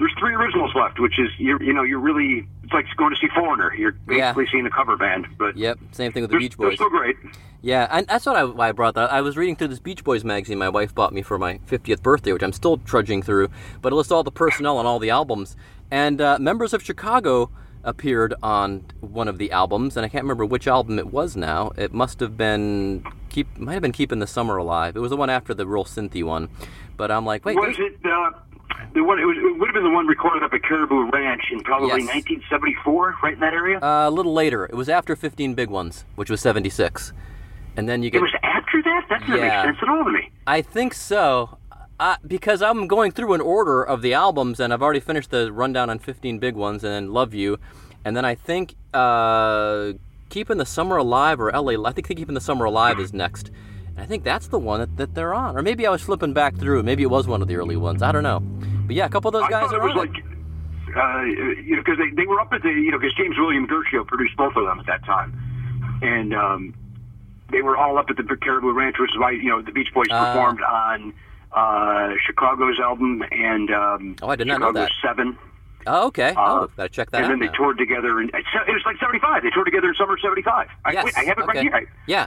there's 0.00 0.12
three 0.18 0.34
originals 0.34 0.72
left, 0.74 0.98
which 0.98 1.18
is 1.20 1.28
you 1.38 1.56
you 1.60 1.72
know 1.72 1.84
you're 1.84 2.00
really 2.00 2.48
it's 2.64 2.72
like 2.72 2.86
going 2.96 3.14
to 3.14 3.20
see 3.20 3.28
Foreigner. 3.34 3.72
You're 3.74 3.94
Yeah. 4.08 4.32
basically 4.32 4.46
seeing 4.50 4.66
a 4.66 4.70
cover 4.70 4.96
band, 4.96 5.26
but 5.38 5.56
Yep. 5.56 5.78
Same 5.92 6.10
thing 6.10 6.22
with 6.22 6.30
the 6.30 6.34
they're, 6.34 6.40
Beach 6.40 6.56
they're 6.56 6.68
Boys. 6.70 6.74
still 6.76 6.90
great. 6.90 7.16
Yeah, 7.62 7.86
and 7.90 8.06
that's 8.06 8.24
what 8.24 8.36
I, 8.36 8.44
why 8.44 8.70
I 8.70 8.72
brought 8.72 8.94
that. 8.94 9.12
I 9.12 9.20
was 9.20 9.36
reading 9.36 9.54
through 9.54 9.68
this 9.68 9.78
Beach 9.80 10.02
Boys 10.02 10.24
magazine 10.24 10.56
my 10.58 10.70
wife 10.70 10.94
bought 10.94 11.12
me 11.12 11.20
for 11.22 11.38
my 11.38 11.58
50th 11.68 12.02
birthday, 12.02 12.32
which 12.32 12.42
I'm 12.42 12.52
still 12.54 12.78
trudging 12.78 13.22
through. 13.22 13.48
But 13.82 13.92
it 13.92 13.96
lists 13.96 14.10
all 14.10 14.22
the 14.24 14.30
personnel 14.32 14.78
on 14.78 14.86
all 14.86 14.98
the 14.98 15.10
albums, 15.10 15.56
and 15.90 16.20
uh, 16.20 16.38
members 16.40 16.72
of 16.72 16.82
Chicago 16.82 17.50
appeared 17.84 18.34
on 18.42 18.84
one 19.00 19.28
of 19.28 19.36
the 19.38 19.50
albums, 19.52 19.96
and 19.96 20.04
I 20.06 20.08
can't 20.08 20.24
remember 20.24 20.44
which 20.46 20.66
album 20.66 20.98
it 20.98 21.08
was 21.12 21.36
now. 21.36 21.72
It 21.76 21.92
must 21.92 22.20
have 22.20 22.36
been 22.36 23.04
keep 23.28 23.58
might 23.58 23.74
have 23.74 23.82
been 23.82 23.92
keeping 23.92 24.20
the 24.20 24.26
summer 24.26 24.56
alive. 24.56 24.96
It 24.96 25.00
was 25.00 25.10
the 25.10 25.16
one 25.16 25.28
after 25.30 25.52
the 25.52 25.66
real 25.66 25.84
synthy 25.84 26.24
one. 26.24 26.48
But 26.96 27.10
I'm 27.10 27.24
like, 27.26 27.44
wait, 27.44 27.56
Was 27.56 27.76
it 27.78 27.98
uh, 28.04 28.30
the 28.94 29.02
one? 29.04 29.18
It, 29.18 29.24
was, 29.24 29.36
it 29.38 29.58
would 29.58 29.68
have 29.68 29.74
been 29.74 29.84
the 29.84 29.90
one 29.90 30.06
recorded 30.06 30.42
up 30.42 30.52
at 30.52 30.62
Caribou 30.62 31.10
Ranch 31.10 31.42
in 31.52 31.60
probably 31.60 31.88
Yes. 31.88 32.08
1974, 32.14 33.16
right 33.22 33.34
in 33.34 33.40
that 33.40 33.52
area. 33.54 33.78
uh, 33.80 34.08
a 34.08 34.10
little 34.10 34.32
later. 34.32 34.64
It 34.64 34.74
was 34.74 34.88
after 34.88 35.14
15 35.16 35.54
Big 35.54 35.68
Ones, 35.70 36.04
which 36.16 36.30
was 36.30 36.40
76, 36.40 37.12
and 37.76 37.88
then 37.88 38.02
you 38.02 38.10
get. 38.10 38.18
it 38.18 38.22
was 38.22 38.34
after 38.42 38.82
that? 38.82 39.06
That 39.08 39.20
doesn't 39.20 39.36
Yeah. 39.36 39.62
make 39.64 39.74
sense 39.74 39.78
at 39.82 39.88
all 39.88 40.04
to 40.04 40.10
me. 40.12 40.30
I 40.46 40.62
think 40.62 40.94
so. 40.94 41.58
Uh, 41.98 42.16
because 42.26 42.62
I'm 42.62 42.86
going 42.86 43.12
through 43.12 43.34
an 43.34 43.40
order 43.42 43.82
of 43.82 44.00
the 44.00 44.14
albums, 44.14 44.58
and 44.58 44.72
I've 44.72 44.82
already 44.82 45.00
finished 45.00 45.30
the 45.30 45.52
rundown 45.52 45.90
on 45.90 45.98
15 45.98 46.38
big 46.38 46.54
ones, 46.54 46.82
and 46.82 46.92
then 46.92 47.12
Love 47.12 47.34
You, 47.34 47.58
and 48.06 48.16
then 48.16 48.24
I 48.24 48.34
think 48.34 48.74
uh, 48.94 49.92
Keeping 50.30 50.56
the 50.56 50.64
Summer 50.64 50.96
Alive 50.96 51.38
or 51.40 51.50
LA. 51.52 51.72
I 51.86 51.92
think 51.92 52.06
Keeping 52.08 52.34
the 52.34 52.40
Summer 52.40 52.64
Alive 52.64 52.98
is 52.98 53.12
next. 53.12 53.50
I 53.96 54.06
think 54.06 54.24
that's 54.24 54.48
the 54.48 54.58
one 54.58 54.80
that, 54.80 54.96
that 54.96 55.14
they're 55.14 55.34
on, 55.34 55.56
or 55.56 55.62
maybe 55.62 55.86
I 55.86 55.90
was 55.90 56.02
flipping 56.02 56.32
back 56.32 56.56
through. 56.56 56.82
Maybe 56.82 57.02
it 57.02 57.10
was 57.10 57.26
one 57.26 57.42
of 57.42 57.48
the 57.48 57.56
early 57.56 57.76
ones. 57.76 58.02
I 58.02 58.12
don't 58.12 58.22
know. 58.22 58.40
But 58.40 58.96
yeah, 58.96 59.06
a 59.06 59.08
couple 59.08 59.28
of 59.28 59.34
those 59.34 59.44
I 59.44 59.50
guys 59.50 59.72
are 59.72 59.76
it 59.76 59.82
was 59.82 59.92
on. 59.92 59.98
like, 59.98 60.24
uh, 60.96 61.22
you 61.22 61.76
know, 61.76 61.82
because 61.82 61.98
they, 61.98 62.10
they 62.16 62.26
were 62.26 62.40
up 62.40 62.52
at 62.52 62.62
the, 62.62 62.70
you 62.70 62.90
know, 62.90 62.98
because 62.98 63.14
James 63.14 63.36
William 63.38 63.66
Guercio 63.66 64.04
produced 64.04 64.36
both 64.36 64.56
of 64.56 64.64
them 64.64 64.80
at 64.80 64.86
that 64.86 65.04
time, 65.04 65.98
and 66.02 66.34
um, 66.34 66.74
they 67.50 67.62
were 67.62 67.76
all 67.76 67.98
up 67.98 68.06
at 68.10 68.16
the 68.16 68.36
Caribou 68.36 68.72
Ranch, 68.72 68.96
which 68.98 69.10
is 69.10 69.18
why 69.18 69.32
you 69.32 69.48
know 69.50 69.60
the 69.62 69.70
Beach 69.72 69.88
Boys 69.94 70.06
Ah. 70.10 70.32
performed 70.32 70.62
on 70.62 71.12
uh, 71.52 72.14
Chicago's 72.26 72.78
album 72.80 73.22
and 73.30 73.70
um, 73.70 74.16
Oh, 74.22 74.28
I 74.28 74.36
did 74.36 74.46
not 74.46 74.60
know 74.60 74.68
Chicago's 74.68 74.88
that. 75.02 75.08
Seven. 75.08 75.38
Oh, 75.86 76.06
okay. 76.08 76.30
Uh, 76.30 76.34
oh, 76.62 76.70
gotta 76.76 76.88
check 76.88 77.10
that 77.10 77.22
and 77.22 77.30
then 77.30 77.38
they 77.38 77.46
now. 77.46 77.52
toured 77.52 77.78
together, 77.78 78.18
and 78.20 78.30
it 78.30 78.44
was 78.72 78.82
like 78.84 78.96
'75. 78.98 79.42
They 79.42 79.50
toured 79.50 79.66
together 79.66 79.88
in 79.88 79.94
summer 79.94 80.18
'75. 80.18 80.68
I, 80.84 80.92
Yes. 80.92 81.04
wait, 81.04 81.14
I 81.16 81.24
have 81.24 81.38
it 81.38 81.44
okay. 81.44 81.46
right 81.46 81.62
here. 81.62 81.74
I- 81.74 81.86
Yeah. 82.06 82.26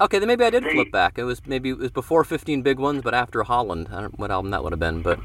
Okay, 0.00 0.18
then 0.18 0.28
maybe 0.28 0.44
I 0.44 0.50
did 0.50 0.64
They- 0.64 0.72
flip 0.74 0.92
back. 0.92 1.18
It 1.18 1.24
was 1.24 1.42
maybe 1.46 1.70
it 1.70 1.78
was 1.78 1.90
before 1.90 2.24
15 2.24 2.62
big 2.62 2.78
ones, 2.78 3.02
but 3.02 3.14
after 3.14 3.42
Holland. 3.42 3.88
I 3.90 4.00
don't 4.00 4.12
know 4.12 4.16
what 4.16 4.30
album 4.30 4.50
that 4.52 4.62
would 4.62 4.72
have 4.72 4.80
been, 4.80 5.02
but 5.02 5.18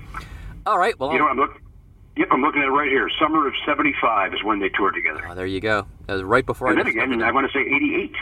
all 0.66 0.78
right. 0.80 0.98
Well, 1.00 1.12
You 1.14 1.20
know, 1.20 1.28
I'm 1.28 1.38
looking. 1.38 1.62
Yep, 2.16 2.28
I'm 2.32 2.42
looking 2.42 2.62
at 2.62 2.68
it 2.68 2.72
right 2.72 2.90
here. 2.90 3.10
Summer 3.20 3.48
of 3.48 3.54
'75 3.66 4.34
is 4.34 4.44
when 4.44 4.60
they 4.60 4.70
toured 4.70 4.94
together. 4.94 5.26
oh, 5.30 5.34
there 5.36 5.46
you 5.48 5.60
go. 5.60 5.86
That 6.08 6.14
was 6.14 6.24
right 6.24 6.46
before 6.46 6.68
and 6.70 6.80
I 6.80 6.84
then 6.84 6.92
again, 6.92 7.24
I 7.24 7.32
want 7.32 7.48
to 7.48 7.54
say 7.54 7.62
'88. 7.62 8.16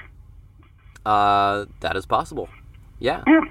Uh, 1.06 1.66
that 1.82 1.96
is 1.96 2.06
possible. 2.06 2.48
Yeah. 3.00 3.24
Yeah. 3.28 3.42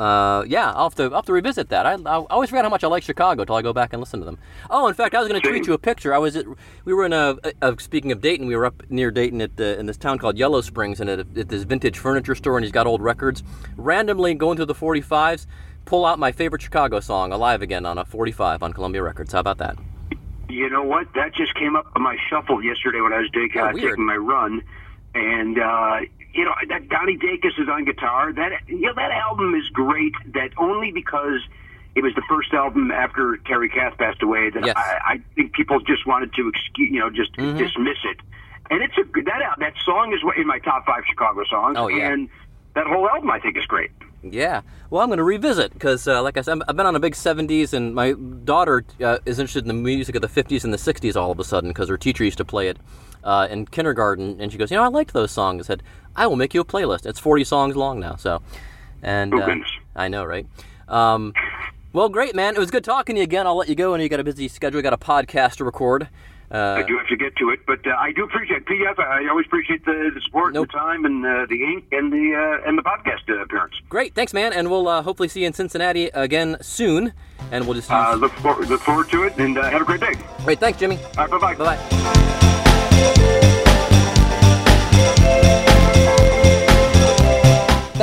Uh, 0.00 0.44
yeah. 0.48 0.72
I'll 0.72 0.84
have 0.84 0.94
to 0.94 1.04
I'll 1.04 1.16
have 1.16 1.26
to 1.26 1.32
revisit 1.34 1.68
that. 1.68 1.84
I, 1.84 1.92
I 1.92 2.14
always 2.30 2.48
forget 2.48 2.64
how 2.64 2.70
much 2.70 2.82
I 2.82 2.86
like 2.86 3.02
Chicago 3.02 3.44
till 3.44 3.54
I 3.54 3.60
go 3.60 3.74
back 3.74 3.92
and 3.92 4.00
listen 4.00 4.18
to 4.20 4.24
them. 4.24 4.38
Oh, 4.70 4.88
in 4.88 4.94
fact, 4.94 5.14
I 5.14 5.18
was 5.20 5.28
going 5.28 5.40
to 5.40 5.46
tweet 5.46 5.66
you 5.66 5.74
a 5.74 5.78
picture. 5.78 6.14
I 6.14 6.18
was 6.18 6.36
at 6.36 6.46
we 6.86 6.94
were 6.94 7.04
in 7.04 7.12
a, 7.12 7.36
a 7.60 7.78
speaking 7.78 8.10
of 8.10 8.22
Dayton, 8.22 8.46
we 8.46 8.56
were 8.56 8.64
up 8.64 8.82
near 8.88 9.10
Dayton 9.10 9.42
at 9.42 9.58
the, 9.58 9.78
in 9.78 9.84
this 9.84 9.98
town 9.98 10.18
called 10.18 10.38
Yellow 10.38 10.62
Springs, 10.62 11.00
and 11.00 11.10
at, 11.10 11.18
at 11.36 11.48
this 11.50 11.64
vintage 11.64 11.98
furniture 11.98 12.34
store, 12.34 12.56
and 12.56 12.64
he's 12.64 12.72
got 12.72 12.86
old 12.86 13.02
records. 13.02 13.42
Randomly 13.76 14.32
going 14.32 14.56
through 14.56 14.66
the 14.66 14.74
45s, 14.74 15.46
pull 15.84 16.06
out 16.06 16.18
my 16.18 16.32
favorite 16.32 16.62
Chicago 16.62 17.00
song, 17.00 17.32
"Alive 17.32 17.60
Again," 17.60 17.84
on 17.84 17.98
a 17.98 18.04
45 18.06 18.62
on 18.62 18.72
Columbia 18.72 19.02
Records. 19.02 19.34
How 19.34 19.40
about 19.40 19.58
that? 19.58 19.76
You 20.48 20.70
know 20.70 20.82
what? 20.82 21.12
That 21.14 21.34
just 21.34 21.54
came 21.56 21.76
up 21.76 21.86
on 21.94 22.02
my 22.02 22.16
shuffle 22.30 22.64
yesterday 22.64 23.02
when 23.02 23.12
I 23.12 23.18
was 23.18 23.30
take, 23.32 23.54
Oh, 23.54 23.66
uh, 23.66 23.72
taking 23.72 24.06
my 24.06 24.16
run, 24.16 24.62
and 25.14 25.58
uh, 25.58 26.00
you 26.32 26.44
know 26.44 26.52
that 26.68 26.88
Donnie 26.88 27.16
Dacus 27.16 27.58
is 27.58 27.68
on 27.68 27.84
guitar. 27.84 28.32
That 28.32 28.52
you 28.66 28.80
know 28.80 28.94
that 28.94 29.10
album 29.10 29.54
is 29.54 29.68
great. 29.72 30.12
That 30.34 30.50
only 30.58 30.90
because 30.92 31.40
it 31.96 32.02
was 32.02 32.14
the 32.14 32.22
first 32.28 32.52
album 32.52 32.90
after 32.90 33.36
Terry 33.46 33.68
Kath 33.68 33.98
passed 33.98 34.22
away 34.22 34.50
that 34.50 34.64
Yes. 34.64 34.74
I, 34.76 35.14
I 35.14 35.20
think 35.34 35.52
people 35.54 35.80
just 35.80 36.06
wanted 36.06 36.32
to 36.34 36.48
excuse, 36.48 36.90
you 36.90 37.00
know, 37.00 37.10
just 37.10 37.36
Mm-hmm. 37.36 37.58
dismiss 37.58 37.98
it. 38.04 38.18
And 38.70 38.82
it's 38.82 38.96
a 38.98 39.02
that 39.22 39.56
that 39.58 39.74
song 39.84 40.12
is 40.14 40.20
in 40.40 40.46
my 40.46 40.58
top 40.60 40.86
five 40.86 41.02
Chicago 41.08 41.42
songs. 41.50 41.76
Oh, 41.78 41.88
yeah. 41.88 42.12
and 42.12 42.28
that 42.74 42.86
whole 42.86 43.08
album 43.08 43.30
I 43.30 43.40
think 43.40 43.56
is 43.56 43.66
great. 43.66 43.90
Yeah. 44.22 44.60
Well, 44.90 45.02
I'm 45.02 45.08
going 45.08 45.16
to 45.16 45.24
revisit 45.24 45.72
because, 45.72 46.06
uh, 46.06 46.22
like 46.22 46.36
I 46.36 46.42
said, 46.42 46.58
I've 46.68 46.76
been 46.76 46.84
on 46.84 46.94
a 46.94 47.00
big 47.00 47.14
70s, 47.14 47.72
and 47.72 47.94
my 47.94 48.12
daughter 48.44 48.84
uh, 49.02 49.16
is 49.24 49.38
interested 49.38 49.64
in 49.64 49.68
the 49.68 49.74
music 49.74 50.14
of 50.14 50.20
the 50.20 50.28
50s 50.28 50.62
and 50.62 50.72
the 50.74 50.76
60s 50.76 51.16
all 51.16 51.30
of 51.30 51.40
a 51.40 51.44
sudden 51.44 51.70
because 51.70 51.88
her 51.88 51.96
teacher 51.96 52.22
used 52.22 52.36
to 52.38 52.44
play 52.44 52.68
it 52.68 52.76
uh, 53.24 53.46
in 53.50 53.66
kindergarten, 53.66 54.40
and 54.40 54.50
she 54.52 54.58
goes, 54.58 54.70
"You 54.70 54.76
know, 54.76 54.84
I 54.84 54.88
liked 54.88 55.12
those 55.12 55.30
songs." 55.30 55.66
I 55.66 55.66
said, 55.66 55.82
"I 56.16 56.26
will 56.26 56.36
make 56.36 56.54
you 56.54 56.60
a 56.60 56.64
playlist. 56.64 57.06
It's 57.06 57.18
40 57.20 57.44
songs 57.44 57.76
long 57.76 58.00
now." 58.00 58.16
So, 58.16 58.42
and 59.02 59.32
Oh, 59.34 59.40
uh. 59.40 59.54
I 59.96 60.08
know, 60.08 60.24
right? 60.24 60.46
Um, 60.88 61.34
well, 61.92 62.08
great, 62.08 62.34
man. 62.34 62.54
It 62.54 62.58
was 62.58 62.70
good 62.70 62.84
talking 62.84 63.16
to 63.16 63.20
you 63.20 63.24
again. 63.24 63.46
I'll 63.46 63.56
let 63.56 63.68
you 63.68 63.74
go. 63.74 63.94
and 63.94 64.02
you 64.02 64.08
got 64.08 64.20
a 64.20 64.24
busy 64.24 64.48
schedule. 64.48 64.78
You 64.78 64.82
got 64.82 64.92
a 64.92 64.96
podcast 64.98 65.56
to 65.56 65.64
record. 65.64 66.08
I 66.52 66.56
Uh, 66.56 66.82
do 66.82 66.98
have 66.98 67.06
to 67.06 67.16
get 67.16 67.36
to 67.36 67.50
it, 67.50 67.60
but 67.64 67.86
uh, 67.86 67.90
I 67.96 68.10
do 68.10 68.24
appreciate 68.24 68.64
PF. 68.66 68.98
I 68.98 69.28
always 69.28 69.46
appreciate 69.46 69.84
the, 69.84 70.10
the 70.12 70.20
support, 70.20 70.52
Nope. 70.52 70.62
and 70.62 70.68
the 70.68 70.78
time, 70.78 71.04
and 71.04 71.24
uh, 71.24 71.46
the 71.48 71.62
ink, 71.62 71.84
and 71.92 72.12
the 72.12 72.34
uh, 72.64 72.68
and 72.68 72.76
the 72.76 72.82
podcast 72.82 73.28
uh, 73.28 73.40
appearance. 73.40 73.74
great, 73.88 74.16
thanks, 74.16 74.32
man. 74.34 74.52
And 74.52 74.68
we'll 74.68 74.88
uh, 74.88 75.00
hopefully 75.02 75.28
see 75.28 75.42
you 75.42 75.46
in 75.46 75.52
Cincinnati 75.52 76.06
again 76.12 76.56
soon. 76.60 77.12
And 77.52 77.66
we'll 77.66 77.74
just 77.74 77.88
use. 77.88 77.96
Uh, 77.96 78.14
look 78.14 78.32
for, 78.32 78.56
look 78.66 78.80
forward 78.80 79.08
to 79.10 79.22
it, 79.24 79.36
and 79.38 79.56
uh, 79.58 79.70
have 79.70 79.80
a 79.82 79.84
great 79.84 80.00
day. 80.00 80.14
great, 80.44 80.58
thanks, 80.58 80.78
Jimmy. 80.80 80.98
All 81.16 81.28
right, 81.28 81.30
bye 81.30 81.38
bye. 81.38 81.54
Bye 81.54 81.76
bye. 81.76 82.59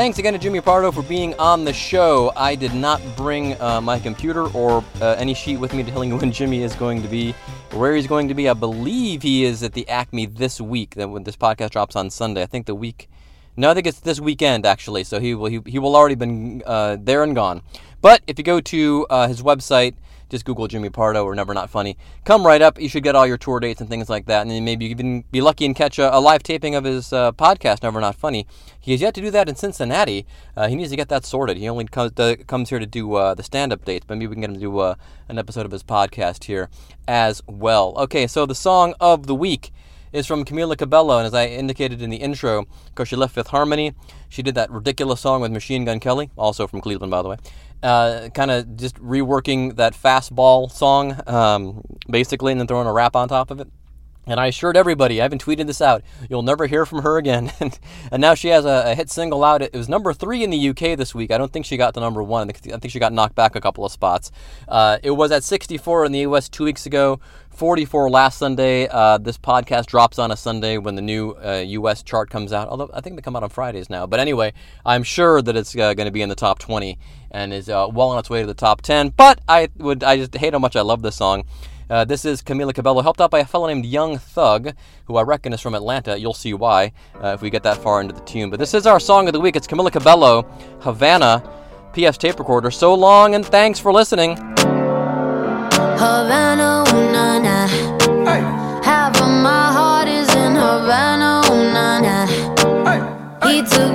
Thanks 0.07 0.19
again 0.19 0.31
to 0.31 0.39
Jimmy 0.39 0.61
Pardo 0.61 0.89
for 0.93 1.03
being 1.03 1.33
on 1.33 1.65
the 1.65 1.73
show. 1.73 2.31
I 2.37 2.55
did 2.55 2.73
not 2.73 3.01
bring 3.17 3.59
uh, 3.59 3.81
my 3.81 3.99
computer 3.99 4.47
or 4.51 4.81
uh, 5.01 5.15
any 5.17 5.33
sheet 5.33 5.57
with 5.57 5.73
me 5.73 5.83
to 5.83 5.91
tell 5.91 6.01
you 6.01 6.15
when 6.21 6.31
Jimmy 6.31 6.63
is 6.63 6.73
going 6.75 7.01
to 7.01 7.09
be, 7.09 7.33
where 7.71 7.93
he's 7.93 8.07
going 8.07 8.29
to 8.29 8.33
be. 8.33 8.47
I 8.47 8.53
believe 8.53 9.21
he 9.21 9.43
is 9.43 9.63
at 9.63 9.73
the 9.73 9.85
Acme 9.89 10.25
this 10.25 10.61
week. 10.61 10.95
That 10.95 11.09
when 11.09 11.23
this 11.25 11.35
podcast 11.35 11.71
drops 11.71 11.97
on 11.97 12.09
Sunday, 12.09 12.41
I 12.41 12.45
think 12.45 12.67
the 12.67 12.73
week. 12.73 13.09
No, 13.57 13.69
I 13.69 13.73
think 13.73 13.85
it's 13.85 13.99
this 13.99 14.21
weekend 14.21 14.65
actually. 14.65 15.03
So 15.03 15.19
he 15.19 15.35
will 15.35 15.47
he, 15.47 15.59
he 15.65 15.77
will 15.77 15.93
already 15.93 16.15
been 16.15 16.63
uh, 16.65 16.95
there 16.97 17.21
and 17.21 17.35
gone. 17.35 17.61
But 17.99 18.21
if 18.27 18.37
you 18.37 18.45
go 18.45 18.61
to 18.61 19.07
uh, 19.09 19.27
his 19.27 19.43
website, 19.43 19.95
just 20.29 20.45
Google 20.45 20.67
Jimmy 20.67 20.89
Pardo 20.89 21.23
or 21.23 21.35
Never 21.35 21.53
Not 21.53 21.69
Funny. 21.69 21.97
Come 22.25 22.45
right 22.45 22.61
up. 22.61 22.79
You 22.79 22.89
should 22.89 23.03
get 23.03 23.15
all 23.15 23.25
your 23.25 23.37
tour 23.37 23.59
dates 23.59 23.81
and 23.81 23.89
things 23.89 24.09
like 24.09 24.25
that. 24.25 24.41
And 24.41 24.51
then 24.51 24.65
maybe 24.65 24.85
you 24.85 24.91
even 24.91 25.23
be 25.31 25.41
lucky 25.41 25.65
and 25.65 25.75
catch 25.75 25.99
a, 25.99 26.15
a 26.15 26.19
live 26.19 26.43
taping 26.43 26.75
of 26.75 26.83
his 26.83 27.13
uh, 27.13 27.31
podcast, 27.31 27.83
Never 27.83 28.01
Not 28.01 28.15
Funny. 28.15 28.47
He 28.79 28.91
has 28.91 29.01
yet 29.01 29.13
to 29.15 29.21
do 29.21 29.31
that 29.31 29.49
in 29.49 29.55
Cincinnati. 29.55 30.25
Uh, 30.55 30.67
he 30.67 30.75
needs 30.75 30.89
to 30.91 30.95
get 30.95 31.09
that 31.09 31.25
sorted. 31.25 31.57
He 31.57 31.67
only 31.69 31.85
comes, 31.85 32.13
to, 32.13 32.37
comes 32.45 32.69
here 32.69 32.79
to 32.79 32.85
do 32.85 33.13
uh, 33.15 33.33
the 33.33 33.43
stand 33.43 33.71
up 33.71 33.85
dates. 33.85 34.05
But 34.07 34.17
maybe 34.17 34.27
we 34.27 34.35
can 34.35 34.41
get 34.41 34.49
him 34.49 34.55
to 34.55 34.61
do 34.61 34.79
uh, 34.79 34.95
an 35.29 35.37
episode 35.37 35.65
of 35.65 35.71
his 35.71 35.83
podcast 35.83 36.45
here 36.45 36.69
as 37.07 37.41
well. 37.47 37.93
Okay, 37.97 38.27
so 38.27 38.45
the 38.45 38.55
song 38.55 38.93
of 38.99 39.27
the 39.27 39.35
week 39.35 39.71
is 40.13 40.25
from 40.25 40.45
Camila 40.45 40.77
Cabello, 40.77 41.17
and 41.17 41.27
as 41.27 41.33
I 41.33 41.47
indicated 41.47 42.01
in 42.01 42.09
the 42.09 42.17
intro, 42.17 42.65
because 42.85 43.09
she 43.09 43.15
left 43.15 43.35
Fifth 43.35 43.47
Harmony, 43.47 43.93
she 44.29 44.41
did 44.41 44.55
that 44.55 44.71
ridiculous 44.71 45.19
song 45.21 45.41
with 45.41 45.51
Machine 45.51 45.85
Gun 45.85 45.99
Kelly, 45.99 46.29
also 46.37 46.65
from 46.65 46.81
Cleveland, 46.81 47.11
by 47.11 47.21
the 47.21 47.29
way. 47.29 47.37
Uh, 47.83 48.29
kind 48.29 48.49
of 48.49 48.75
just 48.75 48.95
reworking 48.95 49.75
that 49.75 49.93
fastball 49.93 50.71
song, 50.71 51.21
um, 51.27 51.83
basically, 52.09 52.51
and 52.51 52.59
then 52.59 52.67
throwing 52.67 52.87
a 52.87 52.93
rap 52.93 53.15
on 53.15 53.27
top 53.27 53.51
of 53.51 53.59
it. 53.59 53.67
And 54.27 54.41
I 54.41 54.47
assured 54.47 54.75
everybody, 54.75 55.21
I 55.21 55.23
haven't 55.23 55.43
tweeted 55.43 55.67
this 55.67 55.81
out, 55.81 56.03
you'll 56.29 56.43
never 56.43 56.67
hear 56.67 56.85
from 56.85 57.01
her 57.03 57.17
again. 57.17 57.49
and, 58.11 58.21
now 58.21 58.33
she 58.33 58.49
has 58.49 58.65
a, 58.65 58.91
a 58.91 58.95
hit 58.95 59.09
single 59.09 59.43
out. 59.43 59.61
It 59.61 59.73
was 59.73 59.87
number 59.87 60.13
three 60.13 60.43
in 60.43 60.49
the 60.49 60.69
UK 60.69 60.97
this 60.97 61.15
week. 61.15 61.31
I 61.31 61.37
don't 61.37 61.51
think 61.51 61.65
she 61.65 61.77
got 61.77 61.93
to 61.93 62.01
number 62.01 62.21
one. 62.21 62.49
I 62.49 62.53
think, 62.53 62.75
I 62.75 62.77
think 62.77 62.91
she 62.91 62.99
got 62.99 63.13
knocked 63.13 63.35
back 63.35 63.55
a 63.55 63.61
couple 63.61 63.85
of 63.85 63.91
spots. 63.91 64.31
Uh, 64.67 64.97
it 65.01 65.11
was 65.11 65.31
at 65.31 65.45
64 65.45 66.05
in 66.05 66.11
the 66.11 66.19
US 66.19 66.49
two 66.49 66.65
weeks 66.65 66.85
ago, 66.85 67.21
44 67.51 68.09
last 68.09 68.37
Sunday. 68.37 68.89
Uh, 68.89 69.17
this 69.17 69.37
podcast 69.37 69.85
drops 69.85 70.19
on 70.19 70.29
a 70.29 70.35
Sunday 70.35 70.77
when 70.77 70.95
the 70.95 71.01
new 71.01 71.31
uh, 71.31 71.63
US 71.65 72.03
chart 72.03 72.29
comes 72.29 72.51
out. 72.51 72.67
Although 72.67 72.89
I 72.93 72.99
think 72.99 73.15
they 73.15 73.21
come 73.21 73.37
out 73.37 73.43
on 73.43 73.49
Fridays 73.49 73.89
now. 73.89 74.05
But 74.05 74.19
anyway, 74.19 74.51
I'm 74.85 75.03
sure 75.03 75.41
that 75.41 75.55
it's 75.55 75.73
uh, 75.73 75.93
going 75.93 76.05
to 76.05 76.11
be 76.11 76.21
in 76.21 76.27
the 76.27 76.35
top 76.35 76.59
20 76.59 76.99
and 77.31 77.53
is 77.53 77.69
uh, 77.69 77.87
well 77.91 78.09
on 78.09 78.19
its 78.19 78.29
way 78.29 78.41
to 78.41 78.47
the 78.47 78.53
top 78.53 78.81
10. 78.81 79.09
But 79.09 79.39
I 79.47 79.69
would, 79.77 80.03
I 80.03 80.17
just 80.17 80.35
hate 80.35 80.53
how 80.53 80.59
much 80.59 80.75
I 80.75 80.81
love 80.81 81.01
this 81.01 81.15
song. 81.15 81.43
Uh, 81.89 82.03
this 82.03 82.25
is 82.25 82.41
Camila 82.41 82.73
Cabello, 82.73 83.01
helped 83.01 83.21
out 83.21 83.31
by 83.31 83.39
a 83.39 83.45
fellow 83.45 83.67
named 83.67 83.85
Young 83.85 84.17
Thug, 84.17 84.73
who 85.05 85.15
I 85.15 85.21
reckon 85.21 85.53
is 85.53 85.61
from 85.61 85.73
Atlanta. 85.73 86.19
You'll 86.19 86.33
see 86.33 86.53
why 86.53 86.91
uh, 87.23 87.29
if 87.29 87.41
we 87.41 87.49
get 87.49 87.63
that 87.63 87.77
far 87.77 88.01
into 88.01 88.13
the 88.13 88.19
tune. 88.21 88.49
But 88.49 88.59
this 88.59 88.73
is 88.73 88.85
our 88.85 88.99
song 88.99 89.27
of 89.27 89.33
the 89.33 89.39
week. 89.39 89.55
It's 89.55 89.67
Camila 89.67 89.91
Cabello, 89.91 90.43
Havana, 90.81 91.41
PS 91.93 92.17
tape 92.17 92.39
recorder. 92.39 92.71
So 92.71 92.93
long 92.93 93.35
and 93.35 93.45
thanks 93.45 93.79
for 93.79 93.93
listening. 93.93 94.35
Havana, 95.97 96.83
ooh, 96.89 97.11
na, 97.11 97.39
na. 97.39 97.67
Half 98.83 99.21
of 99.21 99.29
my 99.29 99.71
heart 99.71 100.08
is 100.10 100.27
in 100.35 100.56
Havana, 100.56 101.41
ooh, 101.49 101.71
na, 101.73 101.99
na. 102.02 102.25
He 103.47 103.62
took 103.62 103.87